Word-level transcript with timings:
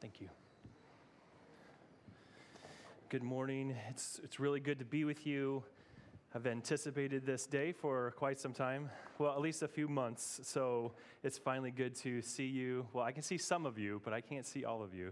Thank 0.00 0.20
you. 0.20 0.28
Good 3.08 3.24
morning. 3.24 3.74
It's, 3.90 4.20
it's 4.22 4.38
really 4.38 4.60
good 4.60 4.78
to 4.78 4.84
be 4.84 5.04
with 5.04 5.26
you. 5.26 5.64
I've 6.32 6.46
anticipated 6.46 7.26
this 7.26 7.46
day 7.46 7.72
for 7.72 8.12
quite 8.12 8.38
some 8.38 8.52
time, 8.52 8.90
well, 9.18 9.32
at 9.32 9.40
least 9.40 9.64
a 9.64 9.68
few 9.68 9.88
months. 9.88 10.38
So 10.44 10.92
it's 11.24 11.36
finally 11.36 11.72
good 11.72 11.96
to 11.96 12.22
see 12.22 12.46
you. 12.46 12.86
Well, 12.92 13.02
I 13.02 13.10
can 13.10 13.24
see 13.24 13.38
some 13.38 13.66
of 13.66 13.76
you, 13.76 14.00
but 14.04 14.12
I 14.12 14.20
can't 14.20 14.46
see 14.46 14.64
all 14.64 14.84
of 14.84 14.94
you. 14.94 15.10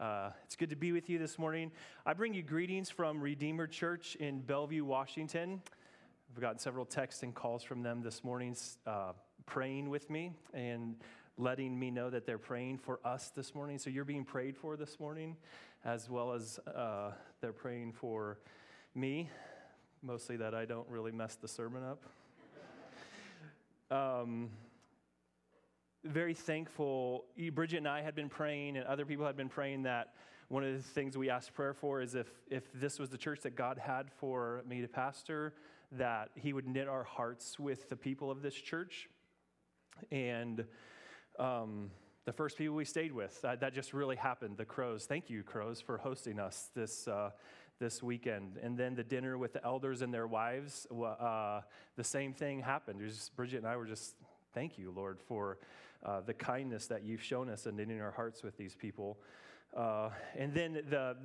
Uh, 0.00 0.30
it's 0.44 0.56
good 0.56 0.70
to 0.70 0.76
be 0.76 0.90
with 0.90 1.08
you 1.08 1.20
this 1.20 1.38
morning. 1.38 1.70
I 2.04 2.12
bring 2.12 2.34
you 2.34 2.42
greetings 2.42 2.90
from 2.90 3.20
Redeemer 3.20 3.68
Church 3.68 4.16
in 4.16 4.40
Bellevue, 4.40 4.84
Washington. 4.84 5.62
I've 6.34 6.40
gotten 6.40 6.58
several 6.58 6.86
texts 6.86 7.22
and 7.22 7.32
calls 7.32 7.62
from 7.62 7.84
them 7.84 8.02
this 8.02 8.24
morning 8.24 8.56
uh, 8.84 9.12
praying 9.46 9.90
with 9.90 10.10
me 10.10 10.32
and 10.52 10.96
letting 11.36 11.78
me 11.78 11.90
know 11.90 12.10
that 12.10 12.26
they're 12.26 12.38
praying 12.38 12.78
for 12.78 13.00
us 13.04 13.30
this 13.34 13.54
morning. 13.54 13.78
So 13.78 13.90
you're 13.90 14.04
being 14.04 14.24
prayed 14.24 14.56
for 14.56 14.76
this 14.76 15.00
morning, 15.00 15.36
as 15.84 16.08
well 16.08 16.32
as 16.32 16.58
uh, 16.66 17.12
they're 17.40 17.52
praying 17.52 17.92
for 17.92 18.38
me, 18.94 19.28
mostly 20.02 20.36
that 20.36 20.54
I 20.54 20.64
don't 20.64 20.88
really 20.88 21.12
mess 21.12 21.34
the 21.34 21.48
sermon 21.48 21.82
up. 21.82 22.04
um, 24.22 24.50
very 26.04 26.34
thankful. 26.34 27.24
Bridget 27.52 27.78
and 27.78 27.88
I 27.88 28.02
had 28.02 28.14
been 28.14 28.28
praying, 28.28 28.76
and 28.76 28.86
other 28.86 29.04
people 29.04 29.26
had 29.26 29.36
been 29.36 29.48
praying 29.48 29.82
that 29.84 30.14
one 30.48 30.62
of 30.62 30.72
the 30.76 30.82
things 30.82 31.16
we 31.16 31.30
asked 31.30 31.54
prayer 31.54 31.74
for 31.74 32.00
is 32.00 32.14
if, 32.14 32.28
if 32.48 32.64
this 32.74 32.98
was 32.98 33.08
the 33.08 33.18
church 33.18 33.40
that 33.40 33.56
God 33.56 33.78
had 33.78 34.12
for 34.12 34.62
me 34.68 34.82
to 34.82 34.88
pastor, 34.88 35.54
that 35.92 36.30
He 36.36 36.52
would 36.52 36.68
knit 36.68 36.86
our 36.86 37.02
hearts 37.02 37.58
with 37.58 37.88
the 37.88 37.96
people 37.96 38.30
of 38.30 38.42
this 38.42 38.54
church. 38.54 39.08
And 40.12 40.64
um, 41.38 41.90
the 42.24 42.32
first 42.32 42.56
people 42.56 42.74
we 42.74 42.84
stayed 42.84 43.12
with. 43.12 43.40
That, 43.42 43.60
that, 43.60 43.74
just 43.74 43.92
really 43.92 44.16
happened. 44.16 44.56
The 44.56 44.64
Crows. 44.64 45.04
Thank 45.06 45.28
you, 45.28 45.42
Crows, 45.42 45.80
for 45.80 45.98
hosting 45.98 46.38
us 46.38 46.70
this, 46.74 47.06
uh, 47.06 47.30
this 47.78 48.02
weekend. 48.02 48.58
And 48.62 48.78
then 48.78 48.94
the 48.94 49.04
dinner 49.04 49.36
with 49.36 49.52
the 49.52 49.64
elders 49.64 50.02
and 50.02 50.12
their 50.12 50.26
wives, 50.26 50.86
uh, 50.90 51.60
the 51.96 52.04
same 52.04 52.32
thing 52.32 52.60
happened. 52.60 53.00
Just, 53.06 53.36
Bridget 53.36 53.58
and 53.58 53.66
I 53.66 53.76
were 53.76 53.86
just, 53.86 54.14
thank 54.54 54.78
you, 54.78 54.92
Lord, 54.94 55.20
for 55.20 55.58
uh, 56.04 56.20
the 56.20 56.34
kindness 56.34 56.86
that 56.86 57.02
you've 57.02 57.22
shown 57.22 57.48
us 57.50 57.66
and 57.66 57.76
knitting 57.76 58.00
our 58.00 58.12
hearts 58.12 58.42
with 58.42 58.56
these 58.56 58.74
people. 58.74 59.18
Uh, 59.76 60.10
and 60.38 60.54
then 60.54 60.82
the, 60.88 61.16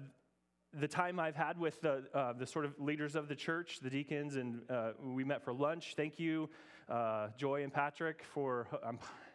the 0.73 0.87
time 0.87 1.19
I've 1.19 1.35
had 1.35 1.57
with 1.57 1.79
the, 1.81 2.03
uh, 2.13 2.33
the 2.33 2.45
sort 2.45 2.65
of 2.65 2.73
leaders 2.79 3.15
of 3.15 3.27
the 3.27 3.35
church, 3.35 3.79
the 3.81 3.89
deacons, 3.89 4.35
and 4.35 4.61
uh, 4.69 4.91
we 5.01 5.23
met 5.23 5.43
for 5.43 5.53
lunch. 5.53 5.93
Thank 5.95 6.19
you, 6.19 6.49
uh, 6.89 7.27
Joy 7.37 7.63
and 7.63 7.73
Patrick, 7.73 8.23
for. 8.33 8.67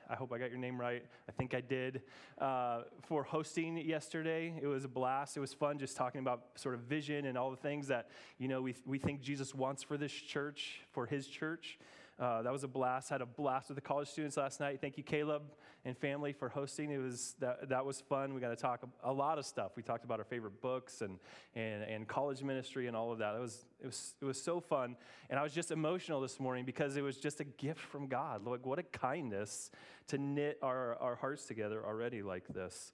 I 0.08 0.14
hope 0.14 0.32
I 0.32 0.38
got 0.38 0.50
your 0.50 0.58
name 0.58 0.80
right. 0.80 1.04
I 1.28 1.32
think 1.32 1.54
I 1.54 1.60
did. 1.60 2.02
Uh, 2.38 2.82
for 3.02 3.22
hosting 3.22 3.76
yesterday, 3.76 4.54
it 4.60 4.66
was 4.66 4.84
a 4.84 4.88
blast. 4.88 5.36
It 5.36 5.40
was 5.40 5.54
fun 5.54 5.78
just 5.78 5.96
talking 5.96 6.20
about 6.20 6.42
sort 6.56 6.74
of 6.74 6.82
vision 6.82 7.26
and 7.26 7.38
all 7.38 7.50
the 7.50 7.56
things 7.56 7.88
that 7.88 8.08
you 8.38 8.48
know 8.48 8.60
we, 8.60 8.74
we 8.84 8.98
think 8.98 9.20
Jesus 9.20 9.54
wants 9.54 9.82
for 9.82 9.96
this 9.96 10.12
church, 10.12 10.80
for 10.92 11.06
His 11.06 11.26
church. 11.26 11.78
Uh, 12.18 12.42
that 12.42 12.52
was 12.52 12.62
a 12.62 12.68
blast. 12.68 13.10
Had 13.10 13.22
a 13.22 13.26
blast 13.26 13.68
with 13.68 13.74
the 13.74 13.82
college 13.82 14.08
students 14.08 14.36
last 14.36 14.60
night. 14.60 14.80
Thank 14.80 14.96
you, 14.96 15.02
Caleb 15.02 15.42
and 15.84 15.98
family, 15.98 16.32
for 16.32 16.48
hosting. 16.48 16.90
It 16.90 16.98
was 16.98 17.34
that, 17.40 17.68
that 17.68 17.84
was 17.84 18.00
fun. 18.00 18.34
We 18.34 18.40
got 18.40 18.50
to 18.50 18.56
talk 18.56 18.82
a, 18.84 19.10
a 19.10 19.12
lot 19.12 19.38
of 19.38 19.44
stuff. 19.44 19.72
We 19.76 19.82
talked 19.82 20.04
about 20.04 20.20
our 20.20 20.24
favorite 20.24 20.60
books 20.62 21.00
and, 21.00 21.18
and, 21.56 21.82
and 21.82 22.06
college 22.06 22.42
ministry 22.42 22.86
and 22.86 22.96
all 22.96 23.10
of 23.10 23.18
that. 23.18 23.34
It 23.34 23.40
was, 23.40 23.64
it, 23.80 23.86
was, 23.86 24.14
it 24.22 24.24
was 24.24 24.40
so 24.40 24.60
fun. 24.60 24.96
And 25.28 25.40
I 25.40 25.42
was 25.42 25.52
just 25.52 25.72
emotional 25.72 26.20
this 26.20 26.38
morning 26.38 26.64
because 26.64 26.96
it 26.96 27.02
was 27.02 27.16
just 27.16 27.40
a 27.40 27.44
gift 27.44 27.80
from 27.80 28.06
God. 28.06 28.46
Like, 28.46 28.64
what 28.64 28.78
a 28.78 28.84
kindness 28.84 29.72
to 30.08 30.18
knit 30.18 30.58
our, 30.62 30.96
our 31.00 31.16
hearts 31.16 31.46
together 31.46 31.84
already 31.84 32.22
like 32.22 32.46
this. 32.46 32.92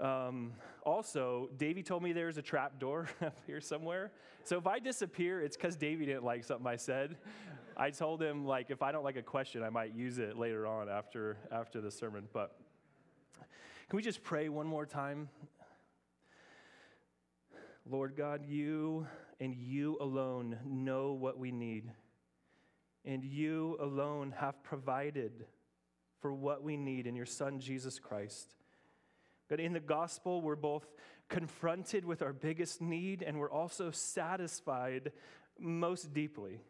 Um, 0.00 0.52
also, 0.84 1.50
Davey 1.56 1.82
told 1.82 2.02
me 2.02 2.12
there's 2.12 2.36
a 2.36 2.42
trap 2.42 2.78
door 2.78 3.08
up 3.20 3.36
here 3.46 3.60
somewhere. 3.60 4.12
So 4.44 4.58
if 4.58 4.66
I 4.66 4.78
disappear, 4.78 5.40
it's 5.40 5.56
because 5.56 5.76
Davey 5.76 6.06
didn't 6.06 6.24
like 6.24 6.44
something 6.44 6.66
I 6.66 6.76
said. 6.76 7.16
I 7.76 7.90
told 7.90 8.22
him 8.22 8.44
like 8.44 8.70
if 8.70 8.82
I 8.82 8.92
don't 8.92 9.04
like 9.04 9.16
a 9.16 9.22
question, 9.22 9.62
I 9.62 9.70
might 9.70 9.94
use 9.94 10.18
it 10.18 10.38
later 10.38 10.66
on 10.66 10.88
after 10.88 11.36
after 11.50 11.80
the 11.80 11.90
sermon. 11.90 12.28
But 12.32 12.56
can 13.88 13.96
we 13.96 14.02
just 14.02 14.22
pray 14.22 14.48
one 14.48 14.66
more 14.66 14.86
time? 14.86 15.28
Lord 17.88 18.16
God, 18.16 18.46
you 18.46 19.06
and 19.40 19.54
you 19.54 19.98
alone 20.00 20.58
know 20.64 21.12
what 21.12 21.38
we 21.38 21.50
need. 21.50 21.90
And 23.04 23.22
you 23.22 23.76
alone 23.80 24.32
have 24.38 24.62
provided 24.62 25.44
for 26.20 26.32
what 26.32 26.62
we 26.62 26.76
need 26.76 27.06
in 27.06 27.14
your 27.14 27.26
Son, 27.26 27.60
Jesus 27.60 27.98
Christ. 27.98 28.54
But 29.48 29.60
in 29.60 29.74
the 29.74 29.80
gospel, 29.80 30.40
we're 30.40 30.56
both 30.56 30.86
confronted 31.28 32.04
with 32.06 32.22
our 32.22 32.32
biggest 32.32 32.80
need 32.80 33.22
and 33.22 33.38
we're 33.38 33.50
also 33.50 33.90
satisfied 33.90 35.12
most 35.58 36.14
deeply. 36.14 36.60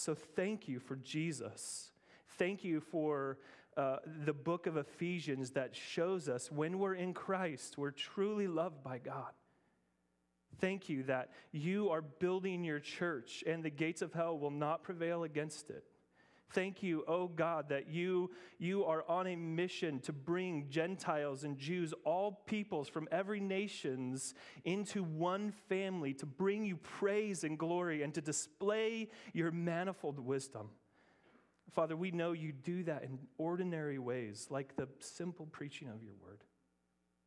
So 0.00 0.14
thank 0.14 0.66
you 0.66 0.80
for 0.80 0.96
Jesus. 0.96 1.90
Thank 2.38 2.64
you 2.64 2.80
for 2.80 3.36
uh, 3.76 3.96
the 4.24 4.32
book 4.32 4.66
of 4.66 4.78
Ephesians 4.78 5.50
that 5.50 5.76
shows 5.76 6.26
us 6.26 6.50
when 6.50 6.78
we're 6.78 6.94
in 6.94 7.12
Christ, 7.12 7.76
we're 7.76 7.90
truly 7.90 8.46
loved 8.46 8.82
by 8.82 8.96
God. 8.96 9.32
Thank 10.58 10.88
you 10.88 11.02
that 11.02 11.30
you 11.52 11.90
are 11.90 12.00
building 12.00 12.64
your 12.64 12.80
church 12.80 13.44
and 13.46 13.62
the 13.62 13.68
gates 13.68 14.00
of 14.00 14.14
hell 14.14 14.38
will 14.38 14.50
not 14.50 14.82
prevail 14.82 15.22
against 15.24 15.68
it. 15.68 15.84
Thank 16.52 16.82
you, 16.82 17.04
oh 17.06 17.28
God, 17.28 17.68
that 17.68 17.88
you, 17.88 18.30
you 18.58 18.84
are 18.84 19.04
on 19.08 19.28
a 19.28 19.36
mission 19.36 20.00
to 20.00 20.12
bring 20.12 20.68
Gentiles 20.68 21.44
and 21.44 21.56
Jews, 21.56 21.94
all 22.04 22.42
peoples 22.46 22.88
from 22.88 23.06
every 23.12 23.38
nations, 23.38 24.34
into 24.64 25.04
one 25.04 25.52
family, 25.68 26.12
to 26.14 26.26
bring 26.26 26.64
you 26.64 26.76
praise 26.76 27.44
and 27.44 27.56
glory 27.56 28.02
and 28.02 28.12
to 28.14 28.20
display 28.20 29.08
your 29.32 29.52
manifold 29.52 30.18
wisdom. 30.18 30.70
Father, 31.70 31.96
we 31.96 32.10
know 32.10 32.32
you 32.32 32.50
do 32.52 32.82
that 32.82 33.04
in 33.04 33.20
ordinary 33.38 34.00
ways, 34.00 34.48
like 34.50 34.74
the 34.74 34.88
simple 34.98 35.46
preaching 35.46 35.88
of 35.88 36.02
your 36.02 36.14
word, 36.20 36.42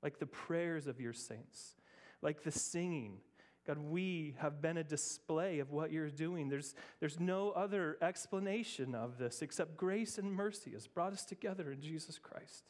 like 0.02 0.20
the 0.20 0.26
prayers 0.26 0.86
of 0.86 1.00
your 1.00 1.14
saints, 1.14 1.76
like 2.22 2.44
the 2.44 2.52
singing 2.52 3.20
God, 3.66 3.78
we 3.78 4.36
have 4.40 4.62
been 4.62 4.78
a 4.78 4.84
display 4.84 5.60
of 5.60 5.72
what 5.72 5.92
you're 5.92 6.10
doing. 6.10 6.50
There's, 6.50 6.76
there's 7.00 7.20
no 7.20 7.52
other 7.52 7.98
explanation 8.02 8.94
of 8.94 9.18
this 9.18 9.42
except 9.42 9.78
grace 9.78 10.18
and 10.18 10.32
mercy 10.34 10.72
has 10.72 10.86
brought 10.86 11.14
us 11.14 11.24
together 11.24 11.72
in 11.72 11.82
Jesus 11.82 12.20
Christ. 12.20 12.66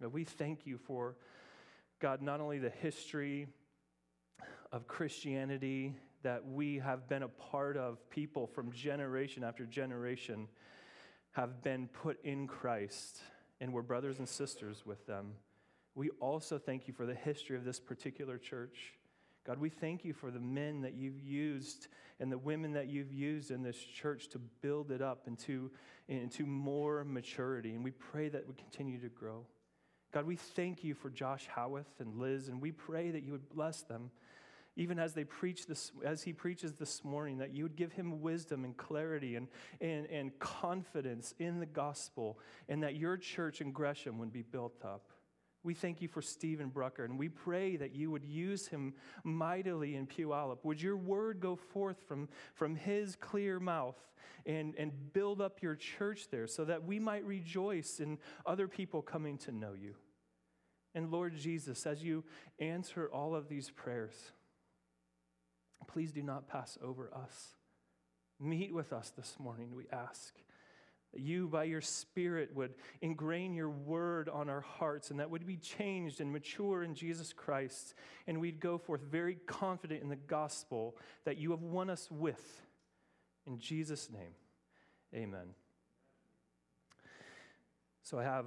God, 0.00 0.12
we 0.12 0.24
thank 0.24 0.66
you 0.66 0.76
for, 0.76 1.16
God, 2.00 2.20
not 2.20 2.40
only 2.40 2.58
the 2.58 2.68
history 2.68 3.46
of 4.72 4.86
Christianity 4.86 5.94
that 6.22 6.46
we 6.46 6.78
have 6.78 7.08
been 7.08 7.22
a 7.22 7.28
part 7.28 7.78
of, 7.78 7.98
people 8.10 8.46
from 8.46 8.72
generation 8.72 9.42
after 9.42 9.64
generation 9.64 10.48
have 11.32 11.62
been 11.62 11.88
put 11.88 12.22
in 12.24 12.46
Christ, 12.46 13.20
and 13.60 13.72
we're 13.72 13.82
brothers 13.82 14.18
and 14.18 14.28
sisters 14.28 14.84
with 14.84 15.06
them. 15.06 15.32
We 15.94 16.10
also 16.20 16.58
thank 16.58 16.88
you 16.88 16.92
for 16.92 17.06
the 17.06 17.14
history 17.14 17.56
of 17.56 17.64
this 17.64 17.80
particular 17.80 18.36
church. 18.36 18.92
God, 19.46 19.58
we 19.58 19.68
thank 19.68 20.04
you 20.04 20.12
for 20.12 20.32
the 20.32 20.40
men 20.40 20.80
that 20.80 20.94
you've 20.94 21.20
used 21.20 21.86
and 22.18 22.32
the 22.32 22.38
women 22.38 22.72
that 22.72 22.88
you've 22.88 23.12
used 23.12 23.52
in 23.52 23.62
this 23.62 23.76
church 23.76 24.28
to 24.30 24.38
build 24.60 24.90
it 24.90 25.00
up 25.00 25.28
into, 25.28 25.70
into 26.08 26.44
more 26.44 27.04
maturity. 27.04 27.74
And 27.74 27.84
we 27.84 27.92
pray 27.92 28.28
that 28.28 28.48
we 28.48 28.54
continue 28.54 28.98
to 29.00 29.08
grow. 29.08 29.46
God, 30.12 30.24
we 30.24 30.34
thank 30.34 30.82
you 30.82 30.94
for 30.94 31.10
Josh 31.10 31.46
Howarth 31.46 32.00
and 32.00 32.18
Liz, 32.18 32.48
and 32.48 32.60
we 32.60 32.72
pray 32.72 33.10
that 33.10 33.22
you 33.22 33.32
would 33.32 33.48
bless 33.48 33.82
them. 33.82 34.10
Even 34.74 34.98
as 34.98 35.14
they 35.14 35.24
preach 35.24 35.66
this, 35.66 35.92
as 36.04 36.22
he 36.22 36.32
preaches 36.32 36.72
this 36.72 37.04
morning, 37.04 37.38
that 37.38 37.54
you 37.54 37.62
would 37.62 37.76
give 37.76 37.92
him 37.92 38.20
wisdom 38.20 38.64
and 38.64 38.76
clarity 38.76 39.36
and, 39.36 39.48
and, 39.80 40.06
and 40.06 40.38
confidence 40.38 41.34
in 41.38 41.60
the 41.60 41.66
gospel, 41.66 42.38
and 42.68 42.82
that 42.82 42.96
your 42.96 43.16
church 43.16 43.60
in 43.60 43.72
Gresham 43.72 44.18
would 44.18 44.32
be 44.32 44.42
built 44.42 44.84
up. 44.84 45.08
We 45.66 45.74
thank 45.74 46.00
you 46.00 46.06
for 46.06 46.22
Stephen 46.22 46.68
Brucker, 46.68 47.04
and 47.04 47.18
we 47.18 47.28
pray 47.28 47.74
that 47.74 47.92
you 47.92 48.12
would 48.12 48.24
use 48.24 48.68
him 48.68 48.94
mightily 49.24 49.96
in 49.96 50.06
Puyallup. 50.06 50.58
Would 50.62 50.80
your 50.80 50.96
word 50.96 51.40
go 51.40 51.56
forth 51.56 51.96
from, 52.06 52.28
from 52.54 52.76
his 52.76 53.16
clear 53.16 53.58
mouth 53.58 53.96
and, 54.46 54.76
and 54.78 54.92
build 55.12 55.40
up 55.40 55.60
your 55.62 55.74
church 55.74 56.28
there 56.30 56.46
so 56.46 56.64
that 56.66 56.84
we 56.84 57.00
might 57.00 57.24
rejoice 57.24 57.98
in 57.98 58.18
other 58.46 58.68
people 58.68 59.02
coming 59.02 59.38
to 59.38 59.50
know 59.50 59.72
you? 59.72 59.96
And 60.94 61.10
Lord 61.10 61.36
Jesus, 61.36 61.84
as 61.84 62.00
you 62.00 62.22
answer 62.60 63.10
all 63.12 63.34
of 63.34 63.48
these 63.48 63.68
prayers, 63.68 64.14
please 65.88 66.12
do 66.12 66.22
not 66.22 66.46
pass 66.46 66.78
over 66.80 67.10
us. 67.12 67.56
Meet 68.38 68.72
with 68.72 68.92
us 68.92 69.12
this 69.16 69.34
morning, 69.40 69.74
we 69.74 69.86
ask 69.90 70.32
you, 71.20 71.48
by 71.48 71.64
your 71.64 71.80
Spirit, 71.80 72.50
would 72.54 72.74
ingrain 73.00 73.54
your 73.54 73.70
word 73.70 74.28
on 74.28 74.48
our 74.48 74.60
hearts 74.60 75.10
and 75.10 75.20
that 75.20 75.30
would 75.30 75.46
be 75.46 75.56
changed 75.56 76.20
and 76.20 76.32
mature 76.32 76.82
in 76.82 76.94
Jesus 76.94 77.32
Christ. 77.32 77.94
And 78.26 78.40
we'd 78.40 78.60
go 78.60 78.78
forth 78.78 79.02
very 79.02 79.36
confident 79.46 80.02
in 80.02 80.08
the 80.08 80.16
gospel 80.16 80.96
that 81.24 81.38
you 81.38 81.50
have 81.50 81.62
won 81.62 81.90
us 81.90 82.08
with. 82.10 82.62
In 83.46 83.58
Jesus' 83.58 84.10
name, 84.10 84.34
amen. 85.14 85.54
So 88.02 88.18
I 88.18 88.24
have 88.24 88.46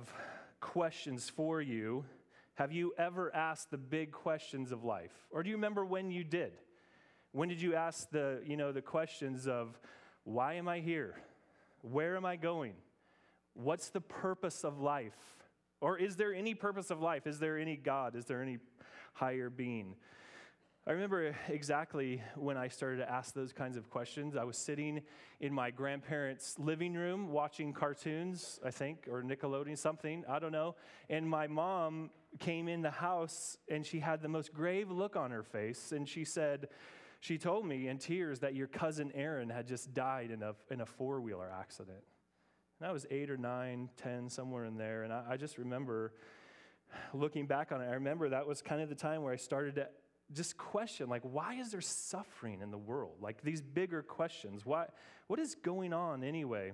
questions 0.59 1.29
for 1.29 1.61
you 1.61 2.05
Have 2.55 2.73
you 2.73 2.93
ever 2.97 3.33
asked 3.33 3.71
the 3.71 3.77
big 3.77 4.11
questions 4.11 4.73
of 4.73 4.83
life? 4.83 5.13
Or 5.31 5.43
do 5.43 5.49
you 5.49 5.55
remember 5.55 5.85
when 5.85 6.11
you 6.11 6.25
did? 6.25 6.51
When 7.31 7.47
did 7.47 7.61
you 7.61 7.75
ask 7.75 8.09
the, 8.09 8.41
you 8.45 8.57
know, 8.57 8.71
the 8.71 8.81
questions 8.81 9.47
of 9.47 9.79
why 10.23 10.55
am 10.55 10.67
I 10.67 10.79
here? 10.79 11.15
Where 11.81 12.15
am 12.15 12.25
I 12.25 12.35
going? 12.35 12.73
What's 13.53 13.89
the 13.89 14.01
purpose 14.01 14.63
of 14.63 14.79
life? 14.79 15.17
Or 15.81 15.97
is 15.97 16.15
there 16.15 16.33
any 16.33 16.53
purpose 16.53 16.91
of 16.91 17.01
life? 17.01 17.25
Is 17.25 17.39
there 17.39 17.57
any 17.57 17.75
God? 17.75 18.15
Is 18.15 18.25
there 18.25 18.41
any 18.41 18.59
higher 19.13 19.49
being? 19.49 19.95
I 20.87 20.93
remember 20.93 21.35
exactly 21.49 22.21
when 22.35 22.57
I 22.57 22.67
started 22.67 22.97
to 22.97 23.11
ask 23.11 23.33
those 23.33 23.53
kinds 23.53 23.77
of 23.77 23.89
questions. 23.89 24.35
I 24.35 24.43
was 24.43 24.57
sitting 24.57 25.01
in 25.39 25.53
my 25.53 25.69
grandparents' 25.69 26.57
living 26.57 26.95
room 26.95 27.29
watching 27.29 27.73
cartoons, 27.73 28.59
I 28.65 28.71
think, 28.71 29.07
or 29.09 29.21
Nickelodeon, 29.21 29.77
something, 29.77 30.23
I 30.27 30.39
don't 30.39 30.51
know. 30.51 30.75
And 31.09 31.29
my 31.29 31.47
mom 31.47 32.09
came 32.39 32.67
in 32.67 32.81
the 32.81 32.91
house 32.91 33.57
and 33.69 33.85
she 33.85 33.99
had 33.99 34.21
the 34.21 34.29
most 34.29 34.53
grave 34.53 34.89
look 34.89 35.15
on 35.15 35.31
her 35.31 35.43
face. 35.43 35.91
And 35.91 36.09
she 36.09 36.25
said, 36.25 36.69
she 37.19 37.37
told 37.37 37.65
me 37.65 37.87
in 37.87 37.97
tears 37.97 38.39
that 38.39 38.55
your 38.55 38.67
cousin 38.67 39.11
Aaron 39.13 39.49
had 39.49 39.67
just 39.67 39.93
died 39.93 40.31
in 40.31 40.41
a, 40.41 40.55
in 40.71 40.81
a 40.81 40.85
four 40.85 41.21
wheeler 41.21 41.51
accident. 41.51 42.03
And 42.79 42.87
I 42.87 42.91
was 42.91 43.05
eight 43.11 43.29
or 43.29 43.37
nine, 43.37 43.89
ten, 43.97 44.29
somewhere 44.29 44.65
in 44.65 44.77
there. 44.77 45.03
And 45.03 45.11
I, 45.11 45.23
I 45.31 45.37
just 45.37 45.57
remember 45.57 46.13
looking 47.13 47.45
back 47.45 47.71
on 47.71 47.81
it, 47.81 47.87
I 47.87 47.93
remember 47.93 48.29
that 48.29 48.47
was 48.47 48.61
kind 48.61 48.81
of 48.81 48.89
the 48.89 48.95
time 48.95 49.21
where 49.21 49.33
I 49.33 49.37
started 49.37 49.75
to 49.75 49.89
just 50.31 50.57
question 50.57 51.09
like 51.09 51.23
why 51.23 51.55
is 51.55 51.71
there 51.71 51.81
suffering 51.81 52.61
in 52.61 52.69
the 52.69 52.77
world 52.77 53.15
like 53.19 53.41
these 53.41 53.61
bigger 53.61 54.03
questions 54.03 54.63
why 54.63 54.85
what 55.27 55.39
is 55.39 55.55
going 55.55 55.91
on 55.91 56.23
anyway 56.23 56.71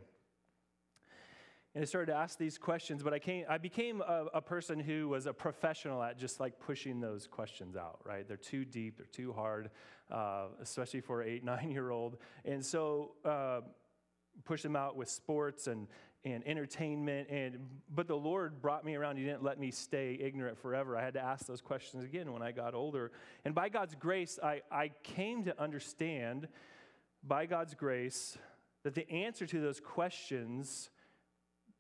and 1.75 1.81
i 1.81 1.86
started 1.86 2.12
to 2.12 2.18
ask 2.18 2.39
these 2.39 2.57
questions 2.57 3.04
but 3.04 3.13
i 3.13 3.19
came 3.19 3.45
i 3.50 3.57
became 3.57 4.01
a, 4.01 4.25
a, 4.33 4.42
person 4.42 4.80
who 4.80 5.10
was 5.10 5.27
a 5.27 5.33
professional 5.33 6.01
at 6.01 6.18
just 6.18 6.39
like 6.39 6.57
pushing 6.60 7.00
those 7.00 7.27
questions 7.27 7.75
out 7.75 8.00
right? 8.04 8.27
They're 8.27 8.38
too 8.38 8.66
deep 8.66 8.98
they're 8.98 9.06
too 9.06 9.33
hard 9.33 9.69
uh, 10.12 10.45
especially 10.62 11.01
for 11.01 11.22
an 11.22 11.30
eight 11.30 11.44
nine 11.44 11.69
year 11.69 11.92
old 11.92 12.18
and 12.45 12.66
so 12.66 13.12
uh, 13.24 13.62
push 14.44 14.63
them 14.63 14.75
out 14.75 14.95
with 14.95 15.10
sports 15.10 15.68
and 15.68 15.88
and 16.24 16.45
entertainment 16.48 17.30
and 17.30 17.60
but 17.94 18.07
the 18.07 18.16
lord 18.16 18.60
brought 18.60 18.83
me 18.83 18.95
around. 18.95 19.18
He 19.18 19.24
didn't 19.24 19.44
let 19.44 19.60
me 19.60 19.69
stay 19.69 20.18
ignorant 20.19 20.57
forever. 20.57 20.98
I 20.98 21.04
had 21.04 21.13
to 21.13 21.24
ask 21.24 21.45
those 21.45 21.62
questions 21.62 22.04
again 22.04 22.31
when 22.31 22.42
i 22.42 22.51
got 22.51 22.74
older. 22.74 23.12
And 23.44 23.54
by 23.54 23.69
god's 23.69 23.95
grace 23.95 24.39
i, 24.42 24.62
I 24.71 24.92
came 25.04 25.44
to 25.44 25.62
understand 25.62 26.48
by 27.24 27.45
god's 27.45 27.75
grace 27.75 28.38
that 28.83 28.95
the 28.95 29.10
answer 29.10 29.45
to 29.45 29.60
those 29.60 29.80
questions 29.80 30.89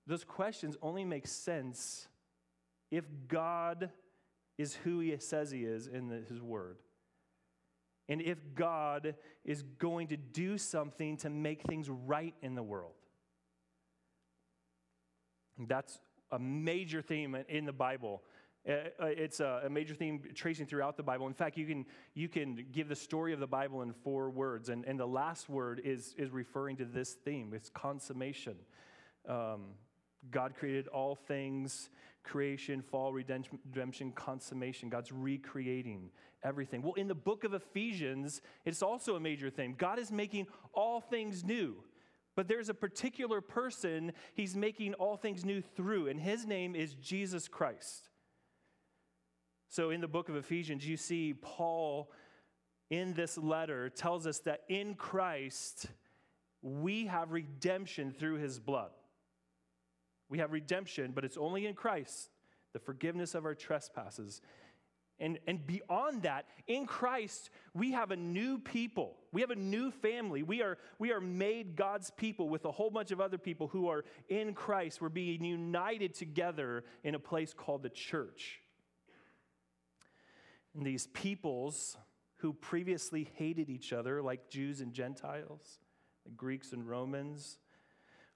those 0.07 0.23
questions 0.23 0.77
only 0.81 1.05
make 1.05 1.27
sense 1.27 2.07
if 2.91 3.05
god 3.27 3.89
is 4.57 4.75
who 4.75 4.99
he 4.99 5.15
says 5.17 5.51
he 5.51 5.63
is 5.63 5.87
in 5.87 6.07
the, 6.07 6.21
his 6.29 6.41
word 6.41 6.77
and 8.07 8.21
if 8.21 8.37
god 8.53 9.15
is 9.43 9.63
going 9.79 10.07
to 10.07 10.17
do 10.17 10.57
something 10.57 11.17
to 11.17 11.29
make 11.29 11.63
things 11.63 11.89
right 11.89 12.35
in 12.41 12.55
the 12.55 12.63
world 12.63 12.93
that's 15.67 15.99
a 16.31 16.39
major 16.39 17.01
theme 17.01 17.35
in 17.47 17.65
the 17.65 17.73
Bible. 17.73 18.23
Uh, 18.67 18.73
uh, 18.99 19.05
it's 19.05 19.39
a 19.39 19.67
major 19.69 19.93
theme 19.93 20.21
tracing 20.33 20.65
throughout 20.65 20.97
the 20.97 21.03
Bible. 21.03 21.27
In 21.27 21.33
fact, 21.33 21.57
you 21.57 21.65
can, 21.65 21.85
you 22.13 22.27
can 22.27 22.65
give 22.71 22.89
the 22.89 22.95
story 22.95 23.31
of 23.31 23.39
the 23.39 23.47
Bible 23.47 23.83
in 23.83 23.93
four 23.93 24.29
words, 24.29 24.69
and, 24.69 24.85
and 24.85 24.99
the 24.99 25.05
last 25.05 25.49
word 25.49 25.81
is, 25.83 26.15
is 26.17 26.31
referring 26.31 26.77
to 26.77 26.85
this 26.85 27.13
theme 27.13 27.53
it's 27.53 27.69
consummation. 27.69 28.55
Um, 29.27 29.65
God 30.31 30.53
created 30.55 30.87
all 30.87 31.15
things 31.15 31.89
creation, 32.23 32.81
fall, 32.81 33.13
redemption, 33.13 34.11
consummation. 34.13 34.89
God's 34.89 35.11
recreating 35.11 36.09
everything. 36.43 36.81
Well, 36.81 36.93
in 36.93 37.07
the 37.07 37.15
book 37.15 37.43
of 37.43 37.53
Ephesians, 37.53 38.41
it's 38.65 38.81
also 38.81 39.15
a 39.15 39.19
major 39.19 39.51
theme. 39.51 39.75
God 39.77 39.99
is 39.99 40.11
making 40.11 40.47
all 40.73 41.01
things 41.01 41.43
new. 41.43 41.75
But 42.35 42.47
there's 42.47 42.67
a 42.67 42.73
particular 42.73 43.41
person 43.41 44.11
he's 44.33 44.55
making 44.55 44.95
all 44.95 45.17
things 45.17 45.45
new 45.45 45.61
through, 45.61 46.07
and 46.07 46.19
his 46.19 46.45
name 46.45 46.75
is 46.75 46.95
Jesus 46.95 47.47
Christ. 47.47 48.09
So 49.69 49.89
in 49.89 50.01
the 50.01 50.07
book 50.07 50.27
of 50.27 50.35
Ephesians, 50.35 50.87
you 50.87 50.97
see 50.97 51.33
Paul 51.33 52.11
in 52.89 53.13
this 53.13 53.37
letter 53.37 53.89
tells 53.89 54.27
us 54.27 54.39
that 54.39 54.63
in 54.67 54.95
Christ, 54.95 55.87
we 56.61 57.05
have 57.05 57.31
redemption 57.31 58.11
through 58.11 58.35
his 58.35 58.59
blood. 58.59 58.91
We 60.29 60.39
have 60.39 60.51
redemption, 60.51 61.11
but 61.13 61.23
it's 61.23 61.37
only 61.37 61.67
in 61.67 61.75
Christ, 61.75 62.29
the 62.73 62.79
forgiveness 62.79 63.35
of 63.35 63.45
our 63.45 63.55
trespasses. 63.55 64.41
And, 65.17 65.39
and 65.47 65.65
beyond 65.65 66.23
that, 66.23 66.45
in 66.67 66.85
Christ, 66.85 67.49
we 67.73 67.93
have 67.93 68.11
a 68.11 68.17
new 68.17 68.59
people. 68.59 69.15
We 69.31 69.41
have 69.41 69.49
a 69.49 69.55
new 69.55 69.91
family. 69.91 70.43
We 70.43 70.61
are, 70.61 70.77
we 70.99 71.13
are 71.13 71.21
made 71.21 71.77
God's 71.77 72.11
people 72.11 72.49
with 72.49 72.65
a 72.65 72.71
whole 72.71 72.89
bunch 72.89 73.11
of 73.11 73.21
other 73.21 73.37
people 73.37 73.67
who 73.67 73.87
are 73.87 74.03
in 74.27 74.53
Christ. 74.53 75.01
We're 75.01 75.09
being 75.09 75.45
united 75.45 76.15
together 76.15 76.83
in 77.03 77.15
a 77.15 77.19
place 77.19 77.53
called 77.53 77.83
the 77.83 77.89
church. 77.89 78.59
And 80.75 80.85
these 80.85 81.07
peoples 81.07 81.95
who 82.37 82.51
previously 82.51 83.29
hated 83.35 83.69
each 83.69 83.93
other, 83.93 84.21
like 84.21 84.49
Jews 84.49 84.81
and 84.81 84.91
Gentiles, 84.91 85.79
like 86.25 86.35
Greeks 86.35 86.73
and 86.73 86.85
Romans, 86.85 87.57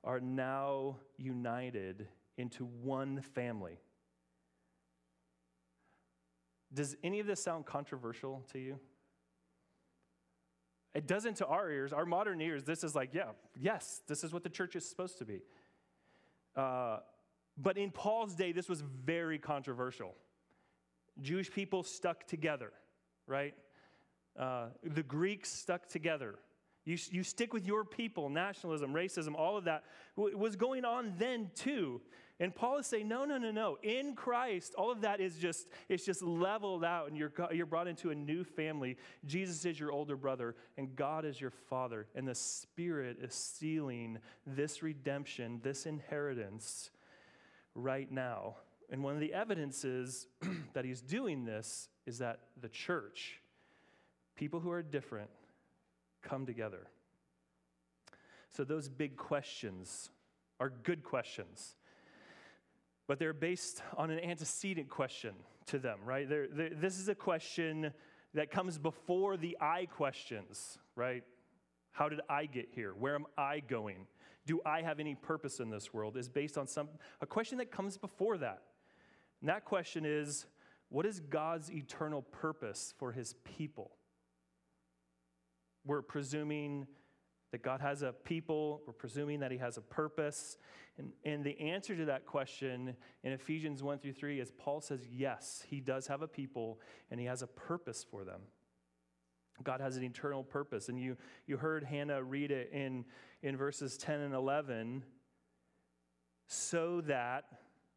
are 0.04 0.20
now 0.20 0.98
united 1.18 2.08
into 2.38 2.66
one 2.66 3.22
family. 3.22 3.80
Does 6.74 6.96
any 7.04 7.20
of 7.20 7.28
this 7.28 7.42
sound 7.42 7.66
controversial 7.66 8.44
to 8.52 8.60
you? 8.60 8.80
It 10.96 11.08
doesn't 11.08 11.38
to 11.38 11.46
our 11.46 11.70
ears, 11.70 11.94
our 11.94 12.06
modern 12.06 12.42
ears. 12.42 12.64
This 12.64 12.84
is 12.84 12.96
like, 12.96 13.14
yeah, 13.14 13.32
yes, 13.60 14.02
this 14.08 14.24
is 14.24 14.34
what 14.34 14.44
the 14.44 14.50
church 14.50 14.76
is 14.76 14.88
supposed 14.88 15.18
to 15.20 15.26
be. 15.26 15.42
Uh, 16.56 17.00
but 17.58 17.78
in 17.78 17.92
Paul's 17.92 18.36
day, 18.36 18.52
this 18.52 18.70
was 18.70 18.82
very 18.82 19.38
controversial. 19.38 20.16
Jewish 21.22 21.52
people 21.52 21.84
stuck 21.84 22.26
together, 22.26 22.72
right? 23.28 23.54
Uh, 24.38 24.68
the 24.84 25.04
Greeks 25.04 25.52
stuck 25.52 25.88
together. 25.88 26.36
You, 26.86 26.98
you 27.12 27.24
stick 27.24 27.54
with 27.54 27.66
your 27.66 27.84
people, 27.84 28.30
nationalism, 28.30 28.94
racism, 28.94 29.36
all 29.36 29.58
of 29.58 29.66
that 29.66 29.84
was 30.16 30.56
going 30.56 30.86
on 30.86 31.14
then 31.18 31.52
too. 31.56 32.02
And 32.42 32.56
Paul 32.56 32.78
is 32.78 32.88
saying, 32.88 33.08
no, 33.10 33.26
no, 33.26 33.38
no, 33.38 33.52
no. 33.52 33.78
In 33.84 34.16
Christ, 34.16 34.74
all 34.78 34.92
of 34.92 35.02
that 35.02 35.20
is 35.20 35.36
just, 35.36 35.68
it's 35.90 36.06
just 36.06 36.22
leveled 36.22 36.86
out 36.86 37.10
and 37.10 37.18
you're, 37.18 37.34
you're 37.52 37.66
brought 37.66 37.88
into 37.88 38.12
a 38.12 38.16
new 38.16 38.46
family. 38.46 38.98
Jesus 39.26 39.66
is 39.66 39.78
your 39.78 39.92
older 39.92 40.16
brother 40.16 40.56
and 40.78 40.96
God 40.96 41.26
is 41.26 41.40
your 41.40 41.52
father. 41.52 42.08
And 42.16 42.26
the 42.26 42.36
Spirit 42.36 43.18
is 43.22 43.34
sealing 43.34 44.20
this 44.48 44.82
redemption, 44.82 45.60
this 45.64 45.86
inheritance 45.86 46.92
right 47.76 48.10
now. 48.10 48.56
And 48.90 49.04
one 49.04 49.16
of 49.16 49.20
the 49.20 49.34
evidences 49.34 50.28
that 50.74 50.86
he's 50.86 51.02
doing 51.02 51.44
this 51.44 51.90
is 52.06 52.20
that 52.20 52.40
the 52.60 52.70
church, 52.70 53.42
people 54.36 54.62
who 54.62 54.72
are 54.72 54.82
different, 54.82 55.30
come 56.22 56.46
together. 56.46 56.88
So 58.50 58.64
those 58.64 58.90
big 58.90 59.18
questions 59.18 60.10
are 60.60 60.70
good 60.70 61.04
questions 61.04 61.76
but 63.10 63.18
they're 63.18 63.34
based 63.34 63.82
on 63.98 64.12
an 64.12 64.20
antecedent 64.20 64.88
question 64.88 65.34
to 65.66 65.80
them, 65.80 65.98
right? 66.06 66.30
They're, 66.30 66.46
they're, 66.48 66.70
this 66.70 67.00
is 67.00 67.10
a 67.10 67.16
question 67.16 67.92
that 68.36 68.52
comes 68.52 68.78
before 68.78 69.36
the 69.36 69.58
I 69.60 69.88
questions, 69.88 70.78
right? 70.96 71.24
How 71.90 72.08
did 72.08 72.22
I 72.30 72.46
get 72.46 72.70
here? 72.70 72.94
Where 72.94 73.16
am 73.16 73.26
I 73.36 73.62
going? 73.62 74.06
Do 74.46 74.62
I 74.64 74.84
have 74.84 75.00
any 75.00 75.16
purpose 75.16 75.60
in 75.60 75.72
this 75.72 75.92
world? 75.92 76.18
Is 76.18 76.30
based 76.30 76.56
on 76.56 76.68
some 76.68 76.88
a 77.20 77.26
question 77.26 77.58
that 77.58 77.72
comes 77.72 77.98
before 77.98 78.38
that. 78.38 78.62
And 79.42 79.50
that 79.50 79.66
question 79.66 80.06
is, 80.06 80.46
what 80.90 81.08
is 81.08 81.20
God's 81.20 81.72
eternal 81.72 82.22
purpose 82.22 82.94
for 83.00 83.12
his 83.12 83.34
people? 83.58 83.90
We're 85.90 86.04
presuming 86.04 86.86
that 87.52 87.64
God 87.64 87.82
has 87.82 88.04
a 88.04 88.14
people, 88.14 88.84
we're 88.86 88.94
presuming 88.94 89.40
that 89.40 89.50
he 89.50 89.58
has 89.58 89.76
a 89.76 89.82
purpose. 89.82 90.58
And, 91.00 91.14
and 91.26 91.44
the 91.44 91.60
answer 91.60 91.96
to 91.96 92.06
that 92.06 92.28
question 92.28 92.96
in 93.24 93.32
Ephesians 93.32 93.82
1 93.82 93.98
through 93.98 94.14
3 94.14 94.40
is 94.40 94.52
Paul 94.52 94.82
says, 94.82 95.08
yes, 95.12 95.64
he 95.68 95.80
does 95.80 96.06
have 96.06 96.22
a 96.22 96.28
people 96.28 96.80
and 97.10 97.20
he 97.20 97.26
has 97.26 97.42
a 97.42 97.48
purpose 97.48 98.06
for 98.08 98.24
them. 98.24 98.42
God 99.64 99.82
has 99.82 99.98
an 99.98 100.04
eternal 100.04 100.44
purpose. 100.44 100.90
And 100.90 101.00
you, 101.00 101.18
you 101.48 101.58
heard 101.58 101.84
Hannah 101.84 102.22
read 102.22 102.52
it 102.52 102.70
in, 102.72 103.04
in 103.42 103.58
verses 103.58 103.98
10 103.98 104.20
and 104.20 104.36
11 104.36 105.04
so 106.46 107.02
that, 107.02 107.46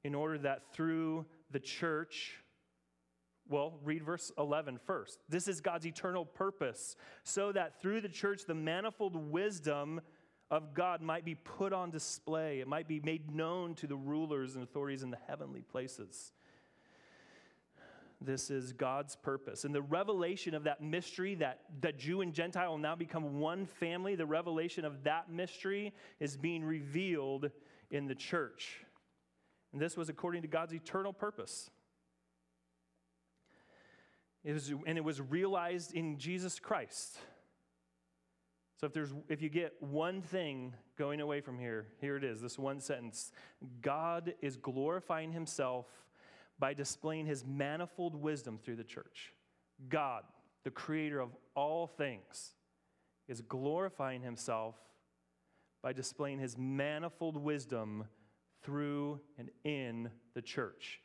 in 0.02 0.14
order 0.14 0.38
that 0.38 0.72
through 0.72 1.26
the 1.50 1.60
church, 1.60 2.41
well, 3.52 3.78
read 3.84 4.02
verse 4.02 4.32
11 4.38 4.78
first. 4.84 5.18
This 5.28 5.46
is 5.46 5.60
God's 5.60 5.86
eternal 5.86 6.24
purpose, 6.24 6.96
so 7.22 7.52
that 7.52 7.80
through 7.80 8.00
the 8.00 8.08
church, 8.08 8.46
the 8.46 8.54
manifold 8.54 9.14
wisdom 9.14 10.00
of 10.50 10.74
God 10.74 11.00
might 11.00 11.24
be 11.24 11.34
put 11.34 11.72
on 11.72 11.90
display. 11.90 12.60
It 12.60 12.66
might 12.66 12.88
be 12.88 13.00
made 13.00 13.34
known 13.34 13.74
to 13.76 13.86
the 13.86 13.96
rulers 13.96 14.54
and 14.54 14.64
authorities 14.64 15.02
in 15.02 15.10
the 15.10 15.18
heavenly 15.28 15.62
places. 15.62 16.32
This 18.20 18.50
is 18.50 18.72
God's 18.72 19.16
purpose. 19.16 19.64
And 19.64 19.74
the 19.74 19.82
revelation 19.82 20.54
of 20.54 20.64
that 20.64 20.82
mystery 20.82 21.34
that, 21.36 21.60
that 21.80 21.98
Jew 21.98 22.20
and 22.20 22.32
Gentile 22.32 22.70
will 22.70 22.78
now 22.78 22.94
become 22.94 23.40
one 23.40 23.66
family, 23.66 24.14
the 24.14 24.26
revelation 24.26 24.84
of 24.84 25.04
that 25.04 25.30
mystery 25.30 25.92
is 26.20 26.36
being 26.36 26.64
revealed 26.64 27.50
in 27.90 28.06
the 28.06 28.14
church. 28.14 28.84
And 29.72 29.80
this 29.80 29.96
was 29.96 30.08
according 30.08 30.42
to 30.42 30.48
God's 30.48 30.74
eternal 30.74 31.12
purpose. 31.12 31.70
It 34.44 34.52
was, 34.52 34.72
and 34.86 34.98
it 34.98 35.04
was 35.04 35.20
realized 35.20 35.94
in 35.94 36.18
Jesus 36.18 36.58
Christ. 36.58 37.18
So 38.80 38.86
if 38.86 38.92
there's 38.92 39.14
if 39.28 39.40
you 39.40 39.48
get 39.48 39.74
one 39.80 40.22
thing 40.22 40.74
going 40.98 41.20
away 41.20 41.40
from 41.40 41.58
here, 41.58 41.86
here 42.00 42.16
it 42.16 42.24
is, 42.24 42.40
this 42.40 42.58
one 42.58 42.80
sentence. 42.80 43.30
God 43.80 44.34
is 44.42 44.56
glorifying 44.56 45.30
himself 45.30 45.86
by 46.58 46.74
displaying 46.74 47.26
his 47.26 47.44
manifold 47.44 48.16
wisdom 48.16 48.58
through 48.58 48.76
the 48.76 48.84
church. 48.84 49.32
God, 49.88 50.24
the 50.64 50.70
creator 50.70 51.20
of 51.20 51.30
all 51.54 51.86
things, 51.86 52.54
is 53.28 53.40
glorifying 53.40 54.22
himself 54.22 54.74
by 55.82 55.92
displaying 55.92 56.40
his 56.40 56.58
manifold 56.58 57.36
wisdom 57.36 58.04
through 58.62 59.20
and 59.38 59.50
in 59.64 60.10
the 60.34 60.42
church. 60.42 61.00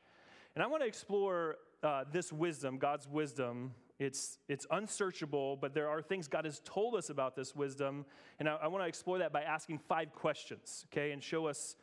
And 0.56 0.64
I 0.64 0.68
want 0.68 0.82
to 0.82 0.88
explore 0.88 1.58
uh, 1.84 2.04
this 2.12 2.32
wisdom, 2.32 2.78
God's 2.78 3.08
wisdom. 3.08 3.74
It's, 4.00 4.38
it's 4.48 4.68
unsearchable, 4.70 5.56
but 5.56 5.74
there 5.74 5.90
are 5.90 6.02
things 6.02 6.28
God 6.28 6.46
has 6.46 6.62
told 6.64 6.96
us 6.96 7.10
about 7.10 7.36
this 7.36 7.56
wisdom. 7.56 8.06
And 8.40 8.48
I, 8.48 8.56
I 8.64 8.68
want 8.68 8.84
to 8.84 8.88
explore 8.88 9.18
that 9.20 9.34
by 9.34 9.42
asking 9.42 9.80
five 9.80 10.14
questions, 10.14 10.86
okay, 10.92 11.12
and 11.12 11.24
show 11.24 11.48
us 11.48 11.76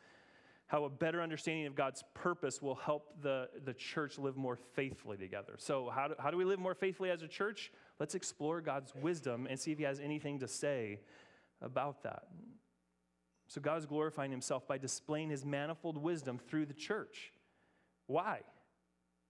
how 0.67 0.85
a 0.85 0.89
better 0.89 1.21
understanding 1.21 1.67
of 1.67 1.75
God's 1.75 2.03
purpose 2.13 2.61
will 2.61 2.75
help 2.75 3.21
the, 3.21 3.49
the 3.65 3.73
church 3.73 4.17
live 4.17 4.35
more 4.35 4.55
faithfully 4.55 5.17
together. 5.17 5.53
So, 5.57 5.91
how 5.93 6.07
do, 6.07 6.15
how 6.17 6.31
do 6.31 6.37
we 6.37 6.45
live 6.45 6.59
more 6.59 6.73
faithfully 6.73 7.11
as 7.11 7.21
a 7.21 7.27
church? 7.27 7.71
Let's 7.99 8.15
explore 8.15 8.61
God's 8.61 8.93
wisdom 8.95 9.47
and 9.49 9.59
see 9.59 9.71
if 9.71 9.77
He 9.77 9.83
has 9.83 9.99
anything 9.99 10.39
to 10.39 10.47
say 10.47 11.01
about 11.61 12.01
that. 12.03 12.23
So, 13.47 13.61
God 13.61 13.77
is 13.77 13.85
glorifying 13.85 14.31
Himself 14.31 14.67
by 14.67 14.79
displaying 14.79 15.29
His 15.29 15.45
manifold 15.45 15.97
wisdom 15.97 16.39
through 16.39 16.65
the 16.65 16.73
church. 16.73 17.31
Why? 18.07 18.41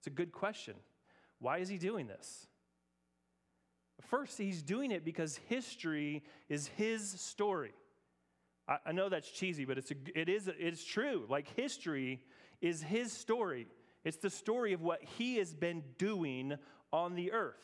It's 0.06 0.12
a 0.12 0.14
good 0.14 0.30
question. 0.30 0.74
Why 1.40 1.58
is 1.58 1.68
He 1.68 1.78
doing 1.78 2.06
this? 2.06 2.46
First, 4.02 4.38
He's 4.38 4.62
doing 4.62 4.92
it 4.92 5.04
because 5.04 5.40
history 5.48 6.22
is 6.48 6.68
His 6.76 7.10
story. 7.20 7.72
I, 8.68 8.76
I 8.86 8.92
know 8.92 9.08
that's 9.08 9.28
cheesy, 9.28 9.64
but 9.64 9.78
it's, 9.78 9.90
a, 9.90 9.94
it 10.14 10.28
is, 10.28 10.48
it's 10.60 10.84
true. 10.84 11.26
Like 11.28 11.48
history 11.56 12.20
is 12.60 12.82
his 12.82 13.12
story. 13.12 13.66
It's 14.04 14.18
the 14.18 14.30
story 14.30 14.72
of 14.74 14.80
what 14.80 15.02
he 15.18 15.38
has 15.38 15.52
been 15.52 15.82
doing 15.98 16.54
on 16.92 17.16
the 17.16 17.32
earth. 17.32 17.56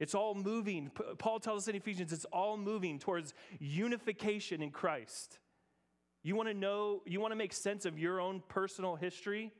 It's 0.00 0.16
all 0.16 0.34
moving. 0.34 0.90
Paul 1.18 1.38
tells 1.38 1.62
us 1.62 1.68
in 1.68 1.76
Ephesians, 1.76 2.12
it's 2.12 2.24
all 2.26 2.56
moving 2.56 2.98
towards 2.98 3.34
unification 3.60 4.62
in 4.62 4.70
Christ. 4.70 5.38
You 6.24 6.34
want 6.34 6.48
to 6.48 6.54
know, 6.54 7.02
you 7.06 7.20
want 7.20 7.30
to 7.30 7.36
make 7.36 7.52
sense 7.52 7.84
of 7.84 8.00
your 8.00 8.20
own 8.20 8.42
personal 8.48 8.96
history? 8.96 9.52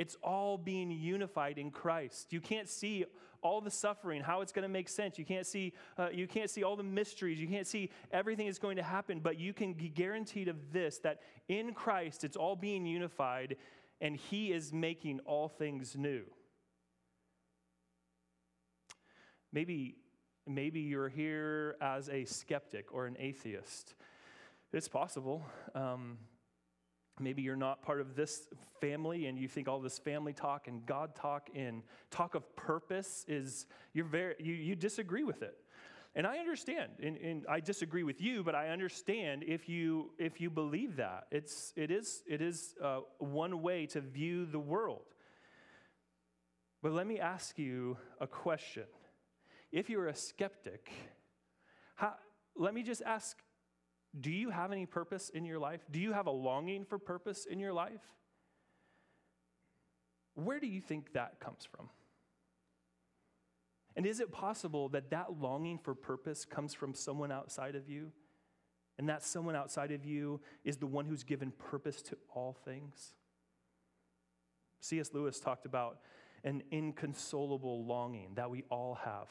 It's 0.00 0.16
all 0.22 0.56
being 0.56 0.90
unified 0.90 1.58
in 1.58 1.70
Christ. 1.70 2.32
You 2.32 2.40
can't 2.40 2.70
see 2.70 3.04
all 3.42 3.60
the 3.60 3.70
suffering, 3.70 4.22
how 4.22 4.40
it's 4.40 4.50
going 4.50 4.62
to 4.62 4.68
make 4.70 4.88
sense. 4.88 5.18
You 5.18 5.26
can't 5.26 5.46
see, 5.46 5.74
uh, 5.98 6.08
you 6.10 6.26
can't 6.26 6.48
see 6.48 6.64
all 6.64 6.74
the 6.74 6.82
mysteries. 6.82 7.38
You 7.38 7.46
can't 7.46 7.66
see 7.66 7.90
everything 8.10 8.46
that's 8.46 8.58
going 8.58 8.78
to 8.78 8.82
happen, 8.82 9.20
but 9.20 9.38
you 9.38 9.52
can 9.52 9.74
be 9.74 9.90
guaranteed 9.90 10.48
of 10.48 10.72
this 10.72 11.00
that 11.00 11.20
in 11.48 11.74
Christ 11.74 12.24
it's 12.24 12.34
all 12.34 12.56
being 12.56 12.86
unified 12.86 13.56
and 14.00 14.16
He 14.16 14.54
is 14.54 14.72
making 14.72 15.20
all 15.26 15.50
things 15.50 15.94
new. 15.94 16.22
Maybe, 19.52 19.96
maybe 20.46 20.80
you're 20.80 21.10
here 21.10 21.76
as 21.82 22.08
a 22.08 22.24
skeptic 22.24 22.94
or 22.94 23.04
an 23.04 23.18
atheist. 23.18 23.94
It's 24.72 24.88
possible. 24.88 25.44
Um, 25.74 26.16
Maybe 27.20 27.42
you're 27.42 27.56
not 27.56 27.82
part 27.82 28.00
of 28.00 28.16
this 28.16 28.48
family 28.80 29.26
and 29.26 29.38
you 29.38 29.48
think 29.48 29.68
all 29.68 29.80
this 29.80 29.98
family 29.98 30.32
talk 30.32 30.68
and 30.68 30.84
God 30.86 31.14
talk 31.14 31.50
and 31.54 31.82
talk 32.10 32.34
of 32.34 32.56
purpose 32.56 33.24
is, 33.28 33.66
you're 33.92 34.06
very, 34.06 34.34
you, 34.38 34.54
you 34.54 34.74
disagree 34.74 35.24
with 35.24 35.42
it. 35.42 35.56
And 36.14 36.26
I 36.26 36.38
understand, 36.38 36.90
and, 37.00 37.16
and, 37.18 37.46
I 37.48 37.60
disagree 37.60 38.02
with 38.02 38.20
you, 38.20 38.42
but 38.42 38.56
I 38.56 38.70
understand 38.70 39.44
if 39.46 39.68
you 39.68 40.10
if 40.18 40.40
you 40.40 40.50
believe 40.50 40.96
that. 40.96 41.28
It's 41.30 41.72
it 41.76 41.92
is 41.92 42.24
it 42.26 42.42
is 42.42 42.74
uh, 42.82 43.00
one 43.18 43.62
way 43.62 43.86
to 43.86 44.00
view 44.00 44.44
the 44.44 44.58
world. 44.58 45.04
But 46.82 46.92
let 46.92 47.06
me 47.06 47.20
ask 47.20 47.60
you 47.60 47.96
a 48.20 48.26
question: 48.26 48.86
If 49.70 49.88
you're 49.88 50.08
a 50.08 50.14
skeptic, 50.14 50.90
how, 51.94 52.14
let 52.56 52.74
me 52.74 52.82
just 52.82 53.02
ask 53.02 53.36
do 54.18 54.30
you 54.30 54.50
have 54.50 54.72
any 54.72 54.86
purpose 54.86 55.28
in 55.28 55.44
your 55.44 55.58
life? 55.58 55.80
Do 55.90 56.00
you 56.00 56.12
have 56.12 56.26
a 56.26 56.32
longing 56.32 56.84
for 56.84 56.98
purpose 56.98 57.46
in 57.46 57.60
your 57.60 57.72
life? 57.72 58.00
Where 60.34 60.58
do 60.58 60.66
you 60.66 60.80
think 60.80 61.12
that 61.12 61.38
comes 61.38 61.64
from? 61.64 61.88
And 63.96 64.06
is 64.06 64.20
it 64.20 64.32
possible 64.32 64.88
that 64.90 65.10
that 65.10 65.40
longing 65.40 65.78
for 65.78 65.94
purpose 65.94 66.44
comes 66.44 66.74
from 66.74 66.94
someone 66.94 67.30
outside 67.30 67.74
of 67.74 67.88
you? 67.88 68.12
And 68.98 69.08
that 69.08 69.22
someone 69.22 69.56
outside 69.56 69.92
of 69.92 70.04
you 70.04 70.40
is 70.64 70.76
the 70.76 70.86
one 70.86 71.06
who's 71.06 71.24
given 71.24 71.52
purpose 71.52 72.02
to 72.02 72.18
all 72.34 72.56
things? 72.64 73.14
C.S. 74.80 75.10
Lewis 75.12 75.40
talked 75.40 75.66
about 75.66 75.98
an 76.44 76.62
inconsolable 76.70 77.84
longing 77.84 78.34
that 78.34 78.50
we 78.50 78.64
all 78.70 78.98
have 79.04 79.28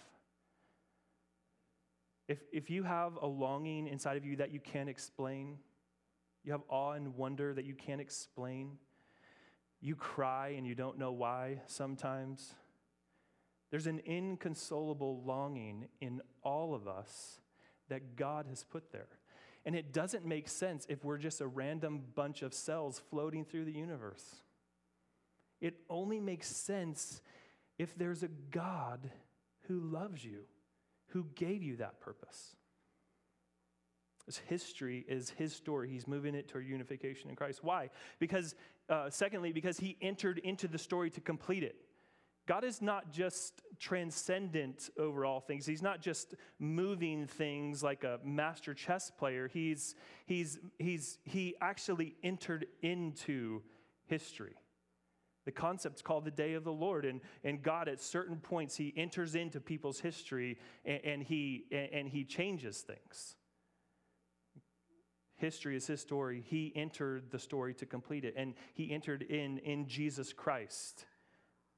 if, 2.29 2.37
if 2.53 2.69
you 2.69 2.83
have 2.83 3.17
a 3.19 3.25
longing 3.25 3.87
inside 3.87 4.15
of 4.15 4.23
you 4.23 4.35
that 4.35 4.51
you 4.53 4.59
can't 4.59 4.87
explain, 4.87 5.57
you 6.43 6.51
have 6.51 6.61
awe 6.69 6.91
and 6.91 7.15
wonder 7.17 7.55
that 7.55 7.65
you 7.65 7.73
can't 7.73 7.99
explain, 7.99 8.77
you 9.81 9.95
cry 9.95 10.49
and 10.49 10.65
you 10.65 10.75
don't 10.75 10.99
know 10.99 11.11
why 11.11 11.61
sometimes, 11.65 12.53
there's 13.71 13.87
an 13.87 13.99
inconsolable 14.05 15.23
longing 15.25 15.87
in 16.01 16.21
all 16.43 16.75
of 16.75 16.87
us 16.87 17.39
that 17.89 18.15
God 18.15 18.45
has 18.47 18.63
put 18.63 18.91
there. 18.91 19.07
And 19.65 19.75
it 19.75 19.91
doesn't 19.91 20.23
make 20.23 20.47
sense 20.47 20.85
if 20.87 21.03
we're 21.03 21.17
just 21.17 21.41
a 21.41 21.47
random 21.47 22.03
bunch 22.13 22.43
of 22.43 22.53
cells 22.53 23.01
floating 23.09 23.43
through 23.43 23.65
the 23.65 23.73
universe. 23.73 24.35
It 25.61 25.77
only 25.89 26.19
makes 26.19 26.47
sense 26.47 27.21
if 27.79 27.97
there's 27.97 28.21
a 28.21 28.29
God 28.51 29.09
who 29.67 29.79
loves 29.79 30.23
you 30.23 30.41
who 31.09 31.25
gave 31.35 31.61
you 31.63 31.77
that 31.77 31.99
purpose. 31.99 32.55
His 34.25 34.37
history 34.37 35.05
is 35.07 35.31
his 35.31 35.55
story. 35.55 35.89
He's 35.89 36.07
moving 36.07 36.35
it 36.35 36.47
toward 36.47 36.67
unification 36.67 37.29
in 37.29 37.35
Christ. 37.35 37.63
Why? 37.63 37.89
Because, 38.19 38.53
uh, 38.87 39.09
secondly, 39.09 39.51
because 39.51 39.79
he 39.79 39.97
entered 40.01 40.37
into 40.39 40.67
the 40.67 40.77
story 40.77 41.09
to 41.11 41.21
complete 41.21 41.63
it. 41.63 41.75
God 42.45 42.63
is 42.63 42.81
not 42.81 43.11
just 43.11 43.61
transcendent 43.79 44.89
over 44.97 45.23
all 45.23 45.39
things. 45.39 45.65
He's 45.65 45.81
not 45.81 46.01
just 46.01 46.33
moving 46.57 47.27
things 47.27 47.83
like 47.83 48.03
a 48.03 48.19
master 48.23 48.73
chess 48.73 49.11
player. 49.11 49.47
He's, 49.47 49.95
he's, 50.25 50.59
he's, 50.79 51.19
he 51.23 51.55
actually 51.61 52.15
entered 52.23 52.65
into 52.81 53.61
history. 54.05 54.55
The 55.45 55.51
concept's 55.51 56.01
called 56.01 56.25
the 56.25 56.31
day 56.31 56.53
of 56.53 56.63
the 56.63 56.71
Lord. 56.71 57.05
And, 57.05 57.21
and 57.43 57.61
God, 57.61 57.87
at 57.87 58.01
certain 58.01 58.37
points, 58.37 58.75
He 58.75 58.93
enters 58.95 59.35
into 59.35 59.59
people's 59.59 59.99
history 59.99 60.57
and, 60.85 60.99
and 61.03 61.23
he, 61.23 61.65
and 61.71 62.07
he 62.07 62.23
changes 62.23 62.81
things. 62.81 63.35
History 65.39 65.75
is 65.77 65.87
His 65.87 66.01
story. 66.01 66.43
He 66.45 66.73
entered 66.75 67.31
the 67.31 67.39
story 67.39 67.73
to 67.75 67.85
complete 67.85 68.25
it. 68.25 68.33
And 68.37 68.53
He 68.73 68.91
entered 68.91 69.23
in 69.23 69.59
in 69.59 69.87
Jesus 69.87 70.33
Christ. 70.33 71.05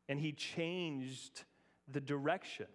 And 0.10 0.20
He 0.20 0.32
changed 0.32 1.44
the 1.88 2.02
direction. 2.02 2.68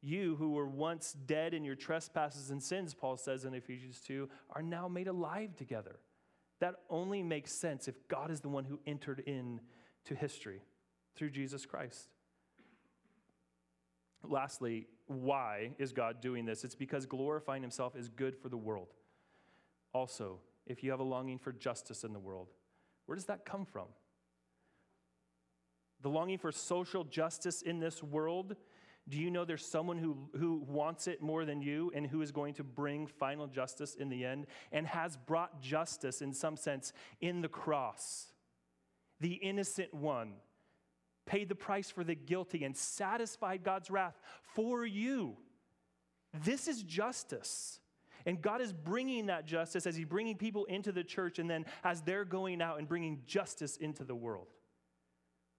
You 0.00 0.34
who 0.36 0.52
were 0.52 0.66
once 0.66 1.12
dead 1.26 1.54
in 1.54 1.64
your 1.64 1.76
trespasses 1.76 2.50
and 2.50 2.60
sins, 2.60 2.94
Paul 2.94 3.16
says 3.16 3.44
in 3.44 3.54
Ephesians 3.54 4.00
2, 4.00 4.28
are 4.50 4.62
now 4.62 4.88
made 4.88 5.06
alive 5.06 5.54
together. 5.56 6.00
That 6.60 6.76
only 6.90 7.22
makes 7.22 7.52
sense 7.52 7.86
if 7.86 8.08
God 8.08 8.30
is 8.30 8.40
the 8.40 8.48
one 8.48 8.64
who 8.64 8.80
entered 8.86 9.20
in 9.26 9.60
to 10.06 10.14
history 10.14 10.62
through 11.14 11.30
Jesus 11.30 11.66
Christ. 11.66 12.08
Lastly, 14.28 14.86
why 15.06 15.70
is 15.78 15.92
God 15.92 16.20
doing 16.20 16.44
this? 16.44 16.64
It's 16.64 16.74
because 16.74 17.06
glorifying 17.06 17.62
himself 17.62 17.96
is 17.96 18.08
good 18.08 18.36
for 18.36 18.48
the 18.48 18.56
world. 18.56 18.88
Also, 19.92 20.38
if 20.66 20.82
you 20.82 20.90
have 20.90 21.00
a 21.00 21.04
longing 21.04 21.38
for 21.38 21.52
justice 21.52 22.04
in 22.04 22.12
the 22.12 22.18
world, 22.18 22.48
where 23.06 23.16
does 23.16 23.26
that 23.26 23.44
come 23.44 23.64
from? 23.64 23.86
The 26.02 26.08
longing 26.08 26.38
for 26.38 26.50
social 26.50 27.04
justice 27.04 27.62
in 27.62 27.78
this 27.78 28.02
world, 28.02 28.56
do 29.08 29.18
you 29.18 29.30
know 29.30 29.44
there's 29.44 29.66
someone 29.66 29.98
who, 29.98 30.16
who 30.38 30.64
wants 30.66 31.08
it 31.08 31.20
more 31.20 31.44
than 31.44 31.60
you 31.60 31.92
and 31.94 32.06
who 32.06 32.22
is 32.22 32.30
going 32.30 32.54
to 32.54 32.64
bring 32.64 33.06
final 33.06 33.46
justice 33.46 33.94
in 33.94 34.08
the 34.08 34.24
end 34.24 34.46
and 34.70 34.86
has 34.86 35.16
brought 35.16 35.60
justice 35.60 36.22
in 36.22 36.32
some 36.32 36.56
sense 36.56 36.92
in 37.20 37.42
the 37.42 37.48
cross? 37.48 38.31
The 39.22 39.34
innocent 39.34 39.94
one, 39.94 40.32
paid 41.26 41.48
the 41.48 41.54
price 41.54 41.90
for 41.90 42.04
the 42.04 42.16
guilty, 42.16 42.64
and 42.64 42.76
satisfied 42.76 43.62
God's 43.62 43.90
wrath 43.90 44.18
for 44.54 44.84
you. 44.84 45.36
This 46.44 46.66
is 46.66 46.82
justice. 46.82 47.78
And 48.26 48.42
God 48.42 48.60
is 48.60 48.72
bringing 48.72 49.26
that 49.26 49.46
justice 49.46 49.86
as 49.86 49.96
He's 49.96 50.06
bringing 50.06 50.36
people 50.36 50.64
into 50.66 50.92
the 50.92 51.04
church 51.04 51.38
and 51.38 51.48
then 51.48 51.64
as 51.82 52.02
they're 52.02 52.24
going 52.24 52.60
out 52.60 52.78
and 52.78 52.88
bringing 52.88 53.22
justice 53.26 53.76
into 53.76 54.04
the 54.04 54.14
world. 54.14 54.48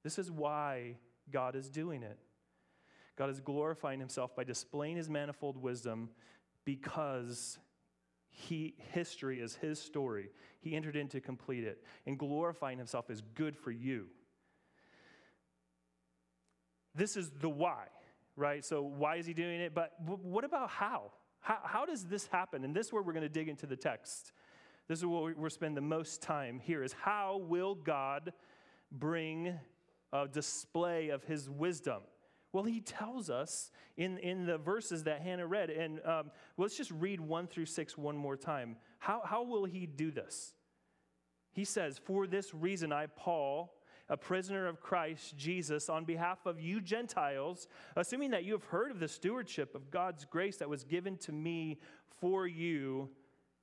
This 0.04 0.20
is 0.20 0.30
why 0.30 0.98
God 1.32 1.56
is 1.56 1.70
doing 1.70 2.04
it. 2.04 2.18
God 3.16 3.30
is 3.30 3.40
glorifying 3.40 4.00
Himself 4.00 4.36
by 4.36 4.44
displaying 4.44 4.98
His 4.98 5.10
manifold 5.10 5.58
wisdom 5.58 6.10
because 6.66 7.60
he, 8.36 8.74
history 8.94 9.40
is 9.40 9.56
His 9.56 9.80
story. 9.80 10.30
He 10.60 10.76
entered 10.76 10.96
in 10.96 11.08
to 11.10 11.22
complete 11.22 11.64
it. 11.64 11.84
And 12.08 12.18
glorifying 12.18 12.80
Himself 12.80 13.12
is 13.12 13.22
good 13.36 13.56
for 13.56 13.72
you. 13.72 14.08
This 16.96 17.16
is 17.16 17.30
the 17.30 17.50
why, 17.50 17.86
right? 18.36 18.66
So, 18.66 18.82
why 18.82 19.18
is 19.18 19.28
He 19.28 19.34
doing 19.34 19.62
it? 19.62 19.76
But 19.76 19.94
what 20.04 20.44
about 20.44 20.70
how? 20.70 21.12
How, 21.42 21.60
how 21.64 21.86
does 21.86 22.06
this 22.06 22.28
happen? 22.28 22.64
And 22.64 22.76
this 22.76 22.88
is 22.88 22.94
where 22.94 23.04
we're 23.04 23.14
going 23.14 23.22
to 23.22 23.30
dig 23.30 23.50
into 23.50 23.68
the 23.68 23.76
text. 23.76 24.32
This 24.88 25.00
is 25.00 25.06
where 25.06 25.34
we're 25.38 25.50
spend 25.50 25.78
the 25.78 25.82
most 25.82 26.22
time 26.22 26.60
here 26.60 26.84
is 26.84 26.92
how 26.94 27.38
will 27.38 27.76
God 27.76 28.34
bring 28.92 29.60
a 30.12 30.28
display 30.28 31.10
of 31.10 31.24
his 31.24 31.50
wisdom? 31.50 32.02
Well, 32.54 32.64
he 32.64 32.82
tells 32.82 33.32
us 33.32 33.72
in, 33.98 34.20
in 34.20 34.46
the 34.46 34.60
verses 34.60 35.04
that 35.04 35.22
Hannah 35.22 35.48
read. 35.48 35.72
And 35.72 36.00
um, 36.06 36.32
let's 36.56 36.78
just 36.78 36.92
read 36.92 37.20
one 37.20 37.48
through 37.48 37.66
six 37.66 37.98
one 37.98 38.16
more 38.16 38.38
time. 38.38 38.78
How, 39.00 39.22
how 39.26 39.44
will 39.44 39.66
he 39.66 39.88
do 39.88 40.12
this? 40.12 40.54
He 41.52 41.66
says, 41.66 41.98
For 41.98 42.28
this 42.28 42.54
reason, 42.54 42.94
I, 42.94 43.08
Paul, 43.08 43.74
a 44.08 44.16
prisoner 44.16 44.68
of 44.68 44.82
Christ 44.82 45.36
Jesus, 45.36 45.90
on 45.90 46.06
behalf 46.06 46.46
of 46.46 46.60
you 46.60 46.80
Gentiles, 46.80 47.68
assuming 47.96 48.32
that 48.32 48.44
you 48.44 48.54
have 48.54 48.66
heard 48.66 48.92
of 48.92 49.00
the 49.00 49.08
stewardship 49.08 49.74
of 49.74 49.90
God's 49.90 50.24
grace 50.24 50.58
that 50.58 50.70
was 50.70 50.84
given 50.84 51.18
to 51.18 51.32
me 51.32 51.80
for 52.20 52.46
you, 52.46 53.10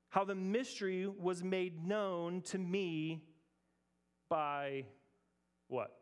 how 0.09 0.25
the 0.25 0.35
mystery 0.35 1.07
was 1.07 1.45
made 1.45 1.87
known 1.87 2.43
to 2.43 2.59
me 2.59 3.23
by 4.29 4.85
what? 5.69 5.97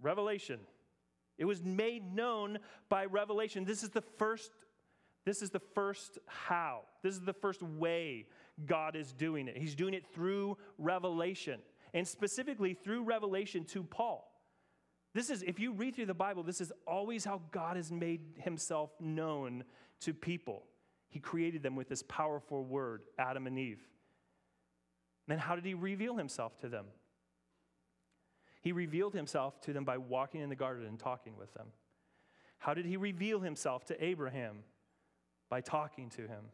Revelation. 0.00 0.60
It 1.38 1.44
was 1.44 1.62
made 1.62 2.14
known 2.14 2.58
by 2.88 3.06
revelation. 3.06 3.64
This 3.64 3.82
is 3.82 3.90
the 3.90 4.02
first 4.02 4.50
this 5.24 5.42
is 5.42 5.50
the 5.50 5.60
first 5.60 6.16
how. 6.26 6.82
This 7.02 7.12
is 7.14 7.20
the 7.20 7.34
first 7.34 7.62
way 7.62 8.28
God 8.64 8.96
is 8.96 9.12
doing 9.12 9.46
it. 9.46 9.58
He's 9.58 9.74
doing 9.74 9.92
it 9.92 10.06
through 10.14 10.56
revelation 10.78 11.60
and 11.92 12.08
specifically 12.08 12.72
through 12.72 13.02
revelation 13.02 13.64
to 13.66 13.82
Paul. 13.82 14.26
This 15.14 15.28
is, 15.28 15.42
if 15.42 15.58
you 15.58 15.72
read 15.72 15.94
through 15.94 16.06
the 16.06 16.14
Bible, 16.14 16.42
this 16.42 16.62
is 16.62 16.72
always 16.86 17.26
how 17.26 17.42
God 17.50 17.76
has 17.76 17.92
made 17.92 18.20
himself 18.36 18.90
known 19.00 19.64
to 20.00 20.14
people. 20.14 20.64
He 21.08 21.18
created 21.18 21.62
them 21.62 21.76
with 21.76 21.88
this 21.88 22.02
powerful 22.04 22.64
word, 22.64 23.02
Adam 23.18 23.46
and 23.46 23.58
Eve. 23.58 23.80
Then, 25.26 25.38
how 25.38 25.54
did 25.54 25.64
he 25.64 25.74
reveal 25.74 26.16
himself 26.16 26.58
to 26.60 26.68
them? 26.68 26.86
He 28.60 28.72
revealed 28.72 29.14
himself 29.14 29.60
to 29.62 29.72
them 29.72 29.84
by 29.84 29.98
walking 29.98 30.40
in 30.40 30.48
the 30.48 30.56
garden 30.56 30.86
and 30.86 30.98
talking 30.98 31.36
with 31.36 31.52
them. 31.54 31.68
How 32.58 32.74
did 32.74 32.86
he 32.86 32.96
reveal 32.96 33.40
himself 33.40 33.84
to 33.86 34.04
Abraham? 34.04 34.58
By 35.48 35.60
talking 35.60 36.10
to 36.10 36.22
him. 36.22 36.44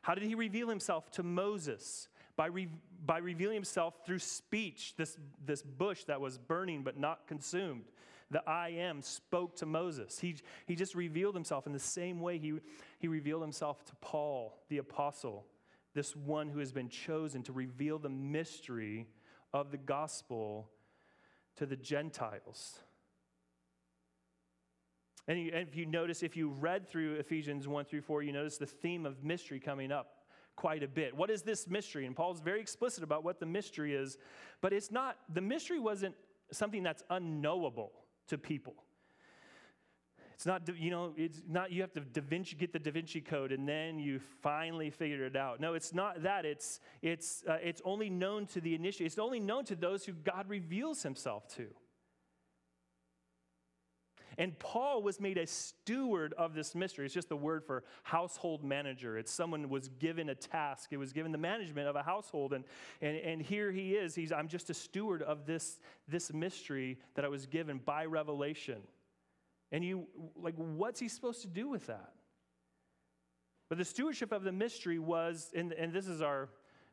How 0.00 0.14
did 0.14 0.24
he 0.24 0.34
reveal 0.34 0.68
himself 0.68 1.10
to 1.12 1.22
Moses? 1.22 2.08
by, 2.36 2.46
re- 2.46 2.68
by 3.04 3.18
revealing 3.18 3.54
himself 3.54 3.94
through 4.06 4.18
speech, 4.18 4.94
this, 4.96 5.16
this 5.44 5.62
bush 5.62 6.04
that 6.04 6.20
was 6.20 6.38
burning 6.38 6.82
but 6.82 6.98
not 6.98 7.26
consumed. 7.26 7.84
The 8.30 8.42
I 8.48 8.70
am 8.70 9.02
spoke 9.02 9.56
to 9.56 9.66
Moses. 9.66 10.18
He, 10.18 10.36
he 10.66 10.74
just 10.74 10.94
revealed 10.94 11.34
himself 11.34 11.66
in 11.66 11.72
the 11.72 11.78
same 11.78 12.20
way 12.20 12.38
he, 12.38 12.54
he 12.98 13.08
revealed 13.08 13.42
himself 13.42 13.84
to 13.86 13.92
Paul, 14.00 14.58
the 14.68 14.78
apostle, 14.78 15.46
this 15.94 16.16
one 16.16 16.48
who 16.48 16.58
has 16.60 16.72
been 16.72 16.88
chosen 16.88 17.42
to 17.42 17.52
reveal 17.52 17.98
the 17.98 18.08
mystery 18.08 19.06
of 19.52 19.70
the 19.70 19.76
gospel 19.76 20.70
to 21.62 21.66
the 21.66 21.76
Gentiles. 21.76 22.80
And, 25.28 25.38
and 25.38 25.68
if 25.68 25.76
you 25.76 25.86
notice, 25.86 26.24
if 26.24 26.36
you 26.36 26.48
read 26.48 26.88
through 26.88 27.14
Ephesians 27.20 27.68
1 27.68 27.84
through 27.84 28.00
4, 28.00 28.24
you 28.24 28.32
notice 28.32 28.58
the 28.58 28.66
theme 28.66 29.06
of 29.06 29.22
mystery 29.22 29.60
coming 29.60 29.92
up 29.92 30.24
quite 30.56 30.82
a 30.82 30.88
bit. 30.88 31.16
What 31.16 31.30
is 31.30 31.42
this 31.42 31.68
mystery? 31.68 32.04
And 32.04 32.16
Paul's 32.16 32.40
very 32.40 32.60
explicit 32.60 33.04
about 33.04 33.22
what 33.22 33.38
the 33.38 33.46
mystery 33.46 33.94
is, 33.94 34.18
but 34.60 34.72
it's 34.72 34.90
not, 34.90 35.18
the 35.32 35.40
mystery 35.40 35.78
wasn't 35.78 36.16
something 36.50 36.82
that's 36.82 37.04
unknowable 37.10 37.92
to 38.26 38.38
people. 38.38 38.74
It's 40.42 40.46
not, 40.48 40.68
you 40.76 40.90
know, 40.90 41.12
it's 41.16 41.40
not 41.48 41.70
you 41.70 41.82
have 41.82 41.92
to 41.92 42.00
da 42.00 42.20
Vinci, 42.20 42.56
get 42.56 42.72
the 42.72 42.80
Da 42.80 42.90
Vinci 42.90 43.20
Code 43.20 43.52
and 43.52 43.68
then 43.68 44.00
you 44.00 44.18
finally 44.40 44.90
figure 44.90 45.24
it 45.24 45.36
out. 45.36 45.60
No, 45.60 45.74
it's 45.74 45.94
not 45.94 46.24
that. 46.24 46.44
It's, 46.44 46.80
it's, 47.00 47.44
uh, 47.48 47.58
it's 47.62 47.80
only 47.84 48.10
known 48.10 48.46
to 48.46 48.60
the 48.60 48.74
initiate. 48.74 49.06
It's 49.06 49.20
only 49.20 49.38
known 49.38 49.64
to 49.66 49.76
those 49.76 50.04
who 50.04 50.14
God 50.14 50.48
reveals 50.48 51.04
himself 51.04 51.46
to. 51.54 51.68
And 54.36 54.58
Paul 54.58 55.04
was 55.04 55.20
made 55.20 55.38
a 55.38 55.46
steward 55.46 56.34
of 56.36 56.54
this 56.54 56.74
mystery. 56.74 57.04
It's 57.04 57.14
just 57.14 57.28
the 57.28 57.36
word 57.36 57.62
for 57.62 57.84
household 58.02 58.64
manager. 58.64 59.16
It's 59.18 59.30
someone 59.30 59.68
was 59.68 59.90
given 60.00 60.28
a 60.28 60.34
task. 60.34 60.88
It 60.90 60.96
was 60.96 61.12
given 61.12 61.30
the 61.30 61.38
management 61.38 61.86
of 61.86 61.94
a 61.94 62.02
household. 62.02 62.52
And, 62.52 62.64
and, 63.00 63.16
and 63.16 63.40
here 63.40 63.70
he 63.70 63.94
is. 63.94 64.16
He's, 64.16 64.32
I'm 64.32 64.48
just 64.48 64.70
a 64.70 64.74
steward 64.74 65.22
of 65.22 65.46
this, 65.46 65.78
this 66.08 66.32
mystery 66.32 66.98
that 67.14 67.24
I 67.24 67.28
was 67.28 67.46
given 67.46 67.78
by 67.78 68.06
revelation. 68.06 68.82
And 69.72 69.84
you, 69.84 70.06
like, 70.36 70.54
what's 70.56 71.00
he 71.00 71.08
supposed 71.08 71.42
to 71.42 71.48
do 71.48 71.68
with 71.68 71.86
that? 71.86 72.12
But 73.68 73.78
the 73.78 73.84
stewardship 73.84 74.30
of 74.30 74.44
the 74.44 74.52
mystery 74.52 74.98
was, 74.98 75.50
and, 75.56 75.72
and 75.72 75.92
this 75.92 76.06
is 76.06 76.22
our 76.22 76.50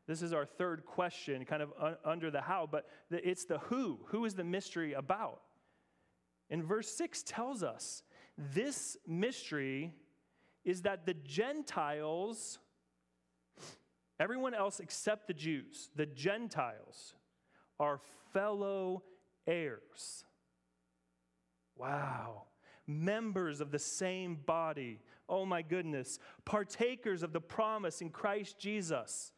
this 0.09 0.23
is 0.23 0.33
our 0.33 0.43
third 0.43 0.87
question, 0.87 1.45
kind 1.45 1.61
of 1.61 1.71
un- 1.79 1.97
under 2.03 2.31
the 2.31 2.41
how, 2.41 2.67
but 2.69 2.87
it's 3.11 3.45
the 3.45 3.59
who. 3.59 3.99
Who 4.05 4.25
is 4.25 4.33
the 4.33 4.43
mystery 4.43 4.93
about? 4.93 5.41
And 6.49 6.63
verse 6.63 6.89
6 6.89 7.21
tells 7.27 7.61
us 7.61 8.01
this 8.35 8.97
mystery 9.05 9.93
is 10.65 10.81
that 10.81 11.05
the 11.05 11.13
Gentiles, 11.13 12.57
everyone 14.19 14.55
else 14.55 14.79
except 14.79 15.27
the 15.27 15.33
Jews, 15.35 15.91
the 15.95 16.07
Gentiles 16.07 17.13
are 17.79 18.01
fellow 18.33 19.03
heirs. 19.45 20.25
Wow. 21.75 22.45
Members 22.89 23.61
of 23.61 23.69
the 23.69 23.77
same 23.77 24.35
body. 24.47 24.99
Oh 25.29 25.45
my 25.45 25.61
goodness. 25.61 26.17
Partakers 26.43 27.21
of 27.21 27.33
the 27.33 27.39
promise 27.39 28.01
in 28.01 28.09
Christ 28.09 28.57
Jesus. 28.57 29.31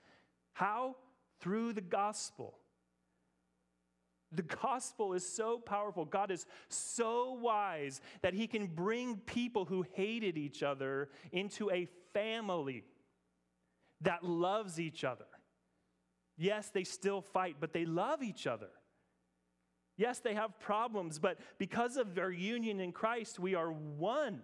How? 0.54 0.96
Through 1.42 1.74
the 1.74 1.82
gospel. 1.82 2.58
The 4.32 4.44
gospel 4.44 5.12
is 5.12 5.28
so 5.28 5.60
powerful. 5.60 6.06
God 6.06 6.32
is 6.32 6.46
so 6.70 7.34
wise 7.34 8.00
that 8.22 8.34
he 8.34 8.48
can 8.48 8.68
bring 8.68 9.18
people 9.18 9.66
who 9.66 9.84
hated 9.96 10.38
each 10.38 10.64
other 10.64 11.10
into 11.34 11.70
a 11.72 11.90
family 12.14 12.86
that 14.00 14.24
loves 14.24 14.80
each 14.80 15.04
other. 15.04 15.26
Yes, 16.38 16.70
they 16.70 16.86
still 16.86 17.20
fight, 17.22 17.58
but 17.60 17.74
they 17.74 17.84
love 17.84 18.24
each 18.24 18.48
other. 18.48 18.70
Yes, 20.02 20.18
they 20.18 20.34
have 20.34 20.60
problems, 20.60 21.20
but 21.20 21.38
because 21.60 21.96
of 21.96 22.16
their 22.16 22.32
union 22.32 22.80
in 22.80 22.92
Christ, 22.92 23.40
we 23.40 23.54
are 23.54 23.72
one. 23.72 24.42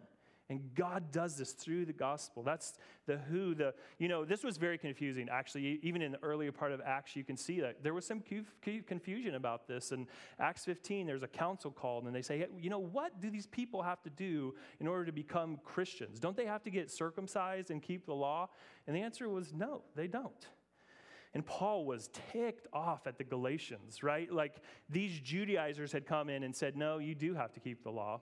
And 0.50 0.62
God 0.76 1.12
does 1.12 1.36
this 1.36 1.54
through 1.54 1.86
the 1.86 1.93
gospel. 1.93 2.43
That's 2.43 2.78
the 3.08 3.17
who, 3.17 3.56
the, 3.56 3.74
you 3.98 4.08
know, 4.08 4.24
this 4.24 4.43
was 4.43 4.58
very 4.58 4.78
confusing, 4.78 5.30
actually. 5.32 5.80
Even 5.82 6.04
in 6.04 6.12
the 6.12 6.22
earlier 6.22 6.52
part 6.52 6.74
of 6.74 6.82
Acts, 6.86 7.15
you 7.15 7.24
can 7.24 7.36
see 7.36 7.60
that 7.62 7.82
there 7.82 7.96
was 7.96 8.06
some 8.06 8.22
confusion 8.86 9.34
about 9.34 9.67
this. 9.67 9.91
In 9.91 10.06
Acts 10.39 10.63
15, 10.63 11.08
there's 11.08 11.24
a 11.24 11.28
council 11.28 11.72
called, 11.72 12.04
and 12.04 12.15
they 12.15 12.22
say, 12.22 12.38
hey, 12.38 12.48
you 12.62 12.70
know, 12.70 12.78
what 12.78 13.20
do 13.20 13.32
these 13.32 13.48
people 13.48 13.82
have 13.82 14.04
to 14.04 14.12
do 14.12 14.54
in 14.80 14.88
order 14.88 15.06
to 15.06 15.12
become 15.12 15.60
Christians? 15.63 16.20
Don't 16.20 16.38
they 16.38 16.46
have 16.46 16.62
to 16.65 16.70
get 16.70 16.91
circumcised 16.91 17.72
and 17.72 17.82
keep 17.82 18.06
the 18.06 18.13
law? 18.13 18.50
And 18.86 18.96
the 18.96 19.02
answer 19.02 19.28
was 19.28 19.52
no, 19.54 19.82
they 19.96 20.06
don't. 20.06 20.48
And 21.34 21.46
Paul 21.46 21.86
was 21.86 22.10
ticked 22.32 22.68
off 22.74 23.06
at 23.06 23.18
the 23.18 23.24
Galatians, 23.24 24.02
right? 24.02 24.32
Like 24.32 24.56
these 24.90 25.20
Judaizers 25.20 25.92
had 25.92 26.06
come 26.06 26.30
in 26.30 26.44
and 26.44 26.56
said, 26.56 26.76
no, 26.76 26.98
you 26.98 27.16
do 27.16 27.36
have 27.36 27.54
to 27.54 27.60
keep 27.60 27.84
the 27.84 27.92
law. 27.92 28.22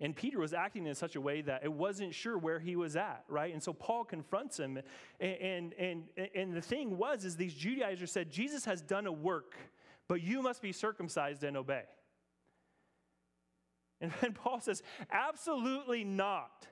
And 0.00 0.14
Peter 0.14 0.38
was 0.38 0.52
acting 0.52 0.86
in 0.86 0.94
such 0.94 1.14
a 1.14 1.20
way 1.20 1.40
that 1.42 1.62
it 1.62 1.72
wasn't 1.72 2.14
sure 2.14 2.36
where 2.36 2.58
he 2.58 2.74
was 2.74 2.96
at, 2.96 3.24
right? 3.28 3.52
And 3.52 3.62
so 3.62 3.72
Paul 3.72 4.04
confronts 4.04 4.58
him. 4.58 4.78
And, 5.20 5.32
and, 5.40 5.72
and, 5.78 6.04
and 6.34 6.52
the 6.52 6.60
thing 6.60 6.98
was, 6.98 7.24
is 7.24 7.36
these 7.36 7.54
Judaizers 7.54 8.10
said, 8.10 8.30
Jesus 8.30 8.64
has 8.64 8.82
done 8.82 9.06
a 9.06 9.12
work, 9.12 9.54
but 10.08 10.20
you 10.20 10.42
must 10.42 10.62
be 10.62 10.72
circumcised 10.72 11.44
and 11.44 11.56
obey. 11.56 11.84
And 14.00 14.12
then 14.20 14.32
Paul 14.34 14.60
says, 14.60 14.82
absolutely 15.10 16.04
not. 16.04 16.66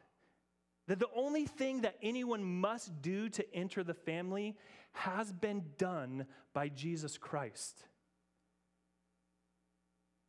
That 0.88 0.98
the 0.98 1.08
only 1.14 1.46
thing 1.46 1.82
that 1.82 1.96
anyone 2.02 2.42
must 2.42 3.00
do 3.02 3.28
to 3.30 3.54
enter 3.54 3.84
the 3.84 3.94
family 3.94 4.56
has 4.92 5.32
been 5.32 5.64
done 5.78 6.26
by 6.52 6.68
Jesus 6.68 7.18
Christ. 7.18 7.84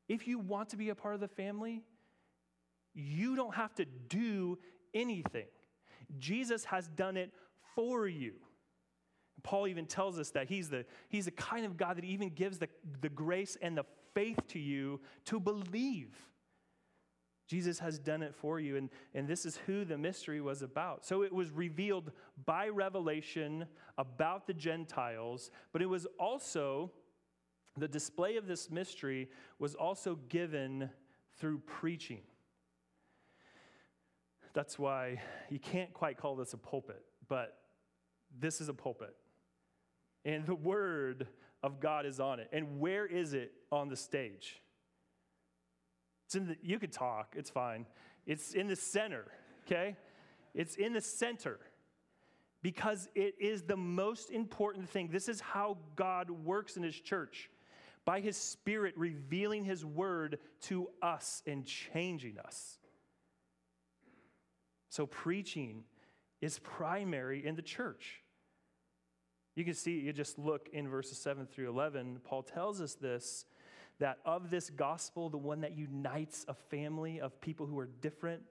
If 0.07 0.27
you 0.27 0.39
want 0.39 0.69
to 0.69 0.77
be 0.77 0.89
a 0.89 0.95
part 0.95 1.15
of 1.15 1.21
the 1.21 1.27
family, 1.27 1.83
you 2.93 3.35
don't 3.35 3.55
have 3.55 3.73
to 3.75 3.85
do 3.85 4.59
anything. 4.93 5.47
Jesus 6.19 6.65
has 6.65 6.87
done 6.89 7.17
it 7.17 7.31
for 7.75 8.07
you. 8.07 8.33
Paul 9.41 9.67
even 9.67 9.85
tells 9.85 10.19
us 10.19 10.29
that 10.31 10.47
he's 10.47 10.69
the, 10.69 10.85
he's 11.09 11.25
the 11.25 11.31
kind 11.31 11.65
of 11.65 11.75
God 11.75 11.97
that 11.97 12.05
even 12.05 12.29
gives 12.29 12.59
the, 12.59 12.69
the 13.01 13.09
grace 13.09 13.57
and 13.61 13.77
the 13.77 13.83
faith 14.13 14.39
to 14.49 14.59
you 14.59 15.01
to 15.25 15.39
believe. 15.39 16.11
Jesus 17.53 17.77
has 17.77 17.99
done 17.99 18.23
it 18.23 18.33
for 18.33 18.59
you, 18.59 18.77
and, 18.77 18.89
and 19.13 19.27
this 19.27 19.45
is 19.45 19.57
who 19.67 19.85
the 19.85 19.95
mystery 19.95 20.41
was 20.41 20.63
about. 20.63 21.05
So 21.05 21.21
it 21.21 21.31
was 21.31 21.51
revealed 21.51 22.11
by 22.47 22.67
revelation 22.69 23.67
about 23.95 24.47
the 24.47 24.55
Gentiles, 24.55 25.51
but 25.71 25.83
it 25.83 25.85
was 25.85 26.07
also, 26.19 26.91
the 27.77 27.87
display 27.87 28.37
of 28.37 28.47
this 28.47 28.71
mystery 28.71 29.29
was 29.59 29.75
also 29.75 30.15
given 30.29 30.89
through 31.37 31.59
preaching. 31.59 32.21
That's 34.53 34.79
why 34.79 35.21
you 35.51 35.59
can't 35.59 35.93
quite 35.93 36.17
call 36.17 36.35
this 36.35 36.53
a 36.53 36.57
pulpit, 36.57 37.03
but 37.27 37.55
this 38.39 38.61
is 38.61 38.67
a 38.67 38.73
pulpit. 38.73 39.15
And 40.25 40.47
the 40.47 40.55
word 40.55 41.27
of 41.61 41.79
God 41.79 42.07
is 42.07 42.19
on 42.19 42.39
it. 42.39 42.49
And 42.51 42.79
where 42.79 43.05
is 43.05 43.35
it 43.35 43.51
on 43.71 43.89
the 43.89 43.95
stage? 43.95 44.62
It's 46.33 46.35
in 46.35 46.47
the, 46.47 46.57
you 46.63 46.79
could 46.79 46.91
talk, 46.91 47.35
it's 47.37 47.51
fine. 47.51 47.85
It's 48.25 48.53
in 48.53 48.65
the 48.65 48.75
center, 48.75 49.25
okay? 49.67 49.95
It's 50.55 50.77
in 50.77 50.93
the 50.93 51.01
center 51.01 51.59
because 52.63 53.07
it 53.13 53.35
is 53.39 53.61
the 53.61 53.77
most 53.77 54.31
important 54.31 54.89
thing. 54.89 55.09
This 55.11 55.29
is 55.29 55.39
how 55.39 55.77
God 55.95 56.31
works 56.31 56.75
in 56.75 56.81
His 56.81 56.99
church 56.99 57.51
by 58.03 58.19
His 58.19 58.35
Spirit 58.35 58.95
revealing 58.97 59.63
His 59.63 59.85
word 59.85 60.39
to 60.61 60.89
us 61.03 61.43
and 61.45 61.67
changing 61.67 62.39
us. 62.39 62.79
So, 64.89 65.05
preaching 65.05 65.83
is 66.41 66.57
primary 66.57 67.45
in 67.45 67.55
the 67.55 67.61
church. 67.61 68.23
You 69.55 69.63
can 69.63 69.75
see, 69.75 69.99
you 69.99 70.13
just 70.13 70.39
look 70.39 70.67
in 70.73 70.87
verses 70.87 71.19
7 71.19 71.45
through 71.45 71.69
11. 71.69 72.21
Paul 72.23 72.41
tells 72.41 72.81
us 72.81 72.95
this 72.95 73.45
that 74.03 74.19
of 74.25 74.49
this 74.49 74.69
gospel, 74.69 75.29
the 75.29 75.37
one 75.37 75.61
that 75.61 75.77
unites 75.77 76.45
a 76.49 76.53
family 76.53 77.21
of 77.21 77.39
people 77.39 77.65
who 77.65 77.79
are 77.79 77.87
different, 78.01 78.41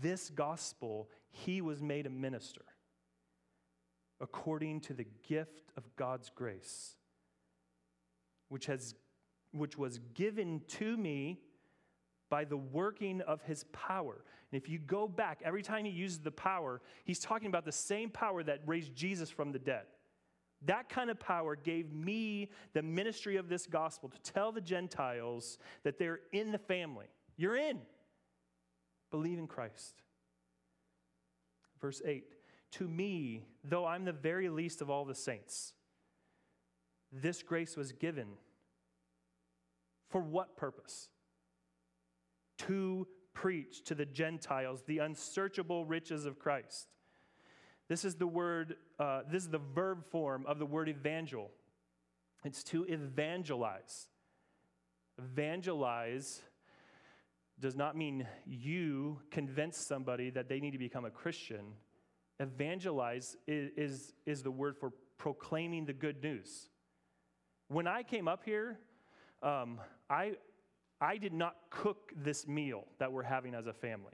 this 0.00 0.30
gospel, 0.30 1.10
he 1.32 1.60
was 1.60 1.82
made 1.82 2.06
a 2.06 2.10
minister 2.10 2.62
according 4.20 4.80
to 4.80 4.94
the 4.94 5.04
gift 5.28 5.72
of 5.76 5.82
God's 5.96 6.30
grace, 6.32 6.94
which, 8.48 8.66
has, 8.66 8.94
which 9.50 9.76
was 9.76 9.98
given 10.14 10.62
to 10.68 10.96
me 10.96 11.40
by 12.30 12.44
the 12.44 12.56
working 12.56 13.22
of 13.22 13.42
his 13.42 13.64
power. 13.72 14.24
And 14.52 14.62
if 14.62 14.68
you 14.68 14.78
go 14.78 15.08
back, 15.08 15.40
every 15.44 15.64
time 15.64 15.84
he 15.84 15.90
uses 15.90 16.20
the 16.20 16.30
power, 16.30 16.80
he's 17.04 17.18
talking 17.18 17.48
about 17.48 17.64
the 17.64 17.72
same 17.72 18.08
power 18.08 18.44
that 18.44 18.60
raised 18.66 18.94
Jesus 18.94 19.30
from 19.30 19.50
the 19.50 19.58
dead. 19.58 19.86
That 20.66 20.88
kind 20.88 21.10
of 21.10 21.18
power 21.18 21.56
gave 21.56 21.92
me 21.92 22.50
the 22.72 22.82
ministry 22.82 23.36
of 23.36 23.48
this 23.48 23.66
gospel 23.66 24.08
to 24.08 24.32
tell 24.32 24.52
the 24.52 24.60
Gentiles 24.60 25.58
that 25.84 25.98
they're 25.98 26.20
in 26.32 26.52
the 26.52 26.58
family. 26.58 27.06
You're 27.36 27.56
in. 27.56 27.78
Believe 29.10 29.38
in 29.38 29.46
Christ. 29.46 30.02
Verse 31.80 32.02
8 32.04 32.24
To 32.72 32.88
me, 32.88 33.44
though 33.64 33.86
I'm 33.86 34.04
the 34.04 34.12
very 34.12 34.48
least 34.48 34.82
of 34.82 34.90
all 34.90 35.04
the 35.04 35.14
saints, 35.14 35.72
this 37.12 37.42
grace 37.42 37.76
was 37.76 37.92
given. 37.92 38.28
For 40.08 40.20
what 40.20 40.56
purpose? 40.56 41.08
To 42.58 43.06
preach 43.34 43.84
to 43.84 43.94
the 43.94 44.06
Gentiles 44.06 44.82
the 44.86 44.98
unsearchable 44.98 45.84
riches 45.84 46.26
of 46.26 46.38
Christ 46.38 46.95
this 47.88 48.04
is 48.04 48.16
the 48.16 48.26
word, 48.26 48.76
uh, 48.98 49.22
this 49.30 49.44
is 49.44 49.48
the 49.48 49.60
verb 49.74 50.04
form 50.10 50.44
of 50.46 50.58
the 50.58 50.66
word 50.66 50.88
evangel. 50.88 51.50
It's 52.44 52.62
to 52.64 52.84
evangelize. 52.84 54.08
Evangelize 55.18 56.42
does 57.58 57.76
not 57.76 57.96
mean 57.96 58.26
you 58.44 59.20
convince 59.30 59.78
somebody 59.78 60.30
that 60.30 60.48
they 60.48 60.60
need 60.60 60.72
to 60.72 60.78
become 60.78 61.04
a 61.04 61.10
Christian. 61.10 61.72
Evangelize 62.38 63.36
is, 63.46 63.70
is, 63.76 64.12
is 64.26 64.42
the 64.42 64.50
word 64.50 64.76
for 64.76 64.92
proclaiming 65.16 65.86
the 65.86 65.92
good 65.92 66.22
news. 66.22 66.68
When 67.68 67.86
I 67.86 68.02
came 68.02 68.28
up 68.28 68.42
here, 68.44 68.78
um, 69.42 69.80
I, 70.10 70.34
I 71.00 71.16
did 71.16 71.32
not 71.32 71.56
cook 71.70 72.12
this 72.14 72.46
meal 72.46 72.84
that 72.98 73.10
we're 73.10 73.22
having 73.22 73.54
as 73.54 73.66
a 73.66 73.72
family. 73.72 74.12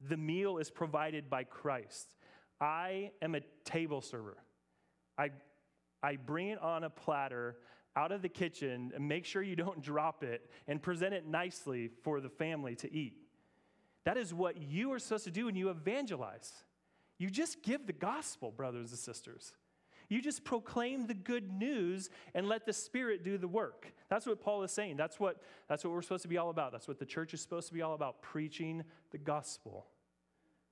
The 0.00 0.16
meal 0.16 0.58
is 0.58 0.70
provided 0.70 1.30
by 1.30 1.44
Christ. 1.44 2.14
I 2.60 3.10
am 3.22 3.34
a 3.34 3.40
table 3.64 4.00
server. 4.00 4.36
I, 5.18 5.30
I 6.02 6.16
bring 6.16 6.48
it 6.48 6.60
on 6.60 6.84
a 6.84 6.90
platter 6.90 7.56
out 7.96 8.12
of 8.12 8.22
the 8.22 8.28
kitchen 8.28 8.92
and 8.94 9.08
make 9.08 9.24
sure 9.24 9.42
you 9.42 9.56
don't 9.56 9.82
drop 9.82 10.22
it 10.22 10.50
and 10.68 10.82
present 10.82 11.14
it 11.14 11.26
nicely 11.26 11.90
for 12.02 12.20
the 12.20 12.28
family 12.28 12.74
to 12.76 12.92
eat. 12.92 13.14
That 14.04 14.16
is 14.16 14.32
what 14.32 14.62
you 14.62 14.92
are 14.92 14.98
supposed 14.98 15.24
to 15.24 15.30
do 15.30 15.46
when 15.46 15.56
you 15.56 15.70
evangelize. 15.70 16.52
You 17.18 17.30
just 17.30 17.62
give 17.62 17.86
the 17.86 17.92
gospel, 17.92 18.52
brothers 18.52 18.90
and 18.90 18.98
sisters. 18.98 19.52
You 20.08 20.22
just 20.22 20.44
proclaim 20.44 21.06
the 21.06 21.14
good 21.14 21.50
news 21.50 22.10
and 22.34 22.48
let 22.48 22.64
the 22.64 22.72
Spirit 22.72 23.24
do 23.24 23.38
the 23.38 23.48
work. 23.48 23.92
That's 24.08 24.26
what 24.26 24.40
Paul 24.40 24.62
is 24.62 24.72
saying. 24.72 24.96
That's 24.96 25.18
what, 25.18 25.42
that's 25.68 25.84
what 25.84 25.92
we're 25.92 26.02
supposed 26.02 26.22
to 26.22 26.28
be 26.28 26.38
all 26.38 26.50
about. 26.50 26.72
That's 26.72 26.86
what 26.86 26.98
the 26.98 27.06
church 27.06 27.34
is 27.34 27.40
supposed 27.40 27.68
to 27.68 27.74
be 27.74 27.82
all 27.82 27.94
about 27.94 28.22
preaching 28.22 28.84
the 29.10 29.18
gospel. 29.18 29.86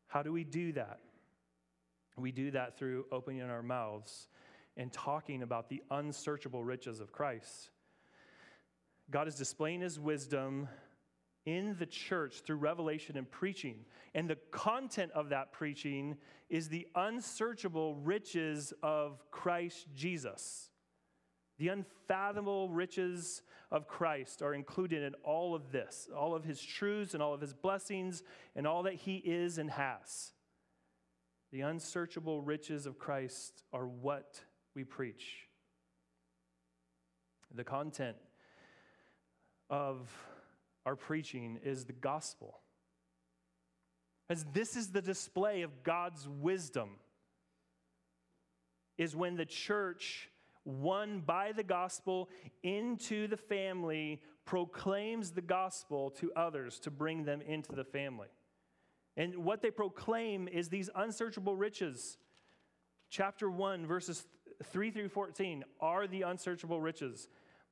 How 0.07 0.23
do 0.23 0.33
we 0.33 0.45
do 0.45 0.73
that? 0.73 1.01
We 2.17 2.31
do 2.31 2.53
that 2.53 2.79
through 2.79 3.07
opening 3.11 3.43
our 3.43 3.63
mouths 3.63 4.29
and 4.77 4.93
talking 4.93 5.43
about 5.43 5.69
the 5.69 5.83
unsearchable 5.91 6.63
riches 6.63 7.01
of 7.01 7.13
Christ. 7.13 7.71
God 9.11 9.29
is 9.29 9.35
displaying 9.35 9.81
his 9.81 9.99
wisdom 9.99 10.69
in 11.47 11.77
the 11.79 11.87
church 11.87 12.41
through 12.41 12.57
revelation 12.57 13.17
and 13.17 13.31
preaching. 13.31 13.85
And 14.15 14.29
the 14.29 14.39
content 14.51 15.13
of 15.13 15.29
that 15.31 15.53
preaching 15.53 16.17
is 16.49 16.69
the 16.69 16.87
unsearchable 16.95 17.97
riches 17.97 18.73
of 18.83 19.23
Christ 19.31 19.87
Jesus. 19.95 20.71
The 21.59 21.69
unfathomable 21.69 22.71
riches 22.71 23.43
of 23.71 23.87
Christ 23.87 24.43
are 24.43 24.55
included 24.55 25.03
in 25.03 25.15
all 25.23 25.55
of 25.55 25.71
this, 25.71 26.09
all 26.17 26.35
of 26.35 26.45
his 26.45 26.61
truths 26.61 27.15
and 27.15 27.23
all 27.23 27.35
of 27.35 27.41
his 27.41 27.55
blessings 27.55 28.23
and 28.57 28.67
all 28.67 28.85
that 28.85 28.95
he 28.95 29.17
is 29.17 29.59
and 29.59 29.71
has. 29.71 30.33
The 31.53 31.61
unsearchable 31.61 32.43
riches 32.43 32.87
of 32.87 32.99
Christ 32.99 33.63
are 33.73 33.87
what 33.87 34.41
we 34.75 34.83
preach. 34.83 35.49
The 37.55 37.65
content 37.65 38.17
of 39.71 40.11
our 40.87 40.97
preaching 40.97 41.59
is 41.65 41.85
the 41.85 41.93
gospel. 41.93 42.61
As 44.29 44.45
this 44.53 44.77
is 44.77 44.89
the 44.89 45.03
display 45.03 45.63
of 45.63 45.83
God's 45.83 46.29
wisdom, 46.29 46.91
is 48.97 49.17
when 49.17 49.37
the 49.37 49.45
church 49.45 50.31
won 50.65 51.21
by 51.21 51.53
the 51.53 51.63
gospel 51.63 52.29
into 52.63 53.27
the 53.27 53.37
family, 53.37 54.23
proclaims 54.45 55.33
the 55.33 55.43
gospel 55.43 56.11
to 56.11 56.33
others 56.35 56.79
to 56.81 56.91
bring 56.91 57.25
them 57.25 57.41
into 57.43 57.73
the 57.73 57.85
family. 57.85 58.29
And 59.17 59.37
what 59.45 59.63
they 59.63 59.71
proclaim 59.71 60.49
is 60.49 60.69
these 60.69 60.91
unsearchable 60.95 61.57
riches. 61.57 62.19
Chapter 63.11 63.51
1, 63.51 63.87
verses 63.87 64.27
3 64.65 64.91
through 64.91 65.09
14 65.09 65.65
are 65.81 66.07
the 66.07 66.23
unsearchable 66.23 66.81
riches. 66.81 67.29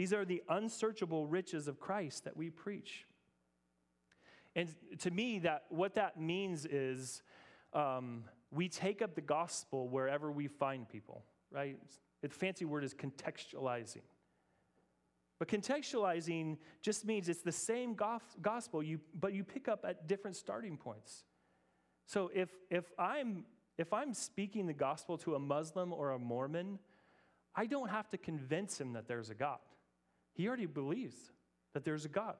These 0.00 0.14
are 0.14 0.24
the 0.24 0.42
unsearchable 0.48 1.26
riches 1.26 1.68
of 1.68 1.78
Christ 1.78 2.24
that 2.24 2.34
we 2.34 2.48
preach. 2.48 3.04
And 4.56 4.66
to 5.00 5.10
me, 5.10 5.40
that 5.40 5.64
what 5.68 5.96
that 5.96 6.18
means 6.18 6.64
is 6.64 7.20
um, 7.74 8.24
we 8.50 8.70
take 8.70 9.02
up 9.02 9.14
the 9.14 9.20
gospel 9.20 9.90
wherever 9.90 10.32
we 10.32 10.46
find 10.46 10.88
people, 10.88 11.22
right? 11.50 11.78
The 12.22 12.30
fancy 12.30 12.64
word 12.64 12.82
is 12.82 12.94
contextualizing. 12.94 14.00
But 15.38 15.48
contextualizing 15.48 16.56
just 16.80 17.04
means 17.04 17.28
it's 17.28 17.42
the 17.42 17.52
same 17.52 17.94
gospel, 18.40 18.82
you, 18.82 19.00
but 19.20 19.34
you 19.34 19.44
pick 19.44 19.68
up 19.68 19.84
at 19.86 20.08
different 20.08 20.34
starting 20.34 20.78
points. 20.78 21.24
So 22.06 22.30
if, 22.34 22.48
if, 22.70 22.90
I'm, 22.98 23.44
if 23.76 23.92
I'm 23.92 24.14
speaking 24.14 24.66
the 24.66 24.72
gospel 24.72 25.18
to 25.18 25.34
a 25.34 25.38
Muslim 25.38 25.92
or 25.92 26.12
a 26.12 26.18
Mormon, 26.18 26.78
I 27.54 27.66
don't 27.66 27.90
have 27.90 28.08
to 28.12 28.16
convince 28.16 28.80
him 28.80 28.94
that 28.94 29.06
there's 29.06 29.28
a 29.28 29.34
God. 29.34 29.58
He 30.40 30.48
already 30.48 30.64
believes 30.64 31.16
that 31.74 31.84
there's 31.84 32.06
a 32.06 32.08
God. 32.08 32.36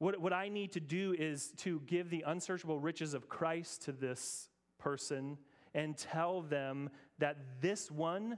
What, 0.00 0.20
what 0.20 0.34
I 0.34 0.50
need 0.50 0.72
to 0.72 0.80
do 0.80 1.14
is 1.18 1.54
to 1.58 1.80
give 1.86 2.10
the 2.10 2.22
unsearchable 2.26 2.78
riches 2.78 3.14
of 3.14 3.26
Christ 3.30 3.84
to 3.84 3.92
this 3.92 4.50
person 4.78 5.38
and 5.72 5.96
tell 5.96 6.42
them 6.42 6.90
that 7.20 7.38
this 7.62 7.90
one 7.90 8.36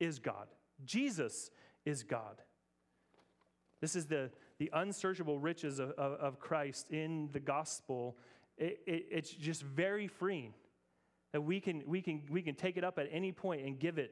is 0.00 0.18
God. 0.18 0.48
Jesus 0.84 1.52
is 1.84 2.02
God. 2.02 2.42
This 3.80 3.94
is 3.94 4.06
the, 4.06 4.32
the 4.58 4.68
unsearchable 4.72 5.38
riches 5.38 5.78
of, 5.78 5.90
of, 5.90 6.14
of 6.14 6.40
Christ 6.40 6.90
in 6.90 7.28
the 7.30 7.38
gospel. 7.38 8.16
It, 8.58 8.80
it, 8.84 9.06
it's 9.12 9.30
just 9.30 9.62
very 9.62 10.08
freeing 10.08 10.54
that 11.30 11.40
we 11.40 11.60
can, 11.60 11.84
we, 11.86 12.02
can, 12.02 12.22
we 12.28 12.42
can 12.42 12.56
take 12.56 12.76
it 12.76 12.82
up 12.82 12.98
at 12.98 13.06
any 13.12 13.30
point 13.30 13.64
and 13.64 13.78
give 13.78 13.96
it 13.96 14.10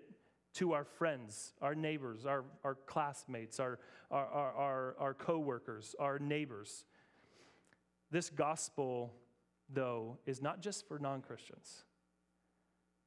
to 0.54 0.72
our 0.72 0.84
friends, 0.84 1.52
our 1.60 1.74
neighbors, 1.74 2.26
our, 2.26 2.44
our 2.64 2.74
classmates, 2.74 3.60
our, 3.60 3.78
our, 4.10 4.26
our, 4.26 4.52
our, 4.52 4.96
our 4.98 5.14
co-workers, 5.14 5.94
our 5.98 6.18
neighbors. 6.18 6.84
This 8.10 8.30
gospel, 8.30 9.14
though, 9.68 10.18
is 10.26 10.40
not 10.40 10.60
just 10.60 10.88
for 10.88 10.98
non-Christians. 10.98 11.84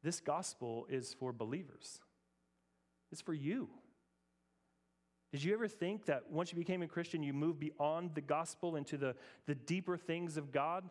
This 0.04 0.20
gospel 0.20 0.86
is 0.90 1.14
for 1.14 1.34
believers. 1.34 2.00
It's 3.12 3.22
for 3.22 3.34
you. 3.34 3.70
Did 5.32 5.44
you 5.44 5.54
ever 5.54 5.68
think 5.68 6.06
that 6.06 6.30
once 6.30 6.52
you 6.52 6.58
became 6.58 6.82
a 6.82 6.88
Christian, 6.88 7.24
you 7.24 7.34
moved 7.34 7.60
beyond 7.60 8.16
the 8.16 8.22
gospel 8.22 8.76
into 8.76 8.98
the, 8.98 9.16
the 9.48 9.56
deeper 9.56 9.98
things 9.98 10.38
of 10.38 10.52
God? 10.52 10.90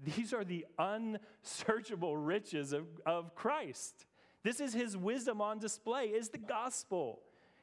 These 0.00 0.32
are 0.32 0.44
the 0.44 0.66
unsearchable 0.78 2.16
riches 2.16 2.72
of, 2.72 2.86
of 3.06 3.34
Christ. 3.34 4.06
This 4.44 4.60
is 4.60 4.72
his 4.72 4.96
wisdom 4.96 5.40
on 5.40 5.58
display, 5.58 6.06
is 6.06 6.28
the 6.28 6.38
gospel. 6.38 7.20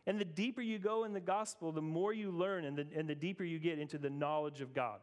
And 0.07 0.19
the 0.19 0.25
deeper 0.25 0.61
you 0.61 0.77
go 0.77 1.03
in 1.03 1.13
the 1.13 1.19
gospel, 1.19 1.71
the 1.71 1.81
more 1.81 2.13
you 2.13 2.31
learn 2.31 2.65
and 2.65 2.77
the, 2.77 2.87
and 2.95 3.09
the 3.09 3.15
deeper 3.15 3.43
you 3.43 3.57
get 3.59 3.79
into 3.79 3.97
the 3.97 4.09
knowledge 4.09 4.61
of 4.61 4.73
God. 4.73 4.99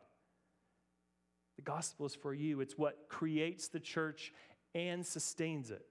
The 1.57 1.63
gospel 1.63 2.07
is 2.07 2.15
for 2.15 2.33
you, 2.33 2.61
it's 2.61 2.79
what 2.79 3.09
creates 3.09 3.69
the 3.69 3.81
church 3.81 4.33
and 4.75 5.05
sustains 5.05 5.71
it. 5.71 5.85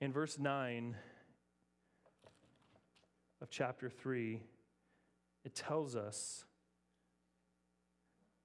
In 0.00 0.12
verse 0.12 0.38
9 0.38 0.96
of 3.40 3.50
chapter 3.50 3.88
3, 3.88 4.40
it 5.44 5.54
tells 5.54 5.94
us, 5.94 6.44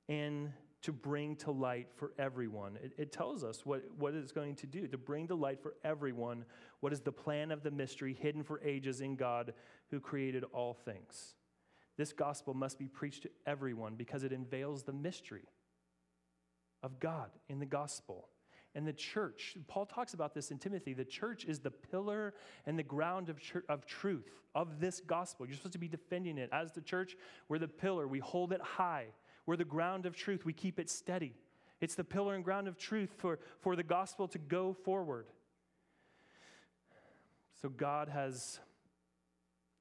and 0.09 0.51
to 0.87 0.93
bring 0.93 1.35
to 1.35 1.51
light 1.51 1.89
for 1.97 2.13
everyone. 2.17 2.79
It, 2.81 2.93
it, 2.97 3.11
tells 3.11 3.43
us 3.43 3.65
what, 3.65 3.83
what 3.99 4.13
it's 4.13 4.31
going 4.31 4.55
to 4.55 4.65
do 4.65 4.87
to 4.87 4.97
bring 4.97 5.27
to 5.27 5.35
light 5.35 5.61
for 5.61 5.73
everyone 5.83 6.45
what 6.79 6.93
is 6.93 7.01
the 7.01 7.11
plan 7.11 7.51
of 7.51 7.61
the 7.61 7.71
mystery 7.71 8.13
hidden 8.17 8.41
for 8.41 8.61
ages 8.63 9.01
in 9.01 9.17
God 9.17 9.53
who 9.91 9.99
created 9.99 10.45
all 10.53 10.73
things. 10.73 11.35
This 11.97 12.13
gospel 12.13 12.53
must 12.53 12.79
be 12.79 12.87
preached 12.87 13.23
to 13.23 13.29
everyone 13.45 13.95
because 13.95 14.23
it 14.23 14.31
unveils 14.31 14.83
the 14.83 14.93
mystery 14.93 15.43
of 16.81 17.01
God 17.01 17.31
in 17.49 17.59
the 17.59 17.65
gospel. 17.65 18.29
And 18.73 18.87
the 18.87 18.93
church, 18.93 19.57
Paul 19.67 19.87
talks 19.87 20.13
about 20.13 20.33
this 20.33 20.51
in 20.51 20.57
Timothy, 20.57 20.93
the 20.93 21.03
church 21.03 21.43
is 21.43 21.59
the 21.59 21.71
pillar 21.71 22.33
and 22.65 22.79
the 22.79 22.83
ground 22.83 23.27
of, 23.27 23.41
tr- 23.41 23.59
of 23.67 23.85
truth 23.85 24.29
of 24.55 24.79
this 24.79 25.01
gospel. 25.01 25.45
You're 25.47 25.57
supposed 25.57 25.73
to 25.73 25.79
be 25.79 25.89
defending 25.89 26.37
it. 26.37 26.49
As 26.53 26.71
the 26.71 26.79
church, 26.79 27.17
we're 27.49 27.59
the 27.59 27.67
pillar, 27.67 28.07
we 28.07 28.19
hold 28.19 28.53
it 28.53 28.61
high. 28.61 29.07
We're 29.47 29.55
the 29.55 29.65
ground 29.65 30.05
of 30.05 30.15
truth, 30.15 30.45
we 30.45 30.53
keep 30.53 30.77
it 30.77 30.91
steady. 30.91 31.33
It's 31.81 31.95
the 31.95 32.03
pillar 32.03 32.35
and 32.35 32.43
ground 32.43 32.67
of 32.67 32.77
truth 32.77 33.15
for, 33.17 33.39
for 33.61 33.75
the 33.75 33.83
gospel 33.83 34.27
to 34.27 34.37
go 34.37 34.73
forward. 34.73 35.25
So 37.61 37.69
God 37.69 38.09
has 38.09 38.59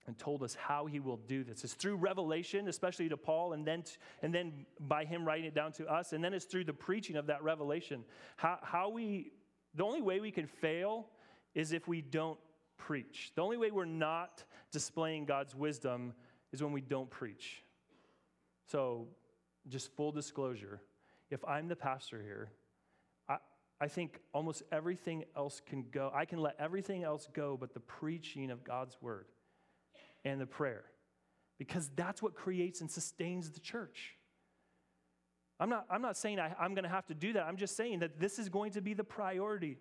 and 0.06 0.16
told 0.16 0.42
us 0.42 0.54
how 0.54 0.86
he 0.86 1.00
will 1.00 1.16
do 1.16 1.42
this. 1.42 1.64
It's 1.64 1.74
through 1.74 1.96
revelation, 1.96 2.68
especially 2.68 3.08
to 3.08 3.16
Paul, 3.16 3.54
and 3.54 3.66
then, 3.66 3.82
and 4.22 4.32
then 4.32 4.66
by 4.78 5.04
him 5.04 5.24
writing 5.24 5.46
it 5.46 5.54
down 5.54 5.72
to 5.72 5.86
us, 5.86 6.12
and 6.12 6.22
then 6.22 6.32
it's 6.32 6.44
through 6.44 6.64
the 6.64 6.72
preaching 6.72 7.16
of 7.16 7.26
that 7.26 7.42
revelation. 7.42 8.04
How, 8.36 8.58
how 8.62 8.88
we, 8.88 9.32
the 9.74 9.82
only 9.82 10.02
way 10.02 10.20
we 10.20 10.30
can 10.30 10.46
fail 10.46 11.08
is 11.56 11.72
if 11.72 11.88
we 11.88 12.02
don't 12.02 12.38
preach. 12.78 13.32
The 13.34 13.42
only 13.42 13.56
way 13.56 13.70
we're 13.70 13.84
not 13.84 14.44
displaying 14.70 15.24
God's 15.24 15.54
wisdom 15.54 16.14
is 16.52 16.62
when 16.62 16.72
we 16.72 16.82
don't 16.82 17.10
preach. 17.10 17.62
So 18.66 19.08
just 19.68 19.94
full 19.96 20.12
disclosure, 20.12 20.80
if 21.30 21.44
I'm 21.44 21.68
the 21.68 21.76
pastor 21.76 22.22
here, 22.22 22.50
I, 23.28 23.36
I 23.80 23.88
think 23.88 24.20
almost 24.32 24.62
everything 24.70 25.24
else 25.36 25.60
can 25.66 25.84
go. 25.90 26.10
I 26.14 26.24
can 26.24 26.40
let 26.40 26.56
everything 26.58 27.04
else 27.04 27.28
go 27.32 27.56
but 27.56 27.74
the 27.74 27.80
preaching 27.80 28.50
of 28.50 28.64
God's 28.64 28.96
word 29.00 29.26
and 30.24 30.40
the 30.40 30.46
prayer 30.46 30.84
because 31.58 31.90
that's 31.96 32.22
what 32.22 32.34
creates 32.34 32.80
and 32.80 32.90
sustains 32.90 33.50
the 33.50 33.60
church. 33.60 34.14
I'm 35.58 35.70
not, 35.70 35.86
I'm 35.90 36.02
not 36.02 36.16
saying 36.16 36.38
I, 36.38 36.54
I'm 36.60 36.74
going 36.74 36.84
to 36.84 36.90
have 36.90 37.06
to 37.06 37.14
do 37.14 37.32
that. 37.32 37.44
I'm 37.44 37.56
just 37.56 37.76
saying 37.76 38.00
that 38.00 38.20
this 38.20 38.38
is 38.38 38.48
going 38.48 38.72
to 38.72 38.82
be 38.82 38.92
the 38.92 39.04
priority. 39.04 39.78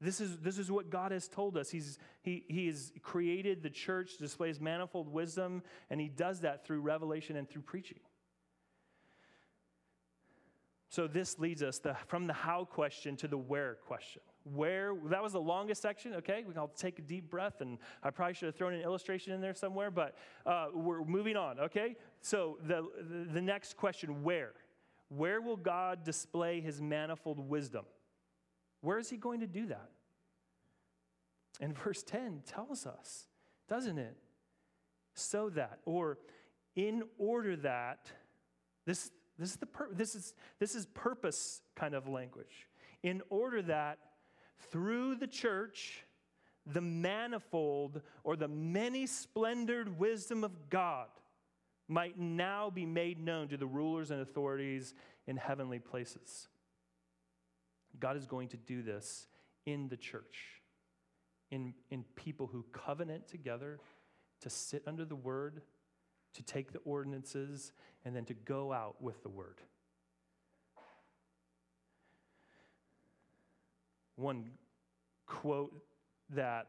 This 0.00 0.20
is, 0.20 0.38
this 0.38 0.58
is 0.58 0.70
what 0.70 0.90
God 0.90 1.10
has 1.10 1.26
told 1.26 1.56
us. 1.56 1.70
He's, 1.70 1.98
he, 2.20 2.44
he 2.48 2.66
has 2.66 2.92
created 3.00 3.62
the 3.62 3.70
church 3.70 4.18
displays 4.18 4.60
manifold 4.60 5.08
wisdom, 5.08 5.62
and 5.88 6.00
he 6.00 6.08
does 6.08 6.40
that 6.40 6.66
through 6.66 6.80
revelation 6.80 7.36
and 7.36 7.48
through 7.48 7.62
preaching. 7.62 8.00
So 10.94 11.08
this 11.08 11.40
leads 11.40 11.60
us 11.60 11.80
the, 11.80 11.96
from 12.06 12.28
the 12.28 12.32
how 12.32 12.66
question 12.66 13.16
to 13.16 13.26
the 13.26 13.36
where 13.36 13.78
question. 13.84 14.22
Where, 14.44 14.94
that 15.06 15.20
was 15.20 15.32
the 15.32 15.40
longest 15.40 15.82
section, 15.82 16.14
okay? 16.14 16.44
We 16.46 16.52
can 16.52 16.60
all 16.60 16.68
take 16.68 17.00
a 17.00 17.02
deep 17.02 17.28
breath, 17.28 17.62
and 17.62 17.78
I 18.04 18.10
probably 18.10 18.34
should 18.34 18.46
have 18.46 18.54
thrown 18.54 18.74
an 18.74 18.80
illustration 18.80 19.32
in 19.32 19.40
there 19.40 19.54
somewhere, 19.54 19.90
but 19.90 20.14
uh, 20.46 20.68
we're 20.72 21.02
moving 21.02 21.36
on, 21.36 21.58
okay? 21.58 21.96
So 22.20 22.58
the, 22.64 22.86
the, 23.32 23.42
next 23.42 23.76
question 23.76 24.22
where? 24.22 24.52
Where 25.08 25.40
will 25.40 25.56
God 25.56 26.04
display 26.04 26.60
his 26.60 26.80
manifold 26.80 27.40
wisdom? 27.40 27.86
Where 28.80 29.00
is 29.00 29.10
he 29.10 29.16
going 29.16 29.40
to 29.40 29.48
do 29.48 29.66
that? 29.66 29.90
And 31.60 31.76
verse 31.76 32.04
10 32.04 32.42
tells 32.46 32.86
us, 32.86 33.26
doesn't 33.68 33.98
it? 33.98 34.16
So 35.14 35.50
that, 35.50 35.80
or 35.86 36.18
in 36.76 37.02
order 37.18 37.56
that, 37.56 38.12
this, 38.86 39.10
this 39.38 39.50
is, 39.50 39.56
the 39.56 39.66
pur- 39.66 39.92
this, 39.92 40.14
is, 40.14 40.34
this 40.58 40.74
is 40.74 40.86
purpose 40.86 41.62
kind 41.74 41.94
of 41.94 42.08
language. 42.08 42.68
In 43.02 43.22
order 43.30 43.62
that 43.62 43.98
through 44.70 45.16
the 45.16 45.26
church, 45.26 46.04
the 46.66 46.80
manifold 46.80 48.00
or 48.22 48.36
the 48.36 48.48
many 48.48 49.06
splendored 49.06 49.98
wisdom 49.98 50.44
of 50.44 50.70
God 50.70 51.08
might 51.88 52.18
now 52.18 52.70
be 52.70 52.86
made 52.86 53.18
known 53.18 53.48
to 53.48 53.56
the 53.56 53.66
rulers 53.66 54.10
and 54.10 54.20
authorities 54.20 54.94
in 55.26 55.36
heavenly 55.36 55.78
places. 55.78 56.48
God 58.00 58.16
is 58.16 58.26
going 58.26 58.48
to 58.48 58.56
do 58.56 58.82
this 58.82 59.26
in 59.66 59.88
the 59.88 59.96
church. 59.96 60.62
in, 61.50 61.74
in 61.90 62.04
people 62.16 62.48
who 62.48 62.64
covenant 62.72 63.28
together 63.28 63.78
to 64.40 64.50
sit 64.50 64.82
under 64.86 65.04
the 65.04 65.14
word, 65.14 65.62
to 66.34 66.42
take 66.42 66.72
the 66.72 66.80
ordinances, 66.80 67.72
and 68.04 68.14
then 68.14 68.24
to 68.26 68.34
go 68.34 68.72
out 68.72 69.00
with 69.00 69.22
the 69.22 69.28
word. 69.28 69.60
One 74.16 74.50
quote 75.26 75.72
that 76.30 76.68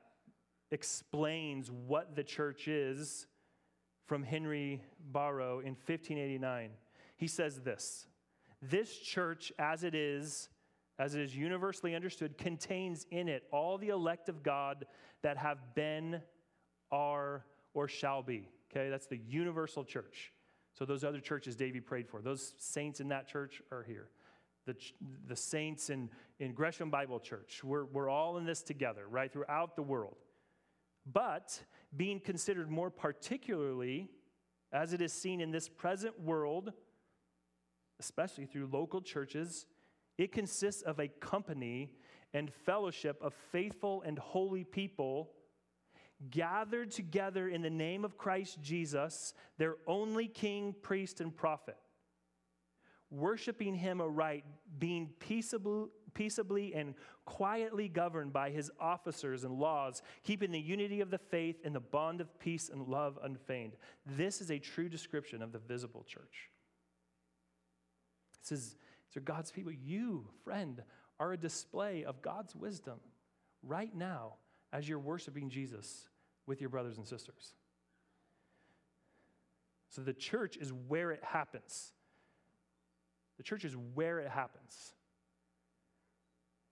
explains 0.71 1.69
what 1.69 2.15
the 2.15 2.23
church 2.23 2.67
is 2.67 3.27
from 4.05 4.23
Henry 4.23 4.81
Barrow 5.11 5.59
in 5.59 5.73
1589. 5.73 6.71
He 7.17 7.27
says 7.27 7.59
this 7.61 8.07
This 8.61 8.97
church, 8.97 9.51
as 9.59 9.83
it 9.83 9.95
is, 9.95 10.49
as 10.97 11.15
it 11.15 11.21
is 11.21 11.35
universally 11.35 11.95
understood, 11.95 12.37
contains 12.37 13.05
in 13.11 13.27
it 13.27 13.43
all 13.51 13.77
the 13.77 13.89
elect 13.89 14.29
of 14.29 14.43
God 14.43 14.85
that 15.21 15.37
have 15.37 15.75
been, 15.75 16.21
are, 16.91 17.45
or 17.73 17.87
shall 17.87 18.23
be. 18.23 18.49
Okay, 18.75 18.89
that's 18.89 19.07
the 19.07 19.19
universal 19.27 19.83
church. 19.83 20.33
So 20.73 20.83
those 20.83 21.03
other 21.03 21.19
churches 21.19 21.55
Davey 21.55 21.79
prayed 21.79 22.09
for, 22.09 22.21
those 22.21 22.53
saints 22.57 22.99
in 22.99 23.07
that 23.09 23.27
church 23.27 23.61
are 23.71 23.83
here. 23.83 24.09
The, 24.65 24.75
the 25.27 25.35
saints 25.35 25.89
in, 25.89 26.09
in 26.39 26.53
Gresham 26.53 26.89
Bible 26.89 27.19
Church, 27.19 27.63
we're, 27.63 27.85
we're 27.85 28.09
all 28.09 28.37
in 28.37 28.45
this 28.45 28.61
together, 28.63 29.07
right, 29.07 29.31
throughout 29.31 29.75
the 29.75 29.83
world. 29.83 30.17
But 31.11 31.61
being 31.95 32.19
considered 32.19 32.69
more 32.69 32.89
particularly, 32.89 34.09
as 34.73 34.91
it 34.91 35.01
is 35.01 35.13
seen 35.13 35.39
in 35.39 35.51
this 35.51 35.69
present 35.69 36.19
world, 36.19 36.73
especially 37.99 38.45
through 38.45 38.67
local 38.73 39.01
churches, 39.01 39.67
it 40.17 40.31
consists 40.31 40.81
of 40.81 40.99
a 40.99 41.07
company 41.07 41.91
and 42.33 42.51
fellowship 42.51 43.17
of 43.21 43.33
faithful 43.51 44.01
and 44.05 44.19
holy 44.19 44.63
people 44.65 45.29
gathered 46.31 46.91
together 46.91 47.47
in 47.47 47.61
the 47.61 47.69
name 47.69 48.05
of 48.05 48.17
Christ 48.17 48.61
Jesus, 48.61 49.33
their 49.57 49.75
only 49.87 50.27
king, 50.27 50.75
priest, 50.81 51.21
and 51.21 51.35
prophet, 51.35 51.77
worshiping 53.09 53.75
him 53.75 54.01
aright, 54.01 54.45
being 54.79 55.09
peaceable, 55.19 55.89
peaceably 56.13 56.73
and 56.73 56.95
quietly 57.25 57.87
governed 57.87 58.33
by 58.33 58.49
his 58.49 58.71
officers 58.79 59.43
and 59.43 59.59
laws, 59.59 60.01
keeping 60.23 60.51
the 60.51 60.59
unity 60.59 61.01
of 61.01 61.11
the 61.11 61.17
faith 61.17 61.57
in 61.63 61.73
the 61.73 61.79
bond 61.79 62.21
of 62.21 62.39
peace 62.39 62.69
and 62.69 62.87
love 62.87 63.19
unfeigned. 63.23 63.73
This 64.05 64.41
is 64.41 64.51
a 64.51 64.59
true 64.59 64.89
description 64.89 65.41
of 65.41 65.51
the 65.51 65.59
visible 65.59 66.03
church. 66.07 66.49
It 68.41 68.47
says, 68.47 68.75
these 69.09 69.17
are 69.17 69.25
God's 69.25 69.51
people. 69.51 69.71
You, 69.71 70.27
friend, 70.43 70.81
are 71.19 71.33
a 71.33 71.37
display 71.37 72.03
of 72.03 72.21
God's 72.21 72.55
wisdom 72.55 72.99
right 73.63 73.93
now 73.95 74.35
as 74.71 74.87
you're 74.87 74.99
worshiping 74.99 75.49
Jesus 75.49 76.07
with 76.47 76.61
your 76.61 76.69
brothers 76.69 76.97
and 76.97 77.07
sisters. 77.07 77.53
So 79.89 80.01
the 80.01 80.13
church 80.13 80.57
is 80.57 80.73
where 80.73 81.11
it 81.11 81.23
happens. 81.23 81.93
The 83.37 83.43
church 83.43 83.65
is 83.65 83.75
where 83.93 84.19
it 84.19 84.29
happens. 84.29 84.93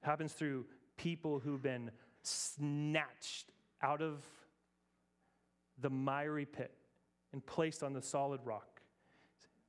It 0.02 0.06
happens 0.06 0.34
through 0.34 0.66
people 0.98 1.40
who've 1.40 1.62
been 1.62 1.92
snatched 2.24 3.52
out 3.82 4.02
of 4.02 4.24
the 5.80 5.90
miry 5.90 6.46
pit 6.46 6.74
and 7.32 7.46
placed 7.46 7.84
on 7.84 7.94
the 7.94 8.02
solid 8.02 8.42
rock 8.44 8.82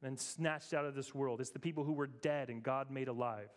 and 0.03 0.19
snatched 0.21 0.75
out 0.75 0.85
of 0.85 0.95
this 0.95 1.15
world. 1.15 1.41
It's 1.41 1.51
the 1.51 1.59
people 1.59 1.85
who 1.85 1.95
were 1.95 2.07
dead 2.07 2.51
and 2.51 2.63
God 2.63 2.91
made 2.91 3.09
alive. 3.09 3.49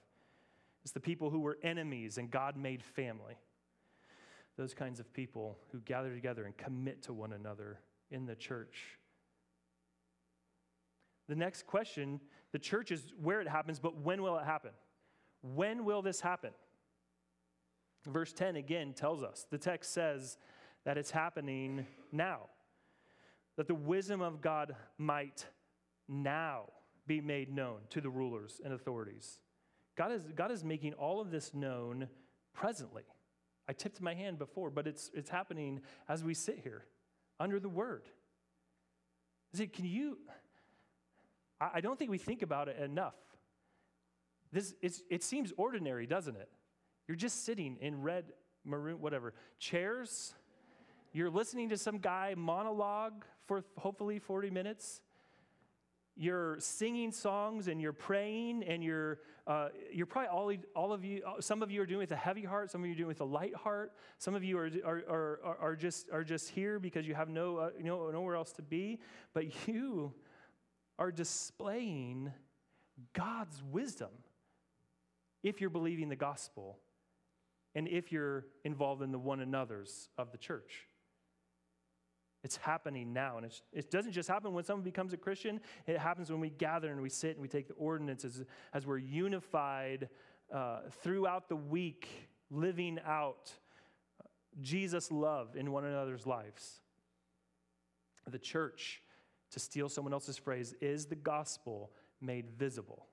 It's 0.84 0.94
the 0.94 1.00
people 1.00 1.30
who 1.30 1.42
were 1.42 1.58
enemies 1.62 2.18
and 2.18 2.32
God 2.32 2.56
made 2.56 2.82
family. 2.82 3.36
Those 4.58 4.74
kinds 4.74 5.00
of 5.00 5.14
people 5.14 5.58
who 5.72 5.80
gather 5.80 6.14
together 6.14 6.46
and 6.46 6.58
commit 6.58 7.04
to 7.04 7.14
one 7.14 7.34
another 7.34 7.80
in 8.10 8.26
the 8.26 8.36
church. 8.36 8.98
The 11.28 11.36
next 11.36 11.68
question 11.68 12.20
the 12.54 12.60
church 12.60 12.92
is 12.92 13.14
where 13.22 13.42
it 13.42 13.48
happens, 13.48 13.80
but 13.80 13.98
when 13.98 14.22
will 14.22 14.38
it 14.38 14.46
happen? 14.46 14.72
When 15.42 15.86
will 15.86 16.02
this 16.02 16.22
happen? 16.22 16.52
Verse 18.06 18.32
10 18.32 18.56
again 18.56 18.94
tells 18.94 19.22
us 19.22 19.46
the 19.50 19.58
text 19.58 19.94
says 19.94 20.38
that 20.86 20.98
it's 20.98 21.12
happening 21.12 21.86
now, 22.12 22.42
that 23.58 23.68
the 23.68 23.76
wisdom 23.76 24.22
of 24.22 24.42
God 24.42 24.76
might 24.98 25.46
now 26.08 26.64
be 27.06 27.20
made 27.20 27.54
known 27.54 27.80
to 27.90 28.02
the 28.02 28.10
rulers 28.10 28.62
and 28.64 28.74
authorities. 28.74 29.42
God 29.98 30.12
is, 30.12 30.24
God 30.36 30.52
is 30.52 30.64
making 30.64 30.94
all 30.94 31.20
of 31.20 31.32
this 31.32 31.54
known 31.54 32.08
presently. 32.54 33.04
I 33.70 33.74
tipped 33.74 34.02
my 34.02 34.14
hand 34.14 34.38
before, 34.38 34.70
but 34.70 34.88
it's, 34.88 35.12
it's 35.14 35.30
happening 35.30 35.82
as 36.08 36.24
we 36.24 36.34
sit 36.34 36.60
here 36.64 36.86
under 37.40 37.60
the 37.60 37.70
word. 37.70 38.04
See, 39.54 39.68
can 39.68 39.86
you? 39.86 40.18
I, 41.60 41.70
I 41.76 41.82
don't 41.82 41.98
think 41.98 42.12
we 42.12 42.18
think 42.18 42.42
about 42.42 42.68
it 42.68 42.80
enough. 42.80 43.16
This, 44.52 44.74
it 44.82 45.24
seems 45.24 45.52
ordinary, 45.58 46.08
doesn't 46.08 46.36
it? 46.36 46.50
You're 47.08 47.18
just 47.18 47.46
sitting 47.46 47.78
in 47.82 48.02
red, 48.02 48.26
maroon, 48.64 49.02
whatever, 49.02 49.34
chairs. 49.60 50.34
You're 51.12 51.30
listening 51.30 51.70
to 51.70 51.78
some 51.78 52.00
guy 52.00 52.34
monologue 52.38 53.26
for 53.46 53.64
hopefully 53.78 54.20
40 54.20 54.50
minutes 54.50 55.02
you're 56.18 56.60
singing 56.60 57.12
songs 57.12 57.68
and 57.68 57.80
you're 57.80 57.94
praying 57.94 58.64
and 58.64 58.84
you're, 58.84 59.20
uh, 59.46 59.70
you're 59.94 60.08
probably 60.08 60.60
all, 60.76 60.84
all 60.84 60.94
of 60.94 61.06
you, 61.06 61.22
some 61.40 61.62
of 61.62 61.70
you 61.70 61.82
are 61.82 61.86
doing 61.86 62.00
it 62.00 62.10
with 62.10 62.12
a 62.12 62.16
heavy 62.16 62.44
heart, 62.44 62.72
some 62.72 62.82
of 62.82 62.88
you 62.88 62.94
are 62.94 62.98
doing 62.98 63.06
it 63.06 63.08
with 63.10 63.22
a 63.22 63.26
light 63.26 63.56
heart, 63.56 63.94
some 64.18 64.34
of 64.34 64.44
you 64.44 64.58
are, 64.58 64.70
are, 64.84 65.04
are, 65.10 65.58
are, 65.62 65.76
just, 65.76 66.10
are 66.12 66.24
just 66.24 66.50
here 66.50 66.80
because 66.80 67.08
you 67.08 67.14
have 67.14 67.30
no, 67.30 67.58
uh, 67.58 67.70
no, 67.80 68.10
nowhere 68.10 68.36
else 68.36 68.52
to 68.54 68.64
be, 68.64 69.00
but 69.34 69.68
you 69.68 70.12
are 70.98 71.12
displaying 71.12 72.34
God's 73.14 73.62
wisdom 73.72 74.10
if 75.44 75.62
you're 75.62 75.70
believing 75.70 76.10
the 76.10 76.16
gospel 76.16 76.80
and 77.76 77.88
if 77.88 78.12
you're 78.12 78.46
involved 78.64 79.04
in 79.04 79.12
the 79.12 79.20
one 79.20 79.40
another's 79.40 80.10
of 80.18 80.32
the 80.32 80.38
church. 80.38 80.87
It's 82.44 82.58
happening 82.58 83.14
now. 83.14 83.38
And 83.38 83.52
it 83.74 83.92
doesn't 83.92 84.12
just 84.12 84.30
happen 84.30 84.54
when 84.54 84.64
someone 84.64 84.84
becomes 84.84 85.14
a 85.14 85.18
Christian, 85.18 85.60
it 85.86 85.98
happens 85.98 86.30
when 86.30 86.40
we 86.40 86.50
gather 86.50 86.92
and 86.92 87.02
we 87.02 87.10
sit 87.10 87.32
and 87.32 87.42
we 87.42 87.48
take 87.48 87.68
the 87.68 87.74
ordinances 87.74 88.44
as 88.74 88.86
we're 88.86 89.00
unified 89.00 90.10
uh, 90.54 90.82
throughout 91.02 91.50
the 91.50 91.56
week, 91.56 92.08
living 92.50 93.00
out 93.06 93.52
Jesus' 94.62 95.12
love 95.12 95.56
in 95.56 95.72
one 95.72 95.86
another's 95.86 96.26
lives. 96.26 96.82
The 98.28 98.40
church, 98.40 99.02
to 99.52 99.60
steal 99.60 99.90
someone 99.90 100.14
else's 100.14 100.38
phrase, 100.38 100.74
is 100.82 101.06
the 101.06 101.16
gospel 101.16 101.92
made 102.22 102.50
visible. 102.52 103.08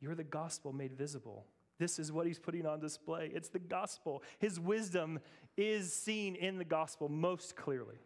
You're 0.00 0.14
the 0.14 0.24
gospel 0.24 0.72
made 0.72 0.92
visible. 0.92 1.46
This 1.80 1.98
is 1.98 2.12
what 2.12 2.26
he's 2.26 2.38
putting 2.38 2.66
on 2.66 2.78
display. 2.78 3.30
It's 3.34 3.48
the 3.48 3.58
gospel. 3.58 4.22
His 4.38 4.60
wisdom 4.60 5.18
is 5.56 5.90
seen 5.94 6.36
in 6.36 6.58
the 6.58 6.64
gospel 6.64 7.08
most 7.08 7.56
clearly. 7.56 7.96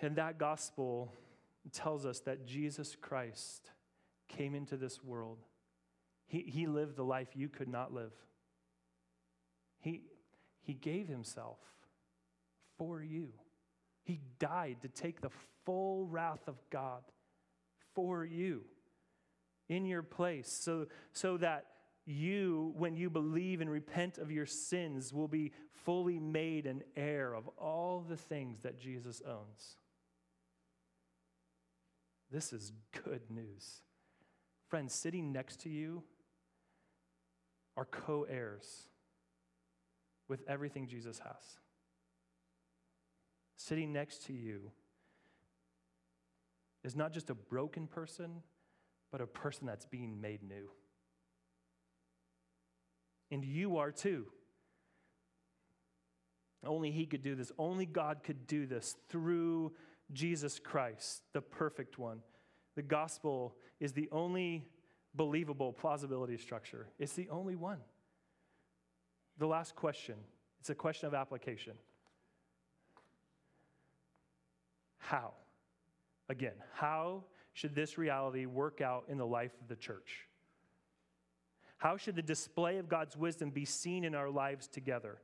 And 0.00 0.16
that 0.16 0.38
gospel 0.38 1.12
tells 1.70 2.06
us 2.06 2.20
that 2.20 2.46
Jesus 2.46 2.96
Christ 2.98 3.70
came 4.26 4.54
into 4.54 4.78
this 4.78 5.04
world. 5.04 5.36
He, 6.26 6.40
he 6.40 6.66
lived 6.66 6.96
the 6.96 7.04
life 7.04 7.28
you 7.34 7.50
could 7.50 7.68
not 7.68 7.92
live. 7.92 8.12
He, 9.78 10.04
he 10.62 10.72
gave 10.72 11.08
himself 11.08 11.58
for 12.78 13.02
you. 13.02 13.28
He 14.02 14.18
died 14.38 14.78
to 14.80 14.88
take 14.88 15.20
the 15.20 15.30
full 15.66 16.06
wrath 16.06 16.48
of 16.48 16.56
God 16.70 17.02
for 17.94 18.24
you 18.24 18.62
in 19.68 19.84
your 19.84 20.02
place 20.02 20.50
so, 20.50 20.86
so 21.12 21.36
that 21.36 21.66
you, 22.04 22.72
when 22.76 22.96
you 22.96 23.10
believe 23.10 23.60
and 23.60 23.70
repent 23.70 24.18
of 24.18 24.30
your 24.30 24.46
sins, 24.46 25.12
will 25.12 25.28
be 25.28 25.52
fully 25.84 26.18
made 26.18 26.66
an 26.66 26.82
heir 26.96 27.34
of 27.34 27.48
all 27.58 28.04
the 28.08 28.16
things 28.16 28.60
that 28.62 28.78
Jesus 28.78 29.22
owns. 29.26 29.76
This 32.30 32.52
is 32.52 32.72
good 33.04 33.22
news. 33.30 33.82
Friends, 34.68 34.94
sitting 34.94 35.32
next 35.32 35.60
to 35.60 35.68
you 35.68 36.02
are 37.76 37.84
co 37.84 38.26
heirs 38.28 38.88
with 40.28 40.42
everything 40.48 40.88
Jesus 40.88 41.18
has. 41.18 41.58
Sitting 43.56 43.92
next 43.92 44.26
to 44.26 44.32
you 44.32 44.72
is 46.82 46.96
not 46.96 47.12
just 47.12 47.30
a 47.30 47.34
broken 47.34 47.86
person, 47.86 48.42
but 49.12 49.20
a 49.20 49.26
person 49.26 49.66
that's 49.66 49.84
being 49.84 50.20
made 50.20 50.42
new 50.42 50.70
and 53.32 53.44
you 53.44 53.78
are 53.78 53.90
too. 53.90 54.26
Only 56.64 56.92
He 56.92 57.06
could 57.06 57.22
do 57.22 57.34
this. 57.34 57.50
Only 57.58 57.86
God 57.86 58.20
could 58.22 58.46
do 58.46 58.66
this 58.66 58.94
through 59.08 59.72
Jesus 60.12 60.60
Christ, 60.60 61.22
the 61.32 61.40
perfect 61.40 61.98
one. 61.98 62.20
The 62.76 62.82
gospel 62.82 63.56
is 63.80 63.92
the 63.92 64.08
only 64.12 64.68
believable 65.14 65.72
plausibility 65.72 66.36
structure, 66.36 66.86
it's 66.98 67.14
the 67.14 67.28
only 67.30 67.56
one. 67.56 67.78
The 69.38 69.46
last 69.46 69.74
question 69.74 70.16
It's 70.60 70.70
a 70.70 70.74
question 70.74 71.08
of 71.08 71.14
application. 71.14 71.72
How? 74.98 75.32
Again, 76.28 76.54
how 76.74 77.24
should 77.54 77.74
this 77.74 77.98
reality 77.98 78.46
work 78.46 78.80
out 78.80 79.04
in 79.08 79.18
the 79.18 79.26
life 79.26 79.50
of 79.60 79.68
the 79.68 79.76
church? 79.76 80.28
How 81.82 81.96
should 81.96 82.14
the 82.14 82.22
display 82.22 82.78
of 82.78 82.88
God's 82.88 83.16
wisdom 83.16 83.50
be 83.50 83.64
seen 83.64 84.04
in 84.04 84.14
our 84.14 84.30
lives 84.30 84.68
together? 84.68 85.18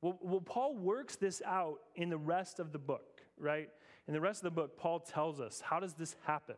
Well, 0.00 0.16
well, 0.22 0.40
Paul 0.40 0.76
works 0.76 1.16
this 1.16 1.42
out 1.44 1.80
in 1.96 2.10
the 2.10 2.16
rest 2.16 2.60
of 2.60 2.70
the 2.70 2.78
book, 2.78 3.22
right? 3.36 3.68
In 4.06 4.14
the 4.14 4.20
rest 4.20 4.38
of 4.38 4.44
the 4.44 4.60
book, 4.60 4.78
Paul 4.78 5.00
tells 5.00 5.40
us 5.40 5.60
how 5.60 5.80
does 5.80 5.94
this 5.94 6.14
happen, 6.24 6.54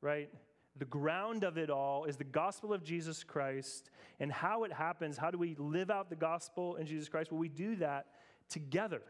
right? 0.00 0.30
The 0.76 0.84
ground 0.84 1.42
of 1.42 1.58
it 1.58 1.70
all 1.70 2.04
is 2.04 2.18
the 2.18 2.22
gospel 2.22 2.72
of 2.72 2.84
Jesus 2.84 3.24
Christ 3.24 3.90
and 4.20 4.30
how 4.30 4.62
it 4.62 4.72
happens. 4.72 5.16
How 5.16 5.32
do 5.32 5.38
we 5.38 5.56
live 5.58 5.90
out 5.90 6.08
the 6.08 6.14
gospel 6.14 6.76
in 6.76 6.86
Jesus 6.86 7.08
Christ? 7.08 7.32
Well, 7.32 7.40
we 7.40 7.48
do 7.48 7.74
that 7.76 8.06
together. 8.48 9.02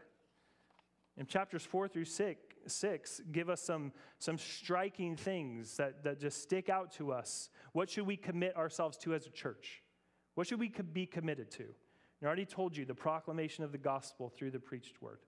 In 1.15 1.27
chapters 1.27 1.63
four 1.63 1.87
through 1.87 2.05
six, 2.05 2.50
six 2.67 3.21
give 3.31 3.49
us 3.49 3.61
some, 3.61 3.91
some 4.19 4.37
striking 4.37 5.15
things 5.15 5.77
that, 5.77 6.03
that 6.03 6.19
just 6.19 6.41
stick 6.41 6.69
out 6.69 6.91
to 6.93 7.11
us. 7.11 7.49
What 7.73 7.89
should 7.89 8.05
we 8.05 8.17
commit 8.17 8.55
ourselves 8.55 8.97
to 8.99 9.13
as 9.13 9.25
a 9.25 9.29
church? 9.29 9.83
What 10.35 10.47
should 10.47 10.59
we 10.59 10.69
be 10.69 11.05
committed 11.05 11.51
to? 11.51 11.65
I 12.21 12.25
already 12.25 12.45
told 12.45 12.77
you 12.77 12.85
the 12.85 12.93
proclamation 12.93 13.63
of 13.63 13.71
the 13.71 13.77
gospel 13.77 14.29
through 14.29 14.51
the 14.51 14.59
preached 14.59 15.01
word. 15.01 15.19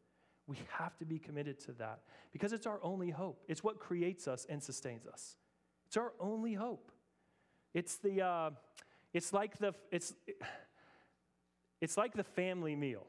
We 0.46 0.58
have 0.78 0.98
to 0.98 1.06
be 1.06 1.20
committed 1.20 1.60
to 1.62 1.72
that 1.74 2.02
because 2.32 2.54
it's 2.54 2.68
our 2.68 2.80
only 2.84 3.10
hope. 3.10 3.44
It's 3.48 3.64
what 3.64 3.80
creates 3.80 4.28
us 4.28 4.46
and 4.50 4.62
sustains 4.62 5.08
us. 5.08 5.38
It's 5.88 5.98
our 5.98 6.14
only 6.20 6.54
hope. 6.54 6.92
It's 7.74 7.98
the, 7.98 8.22
uh, 8.22 8.50
it's 9.14 9.34
like 9.34 9.58
the, 9.58 9.74
it's, 9.92 10.14
it's 11.82 11.98
like 11.98 12.14
the 12.14 12.24
family 12.24 12.76
meal, 12.76 13.08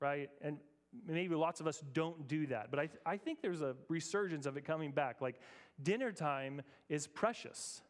right? 0.00 0.30
And 0.40 0.58
maybe 1.06 1.34
lots 1.34 1.60
of 1.60 1.66
us 1.66 1.82
don't 1.92 2.26
do 2.28 2.46
that, 2.48 2.70
but 2.70 2.80
I, 2.80 2.86
th- 2.86 3.00
I 3.06 3.16
think 3.16 3.42
there's 3.42 3.62
a 3.62 3.76
resurgence 3.88 4.46
of 4.46 4.56
it 4.56 4.64
coming 4.64 4.90
back. 4.90 5.20
Like 5.20 5.40
dinner 5.82 6.12
time 6.12 6.62
is 6.88 7.06
precious. 7.06 7.82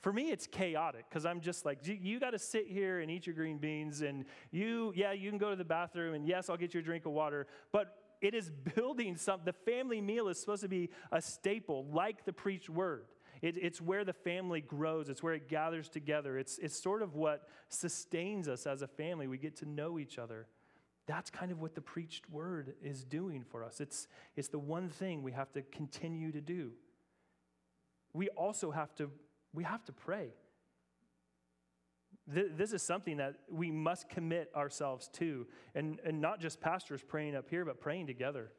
For 0.00 0.12
me, 0.12 0.30
it's 0.30 0.46
chaotic 0.46 1.06
because 1.08 1.26
I'm 1.26 1.40
just 1.40 1.64
like, 1.64 1.80
you, 1.84 2.20
got 2.20 2.30
to 2.30 2.38
sit 2.38 2.68
here 2.68 3.00
and 3.00 3.10
eat 3.10 3.26
your 3.26 3.34
green 3.34 3.58
beans, 3.58 4.00
and 4.00 4.24
you, 4.52 4.92
yeah, 4.94 5.12
you 5.12 5.28
can 5.28 5.38
go 5.38 5.50
to 5.50 5.56
the 5.56 5.64
bathroom, 5.64 6.14
and 6.14 6.26
yes, 6.26 6.48
I'll 6.48 6.56
get 6.56 6.72
you 6.72 6.80
a 6.80 6.82
drink 6.82 7.04
of 7.04 7.12
water, 7.12 7.48
but 7.72 7.96
it 8.20 8.32
is 8.32 8.50
building 8.74 9.16
something. 9.16 9.44
The 9.44 9.70
family 9.70 10.00
meal 10.00 10.28
is 10.28 10.38
supposed 10.38 10.62
to 10.62 10.68
be 10.68 10.90
a 11.10 11.20
staple, 11.20 11.86
like 11.92 12.24
the 12.24 12.32
preached 12.32 12.70
word. 12.70 13.06
It, 13.42 13.56
it's 13.56 13.80
where 13.80 14.04
the 14.04 14.12
family 14.12 14.60
grows, 14.60 15.08
it's 15.08 15.22
where 15.22 15.34
it 15.34 15.48
gathers 15.48 15.88
together. 15.88 16.38
It's, 16.38 16.58
it's 16.58 16.80
sort 16.80 17.02
of 17.02 17.14
what 17.14 17.48
sustains 17.68 18.48
us 18.48 18.66
as 18.66 18.82
a 18.82 18.88
family. 18.88 19.26
We 19.26 19.38
get 19.38 19.56
to 19.56 19.66
know 19.66 19.98
each 19.98 20.18
other. 20.18 20.46
That's 21.08 21.30
kind 21.30 21.50
of 21.50 21.58
what 21.58 21.74
the 21.74 21.80
preached 21.80 22.30
word 22.30 22.74
is 22.80 23.02
doing 23.02 23.42
for 23.42 23.64
us. 23.64 23.80
It's, 23.80 24.06
it's 24.36 24.48
the 24.48 24.60
one 24.60 24.88
thing 24.88 25.24
we 25.24 25.32
have 25.32 25.50
to 25.54 25.62
continue 25.62 26.30
to 26.30 26.40
do. 26.40 26.70
We 28.12 28.28
also 28.28 28.70
have 28.70 28.94
to 28.96 29.10
we 29.54 29.64
have 29.64 29.84
to 29.86 29.92
pray. 29.92 30.28
This 32.26 32.74
is 32.74 32.82
something 32.82 33.16
that 33.16 33.36
we 33.50 33.70
must 33.70 34.10
commit 34.10 34.50
ourselves 34.54 35.08
to. 35.14 35.46
And, 35.74 35.98
and 36.04 36.20
not 36.20 36.40
just 36.40 36.60
pastors 36.60 37.02
praying 37.02 37.34
up 37.34 37.48
here, 37.48 37.64
but 37.64 37.80
praying 37.80 38.06
together. 38.06 38.52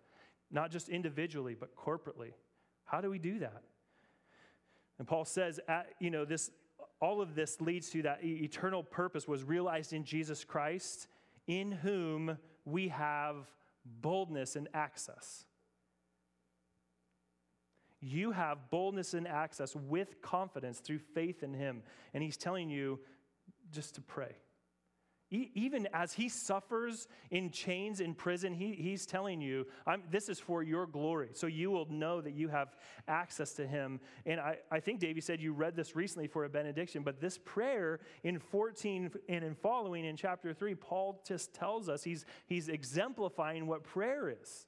Not 0.49 0.71
just 0.71 0.89
individually, 0.89 1.55
but 1.57 1.75
corporately. 1.75 2.31
How 2.85 2.99
do 2.99 3.11
we 3.11 3.19
do 3.19 3.37
that? 3.39 3.61
And 4.97 5.07
Paul 5.07 5.23
says, 5.23 5.59
at, 5.67 5.89
you 5.99 6.09
know, 6.09 6.25
this, 6.25 6.49
all 6.99 7.21
of 7.21 7.35
this 7.35 7.61
leads 7.61 7.91
to 7.91 8.01
that 8.01 8.23
eternal 8.23 8.83
purpose 8.83 9.27
was 9.27 9.43
realized 9.43 9.93
in 9.93 10.03
Jesus 10.03 10.43
Christ, 10.43 11.07
in 11.49 11.73
whom 11.73 12.37
we 12.63 12.87
have 12.87 13.35
boldness 13.83 14.55
and 14.55 14.69
access 14.73 15.43
you 18.01 18.31
have 18.31 18.69
boldness 18.69 19.13
and 19.13 19.27
access 19.27 19.75
with 19.75 20.21
confidence 20.21 20.79
through 20.79 20.99
faith 20.99 21.43
in 21.43 21.53
Him. 21.53 21.83
And 22.13 22.23
He's 22.23 22.37
telling 22.37 22.69
you 22.69 22.99
just 23.71 23.95
to 23.95 24.01
pray. 24.01 24.35
Even 25.31 25.87
as 25.93 26.13
he 26.13 26.27
suffers 26.27 27.07
in 27.29 27.51
chains 27.51 27.99
in 27.99 28.15
prison, 28.15 28.53
he, 28.53 28.73
he's 28.73 29.05
telling 29.05 29.41
you, 29.41 29.67
this 30.09 30.27
is 30.27 30.39
for 30.39 30.63
your 30.63 30.87
glory. 30.87 31.29
So 31.33 31.45
you 31.45 31.69
will 31.69 31.85
know 31.91 32.19
that 32.21 32.33
you 32.33 32.47
have 32.47 32.75
access 33.07 33.53
to 33.53 33.67
him. 33.67 33.99
And 34.25 34.39
I, 34.39 34.57
I 34.71 34.79
think, 34.79 34.99
Davey 34.99 35.21
said 35.21 35.39
you 35.39 35.53
read 35.53 35.75
this 35.75 35.95
recently 35.95 36.27
for 36.27 36.45
a 36.45 36.49
benediction, 36.49 37.03
but 37.03 37.21
this 37.21 37.37
prayer 37.37 37.99
in 38.23 38.39
14 38.39 39.11
and 39.29 39.43
in 39.43 39.53
following 39.53 40.03
in 40.05 40.17
chapter 40.17 40.53
3, 40.53 40.73
Paul 40.75 41.21
just 41.27 41.53
tells 41.53 41.89
us 41.89 42.03
he's, 42.03 42.25
he's 42.47 42.67
exemplifying 42.67 43.67
what 43.67 43.83
prayer 43.83 44.29
is. 44.29 44.65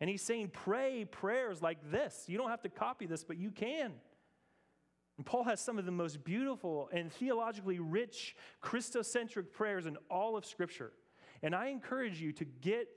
And 0.00 0.08
he's 0.08 0.22
saying, 0.22 0.52
pray 0.52 1.04
prayers 1.04 1.60
like 1.60 1.78
this. 1.90 2.24
You 2.28 2.38
don't 2.38 2.50
have 2.50 2.62
to 2.62 2.68
copy 2.68 3.06
this, 3.06 3.24
but 3.24 3.36
you 3.36 3.50
can. 3.50 3.94
And 5.18 5.26
Paul 5.26 5.44
has 5.44 5.60
some 5.60 5.78
of 5.78 5.84
the 5.84 5.92
most 5.92 6.24
beautiful 6.24 6.88
and 6.92 7.12
theologically 7.12 7.80
rich 7.80 8.36
Christocentric 8.62 9.52
prayers 9.52 9.84
in 9.84 9.98
all 10.08 10.36
of 10.36 10.46
Scripture. 10.46 10.92
And 11.42 11.54
I 11.54 11.66
encourage 11.66 12.20
you 12.20 12.32
to 12.34 12.44
get 12.44 12.88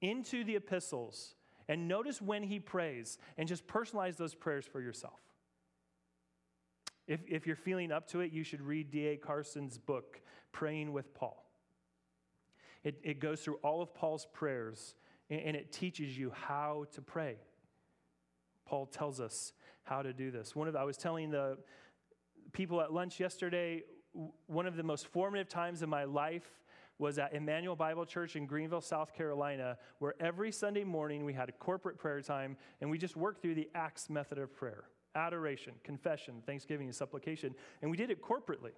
into 0.00 0.44
the 0.44 0.56
epistles 0.56 1.36
and 1.68 1.86
notice 1.86 2.20
when 2.20 2.42
he 2.42 2.58
prays 2.58 3.18
and 3.38 3.48
just 3.48 3.66
personalize 3.68 4.16
those 4.16 4.34
prayers 4.34 4.66
for 4.66 4.80
yourself. 4.80 5.20
If, 7.06 7.20
if 7.28 7.46
you're 7.46 7.56
feeling 7.56 7.92
up 7.92 8.08
to 8.08 8.20
it, 8.20 8.32
you 8.32 8.42
should 8.42 8.60
read 8.60 8.90
D.A. 8.90 9.16
Carson's 9.16 9.78
book, 9.78 10.20
Praying 10.50 10.92
with 10.92 11.14
Paul. 11.14 11.46
It, 12.84 12.98
it 13.04 13.20
goes 13.20 13.40
through 13.40 13.58
all 13.62 13.80
of 13.80 13.94
Paul's 13.94 14.26
prayers 14.32 14.96
and 15.30 15.56
it 15.56 15.72
teaches 15.72 16.18
you 16.18 16.32
how 16.34 16.86
to 16.92 17.00
pray. 17.00 17.36
Paul 18.66 18.86
tells 18.86 19.20
us 19.20 19.52
how 19.84 20.02
to 20.02 20.12
do 20.12 20.30
this. 20.30 20.54
One 20.54 20.68
of 20.68 20.76
I 20.76 20.84
was 20.84 20.96
telling 20.96 21.30
the 21.30 21.58
people 22.52 22.80
at 22.80 22.92
lunch 22.92 23.20
yesterday, 23.20 23.82
one 24.46 24.66
of 24.66 24.76
the 24.76 24.82
most 24.82 25.06
formative 25.08 25.48
times 25.48 25.82
in 25.82 25.88
my 25.88 26.04
life 26.04 26.48
was 26.98 27.18
at 27.18 27.32
Emmanuel 27.34 27.74
Bible 27.74 28.04
Church 28.04 28.36
in 28.36 28.46
Greenville, 28.46 28.80
South 28.80 29.14
Carolina, 29.14 29.76
where 29.98 30.14
every 30.20 30.52
Sunday 30.52 30.84
morning 30.84 31.24
we 31.24 31.32
had 31.32 31.48
a 31.48 31.52
corporate 31.52 31.98
prayer 31.98 32.20
time 32.20 32.56
and 32.80 32.90
we 32.90 32.98
just 32.98 33.16
worked 33.16 33.42
through 33.42 33.54
the 33.54 33.68
Acts 33.74 34.08
method 34.08 34.38
of 34.38 34.54
prayer 34.54 34.84
adoration, 35.14 35.74
confession, 35.84 36.42
thanksgiving, 36.46 36.86
and 36.86 36.96
supplication. 36.96 37.54
And 37.82 37.90
we 37.90 37.98
did 37.98 38.10
it 38.10 38.22
corporately. 38.22 38.70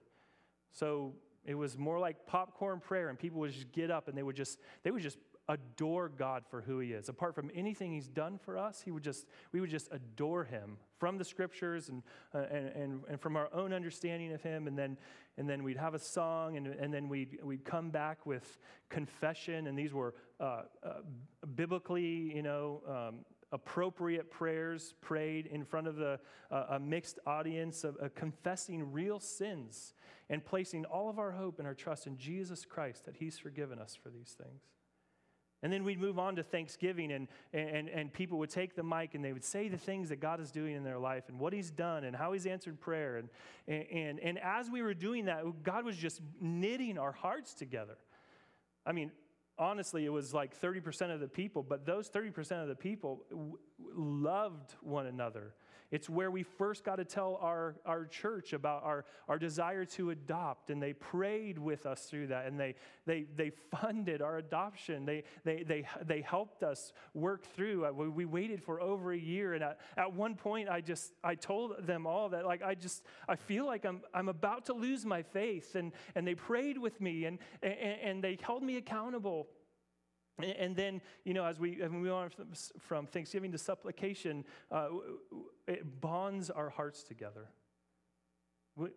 So 0.73 1.13
it 1.45 1.55
was 1.55 1.79
more 1.79 2.01
like 2.01 2.27
popcorn 2.27 2.81
prayer, 2.81 3.09
and 3.09 3.17
people 3.17 3.39
would 3.41 3.53
just 3.53 3.71
get 3.71 3.91
up 3.91 4.09
and 4.09 4.19
they 4.19 4.23
would 4.25 4.35
just, 4.35 4.59
they 4.83 4.91
would 4.91 5.03
just 5.03 5.19
adore 5.49 6.09
God 6.09 6.45
for 6.49 6.63
who 6.63 6.79
he 6.79 6.93
is. 6.93 7.09
Apart 7.09 7.35
from 7.35 7.51
anything 7.55 7.93
he's 7.93 8.09
done 8.09 8.39
for 8.39 8.57
us, 8.57 8.81
he 8.83 8.91
would 8.91 9.03
just, 9.03 9.27
we 9.53 9.61
would 9.61 9.71
just 9.71 9.89
adore 9.93 10.45
him 10.45 10.79
from 10.99 11.19
the 11.19 11.25
scriptures 11.25 11.89
and, 11.89 12.03
uh, 12.35 12.39
and, 12.51 12.69
and, 12.69 13.01
and, 13.09 13.21
from 13.21 13.37
our 13.37 13.53
own 13.53 13.73
understanding 13.73 14.33
of 14.33 14.43
him. 14.43 14.67
And 14.67 14.79
then, 14.79 14.97
and 15.37 15.49
then 15.49 15.63
we'd 15.63 15.77
have 15.77 15.95
a 15.95 15.99
song, 15.99 16.57
and, 16.57 16.67
and 16.67 16.95
then 16.95 17.09
we'd, 17.09 17.39
we'd 17.43 17.65
come 17.65 17.91
back 17.91 18.25
with 18.25 18.59
confession. 18.89 19.67
And 19.67 19.79
these 19.79 19.93
were 19.93 20.15
uh, 20.41 20.63
uh, 20.83 20.93
biblically, 21.55 22.35
you 22.35 22.43
know, 22.43 22.83
um, 22.89 23.25
appropriate 23.53 24.31
prayers 24.31 24.95
prayed 25.01 25.47
in 25.47 25.65
front 25.65 25.87
of 25.87 25.97
the, 25.97 26.19
uh, 26.51 26.65
a 26.71 26.81
mixed 26.81 27.19
audience 27.27 27.85
of, 27.85 27.97
confessing 28.15 28.91
real 28.93 29.21
sins 29.21 29.95
and 30.29 30.45
placing 30.45 30.85
all 30.87 31.09
of 31.09 31.19
our 31.19 31.33
hope 31.33 31.59
and 31.59 31.69
our 31.69 31.75
trust 31.75 32.07
in 32.07 32.17
Jesus 32.17 32.65
Christ 32.65 33.05
that 33.05 33.17
he's 33.17 33.39
forgiven 33.39 33.79
us 33.79 33.95
for 33.95 34.09
these 34.09 34.37
things. 34.37 34.74
And 35.65 35.73
then 35.73 35.83
we'd 35.83 35.99
move 35.99 36.19
on 36.19 36.37
to 36.37 36.43
Thanksgiving, 36.43 37.11
and, 37.11 37.27
and, 37.55 37.89
and 37.89 38.12
people 38.12 38.37
would 38.41 38.51
take 38.51 38.77
the 38.77 38.83
mic 38.83 39.15
and 39.15 39.25
they 39.25 39.33
would 39.33 39.43
say 39.43 39.69
the 39.69 39.79
things 39.79 40.11
that 40.11 40.21
God 40.21 40.39
is 40.39 40.51
doing 40.51 40.77
in 40.77 40.85
their 40.85 40.99
life 40.99 41.31
and 41.31 41.41
what 41.41 41.55
He's 41.55 41.71
done 41.71 42.05
and 42.05 42.15
how 42.15 42.33
He's 42.35 42.45
answered 42.45 42.79
prayer. 42.79 43.17
And, 43.17 43.31
and, 43.91 44.21
and 44.21 44.39
as 44.41 44.69
we 44.69 44.83
were 44.83 44.93
doing 44.93 45.25
that, 45.25 45.43
God 45.62 45.87
was 45.87 45.97
just 45.97 46.21
knitting 46.39 46.99
our 46.99 47.12
hearts 47.12 47.55
together. 47.55 47.97
I 48.85 48.93
mean, 48.93 49.11
honestly, 49.59 50.05
it 50.05 50.11
was 50.11 50.35
like 50.35 50.55
30% 50.61 51.15
of 51.15 51.21
the 51.21 51.29
people, 51.29 51.62
but 51.62 51.87
those 51.87 52.11
30% 52.11 52.61
of 52.61 52.69
the 52.69 52.75
people 52.75 53.25
w- 53.31 53.57
loved 53.97 54.75
one 54.83 55.07
another. 55.07 55.55
It's 55.95 56.11
where 56.11 56.33
we 56.33 56.43
first 56.43 56.83
got 56.83 56.97
to 56.97 57.05
tell 57.05 57.39
our, 57.41 57.77
our 57.87 58.07
church 58.07 58.53
about 58.53 58.83
our, 58.83 59.05
our 59.29 59.39
desire 59.39 59.85
to 59.85 60.11
adopt, 60.11 60.71
and 60.71 60.83
they 60.83 60.93
prayed 60.93 61.57
with 61.57 61.87
us 61.87 62.07
through 62.07 62.27
that, 62.27 62.47
and 62.47 62.59
they, 62.59 62.75
they, 63.07 63.27
they 63.37 63.53
funded 63.81 64.21
our 64.21 64.39
adoption. 64.39 65.07
They, 65.07 65.23
they, 65.45 65.63
they, 65.63 65.87
they 66.05 66.21
helped 66.21 66.65
us 66.65 66.93
work 67.15 67.45
through. 67.55 67.87
Uh, 67.87 67.93
we, 67.93 68.25
waited 68.25 68.61
for 68.61 68.81
over 68.81 69.13
a 69.13 69.17
year, 69.17 69.55
and 69.55 69.63
at, 69.63 69.79
at 69.97 70.13
one 70.13 70.35
point, 70.35 70.69
I 70.69 70.81
just, 70.81 71.13
I 71.23 71.37
told 71.37 71.87
them 71.87 72.09
all 72.09 72.29
that, 72.31 72.45
like, 72.45 72.65
I 72.65 72.75
just, 72.75 73.05
I 73.29 73.37
feel 73.37 73.65
like 73.65 73.85
I'm, 73.85 74.01
I'm 74.13 74.29
about 74.29 74.67
to 74.67 74.73
lose 74.73 75.07
my 75.07 75.23
faith, 75.23 75.77
and, 75.77 75.93
and 76.17 76.27
they 76.27 76.35
prayed 76.35 76.77
with 76.77 77.01
me, 77.01 77.27
and, 77.27 77.39
and, 77.63 77.77
and 78.03 78.25
they 78.25 78.37
held 78.43 78.65
me 78.65 78.79
accountable. 78.79 79.47
And 80.43 80.74
then, 80.74 81.01
you 81.24 81.32
know, 81.32 81.45
as 81.45 81.61
we, 81.61 81.80
as 81.80 81.91
we 81.91 81.99
move 81.99 82.12
on 82.12 82.30
from 82.80 83.07
thanksgiving 83.07 83.53
to 83.53 83.59
supplication, 83.59 84.45
uh, 84.72 84.89
it 85.68 86.01
bonds 86.01 86.51
our 86.51 86.70
hearts 86.70 87.05
together. 87.05 87.51
We, 88.74 88.89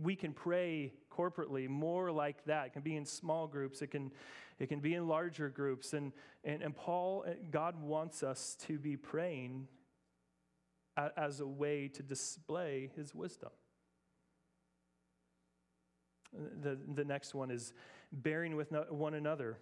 we 0.00 0.16
can 0.16 0.32
pray 0.32 0.94
corporately 1.14 1.68
more 1.68 2.10
like 2.10 2.44
that. 2.46 2.68
It 2.68 2.72
can 2.72 2.82
be 2.82 2.96
in 2.96 3.04
small 3.04 3.46
groups, 3.46 3.82
it 3.82 3.88
can, 3.88 4.12
it 4.58 4.68
can 4.68 4.80
be 4.80 4.94
in 4.94 5.06
larger 5.06 5.50
groups. 5.50 5.92
And, 5.92 6.12
and, 6.42 6.62
and 6.62 6.74
Paul, 6.74 7.24
uh, 7.26 7.32
God 7.50 7.82
wants 7.82 8.22
us 8.22 8.56
to 8.66 8.78
be 8.78 8.96
praying 8.96 9.68
as 11.16 11.40
a 11.40 11.46
way 11.46 11.88
to 11.88 12.02
display 12.02 12.90
his 12.96 13.14
wisdom. 13.14 13.50
The, 16.32 16.78
the 16.94 17.04
next 17.04 17.34
one 17.34 17.50
is 17.50 17.72
bearing 18.12 18.56
with 18.56 18.72
one 18.90 19.14
another. 19.14 19.58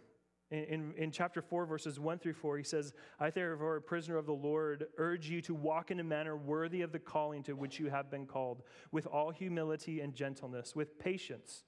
In, 0.50 0.94
in, 0.96 1.10
chapter 1.10 1.42
4, 1.42 1.66
verses 1.66 1.98
1 1.98 2.20
through 2.20 2.34
4, 2.34 2.58
he 2.58 2.62
says, 2.62 2.92
I, 3.18 3.30
therefore, 3.30 3.76
a 3.76 3.82
prisoner 3.82 4.16
of 4.16 4.26
the 4.26 4.32
Lord, 4.32 4.86
urge 4.96 5.28
you 5.28 5.42
to 5.42 5.54
walk 5.54 5.90
in 5.90 5.98
a 5.98 6.04
manner 6.04 6.36
worthy 6.36 6.82
of 6.82 6.92
the 6.92 7.00
calling 7.00 7.42
to 7.44 7.54
which 7.54 7.80
you 7.80 7.90
have 7.90 8.12
been 8.12 8.26
called, 8.26 8.62
with 8.92 9.06
all 9.06 9.32
humility 9.32 10.00
and 10.00 10.14
gentleness, 10.14 10.76
with 10.76 11.00
patience, 11.00 11.64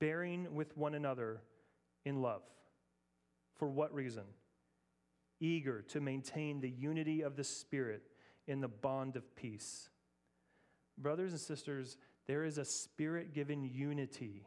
bearing 0.00 0.54
with 0.56 0.76
one 0.76 0.94
another 0.94 1.40
in 2.04 2.20
love. 2.20 2.42
For 3.54 3.68
what 3.68 3.94
reason? 3.94 4.24
Eager 5.38 5.82
to 5.82 6.00
maintain 6.00 6.60
the 6.60 6.70
unity 6.70 7.22
of 7.22 7.36
the 7.36 7.44
Spirit 7.44 8.10
in 8.48 8.60
the 8.60 8.66
bond 8.66 9.14
of 9.14 9.36
peace. 9.36 9.88
Brothers 10.96 11.30
and 11.30 11.40
sisters, 11.40 11.96
there 12.26 12.44
is 12.44 12.58
a 12.58 12.64
spirit 12.64 13.32
given 13.32 13.62
unity 13.62 14.46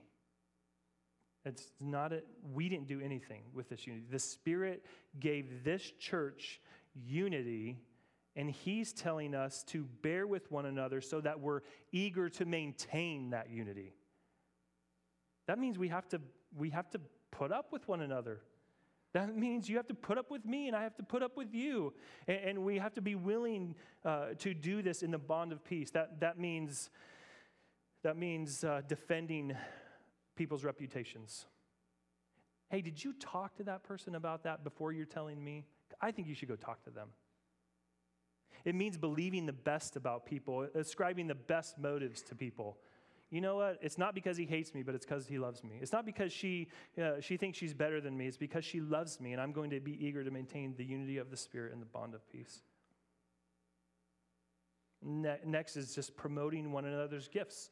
it's 1.46 1.72
not 1.80 2.14
a, 2.14 2.22
we 2.54 2.70
didn't 2.70 2.88
do 2.88 3.02
anything 3.02 3.44
with 3.54 3.70
this 3.70 3.88
unity. 3.88 4.06
The 4.12 4.20
Spirit 4.20 4.86
gave 5.20 5.64
this 5.64 5.92
church 6.00 6.62
unity, 6.96 7.78
and 8.36 8.50
He's 8.50 8.94
telling 8.94 9.34
us 9.34 9.64
to 9.70 9.86
bear 10.02 10.28
with 10.28 10.52
one 10.52 10.66
another 10.66 11.02
so 11.02 11.20
that 11.22 11.40
we're 11.40 11.62
eager 11.92 12.30
to 12.30 12.46
maintain 12.46 13.32
that 13.32 13.50
unity. 13.50 13.94
That 15.48 15.58
means 15.58 15.80
we 15.80 15.88
have 15.88 16.08
to, 16.10 16.22
we 16.56 16.70
have 16.70 16.90
to 16.92 17.02
put 17.32 17.52
up 17.52 17.72
with 17.72 17.88
one 17.88 18.02
another. 18.02 18.42
That 19.14 19.36
means 19.36 19.68
you 19.68 19.76
have 19.78 19.88
to 19.88 19.94
put 19.94 20.18
up 20.18 20.32
with 20.32 20.46
me 20.46 20.68
and 20.68 20.76
I 20.76 20.84
have 20.84 20.96
to 20.96 21.04
put 21.04 21.22
up 21.22 21.36
with 21.36 21.54
you. 21.54 21.94
And, 22.28 22.38
and 22.38 22.64
we 22.64 22.78
have 22.78 22.94
to 22.94 23.02
be 23.02 23.16
willing 23.16 23.76
uh, 24.06 24.28
to 24.40 24.54
do 24.54 24.82
this 24.82 25.04
in 25.04 25.12
the 25.12 25.18
bond 25.18 25.52
of 25.52 25.64
peace. 25.66 25.92
That, 25.92 26.22
that 26.22 26.40
means, 26.40 26.90
that 28.04 28.16
means 28.16 28.64
uh, 28.64 28.82
defending 28.88 29.56
people's 30.42 30.64
reputations. 30.64 31.46
Hey, 32.72 32.82
did 32.82 33.04
you 33.04 33.14
talk 33.14 33.54
to 33.58 33.64
that 33.66 33.84
person 33.84 34.16
about 34.16 34.42
that 34.46 34.64
before 34.64 34.92
you're 34.92 35.06
telling 35.06 35.44
me? 35.44 35.66
I 36.02 36.10
think 36.10 36.28
you 36.28 36.34
should 36.34 36.48
go 36.48 36.56
talk 36.56 36.84
to 36.86 36.90
them. 36.90 37.10
It 38.66 38.74
means 38.74 38.98
believing 38.98 39.46
the 39.46 39.54
best 39.54 39.96
about 39.96 40.26
people, 40.26 40.68
ascribing 40.74 41.28
the 41.28 41.36
best 41.36 41.78
motives 41.78 42.24
to 42.24 42.34
people. 42.34 42.80
You 43.30 43.40
know 43.40 43.58
what? 43.58 43.78
It's 43.84 44.00
not 44.00 44.16
because 44.16 44.36
he 44.36 44.46
hates 44.46 44.74
me, 44.74 44.82
but 44.82 44.96
it's 44.96 45.06
because 45.06 45.28
he 45.28 45.38
loves 45.38 45.64
me. 45.64 45.78
It's 45.80 45.92
not 45.92 46.08
because 46.08 46.34
she, 46.34 46.70
uh, 47.00 47.20
she 47.20 47.38
thinks 47.38 47.60
she's 47.60 47.76
better 47.76 48.02
than 48.02 48.18
me. 48.18 48.26
It's 48.26 48.36
because 48.36 48.66
she 48.66 48.82
loves 48.82 49.20
me, 49.20 49.34
and 49.34 49.40
I'm 49.40 49.52
going 49.52 49.70
to 49.70 49.80
be 49.80 49.94
eager 50.04 50.24
to 50.24 50.32
maintain 50.32 50.74
the 50.76 50.84
unity 50.84 51.20
of 51.20 51.30
the 51.30 51.38
Spirit 51.38 51.72
and 51.72 51.80
the 51.80 51.86
bond 51.86 52.16
of 52.16 52.28
peace. 52.32 52.64
Ne- 55.04 55.38
next 55.46 55.78
is 55.78 55.94
just 55.94 56.16
promoting 56.16 56.72
one 56.72 56.86
another's 56.86 57.28
gifts. 57.28 57.70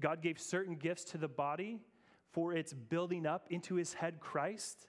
God 0.00 0.20
gave 0.20 0.40
certain 0.40 0.74
gifts 0.74 1.04
to 1.04 1.18
the 1.18 1.28
body 1.28 1.78
for 2.32 2.52
its 2.52 2.72
building 2.72 3.26
up 3.26 3.46
into 3.50 3.74
his 3.74 3.94
head, 3.94 4.20
Christ. 4.20 4.86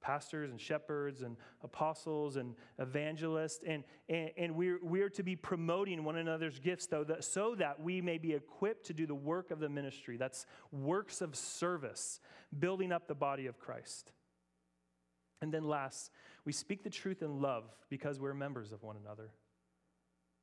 Pastors 0.00 0.50
and 0.50 0.60
shepherds 0.60 1.22
and 1.22 1.36
apostles 1.62 2.34
and 2.34 2.56
evangelists, 2.80 3.62
and, 3.64 3.84
and, 4.08 4.30
and 4.36 4.56
we're, 4.56 4.80
we're 4.82 5.10
to 5.10 5.22
be 5.22 5.36
promoting 5.36 6.02
one 6.02 6.16
another's 6.16 6.58
gifts, 6.58 6.86
though, 6.86 7.04
that, 7.04 7.22
so 7.22 7.54
that 7.54 7.80
we 7.80 8.00
may 8.00 8.18
be 8.18 8.32
equipped 8.32 8.86
to 8.86 8.94
do 8.94 9.06
the 9.06 9.14
work 9.14 9.52
of 9.52 9.60
the 9.60 9.68
ministry. 9.68 10.16
That's 10.16 10.44
works 10.72 11.20
of 11.20 11.36
service, 11.36 12.18
building 12.58 12.90
up 12.90 13.06
the 13.06 13.14
body 13.14 13.46
of 13.46 13.60
Christ. 13.60 14.10
And 15.40 15.54
then, 15.54 15.64
last, 15.64 16.10
we 16.44 16.52
speak 16.52 16.82
the 16.82 16.90
truth 16.90 17.22
in 17.22 17.40
love 17.40 17.64
because 17.88 18.18
we're 18.18 18.34
members 18.34 18.72
of 18.72 18.82
one 18.82 18.96
another. 18.96 19.30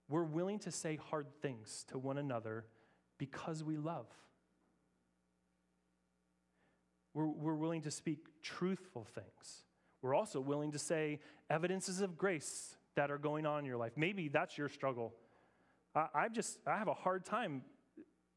We're 0.08 0.24
willing 0.24 0.60
to 0.60 0.72
say 0.72 0.98
hard 1.10 1.28
things 1.42 1.86
to 1.90 1.98
one 1.98 2.18
another 2.18 2.66
because 3.18 3.62
we 3.62 3.76
love. 3.76 4.08
We're, 7.20 7.28
we're 7.28 7.56
willing 7.56 7.82
to 7.82 7.92
speak 7.92 8.20
truthful 8.44 9.04
things. 9.04 9.66
We're 10.02 10.16
also 10.16 10.40
willing 10.40 10.72
to 10.72 10.80
say 10.80 11.20
evidences 11.50 12.00
of 12.00 12.18
grace 12.18 12.78
that 12.96 13.12
are 13.12 13.18
going 13.18 13.46
on 13.46 13.60
in 13.60 13.66
your 13.66 13.76
life. 13.76 13.92
Maybe 13.98 14.30
that's 14.30 14.58
your 14.58 14.70
struggle. 14.70 15.14
I, 15.94 16.08
I 16.16 16.30
just, 16.30 16.60
I 16.66 16.78
have 16.78 16.88
a 16.88 16.94
hard 16.94 17.26
time 17.26 17.64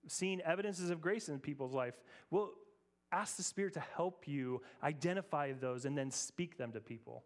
seeing 0.09 0.41
evidences 0.41 0.91
of 0.91 1.01
grace 1.01 1.29
in 1.29 1.39
people's 1.39 1.73
life. 1.73 1.95
Well, 2.33 2.55
ask 3.13 3.37
the 3.37 3.45
Spirit 3.45 3.75
to 3.75 3.85
help 3.95 4.27
you 4.27 4.63
identify 4.83 5.53
those 5.53 5.85
and 5.85 5.97
then 5.97 6.11
speak 6.11 6.59
them 6.59 6.73
to 6.73 6.81
people. 6.81 7.23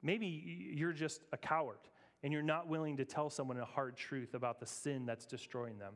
Maybe 0.00 0.72
you're 0.76 0.92
just 0.92 1.24
a 1.32 1.36
coward 1.36 1.80
and 2.22 2.32
you're 2.32 2.40
not 2.40 2.68
willing 2.68 2.98
to 2.98 3.04
tell 3.04 3.30
someone 3.30 3.58
a 3.58 3.64
hard 3.64 3.96
truth 3.96 4.32
about 4.32 4.60
the 4.60 4.66
sin 4.66 5.06
that's 5.06 5.26
destroying 5.26 5.80
them. 5.80 5.94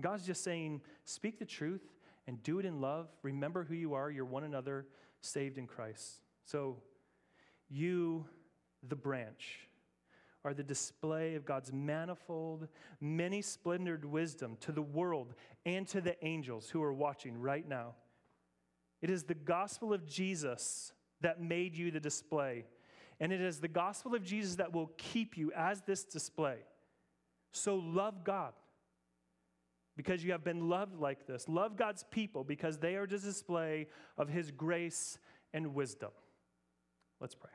God's 0.00 0.24
just 0.24 0.44
saying, 0.44 0.80
speak 1.04 1.40
the 1.40 1.44
truth 1.44 1.82
and 2.26 2.42
do 2.42 2.58
it 2.58 2.66
in 2.66 2.80
love. 2.80 3.08
Remember 3.22 3.64
who 3.64 3.74
you 3.74 3.94
are. 3.94 4.10
You're 4.10 4.24
one 4.24 4.44
another 4.44 4.86
saved 5.20 5.58
in 5.58 5.66
Christ. 5.66 6.20
So, 6.44 6.76
you, 7.68 8.26
the 8.86 8.96
branch, 8.96 9.68
are 10.44 10.54
the 10.54 10.62
display 10.62 11.34
of 11.34 11.44
God's 11.44 11.72
manifold, 11.72 12.68
many 13.00 13.42
splendored 13.42 14.04
wisdom 14.04 14.56
to 14.60 14.72
the 14.72 14.82
world 14.82 15.34
and 15.66 15.86
to 15.88 16.00
the 16.00 16.22
angels 16.24 16.70
who 16.70 16.82
are 16.82 16.92
watching 16.92 17.38
right 17.38 17.68
now. 17.68 17.94
It 19.02 19.10
is 19.10 19.24
the 19.24 19.34
gospel 19.34 19.92
of 19.92 20.06
Jesus 20.06 20.92
that 21.20 21.40
made 21.40 21.76
you 21.76 21.90
the 21.90 22.00
display, 22.00 22.64
and 23.18 23.32
it 23.32 23.40
is 23.40 23.60
the 23.60 23.68
gospel 23.68 24.14
of 24.14 24.24
Jesus 24.24 24.56
that 24.56 24.72
will 24.72 24.90
keep 24.96 25.36
you 25.36 25.52
as 25.54 25.82
this 25.82 26.04
display. 26.04 26.56
So 27.52 27.76
love 27.76 28.24
God 28.24 28.52
because 30.00 30.24
you 30.24 30.32
have 30.32 30.42
been 30.42 30.70
loved 30.70 30.98
like 30.98 31.26
this. 31.26 31.46
Love 31.46 31.76
God's 31.76 32.06
people 32.10 32.42
because 32.42 32.78
they 32.78 32.94
are 32.94 33.06
the 33.06 33.18
display 33.18 33.86
of 34.16 34.30
his 34.30 34.50
grace 34.50 35.18
and 35.52 35.74
wisdom. 35.74 36.08
Let's 37.20 37.34
pray. 37.34 37.50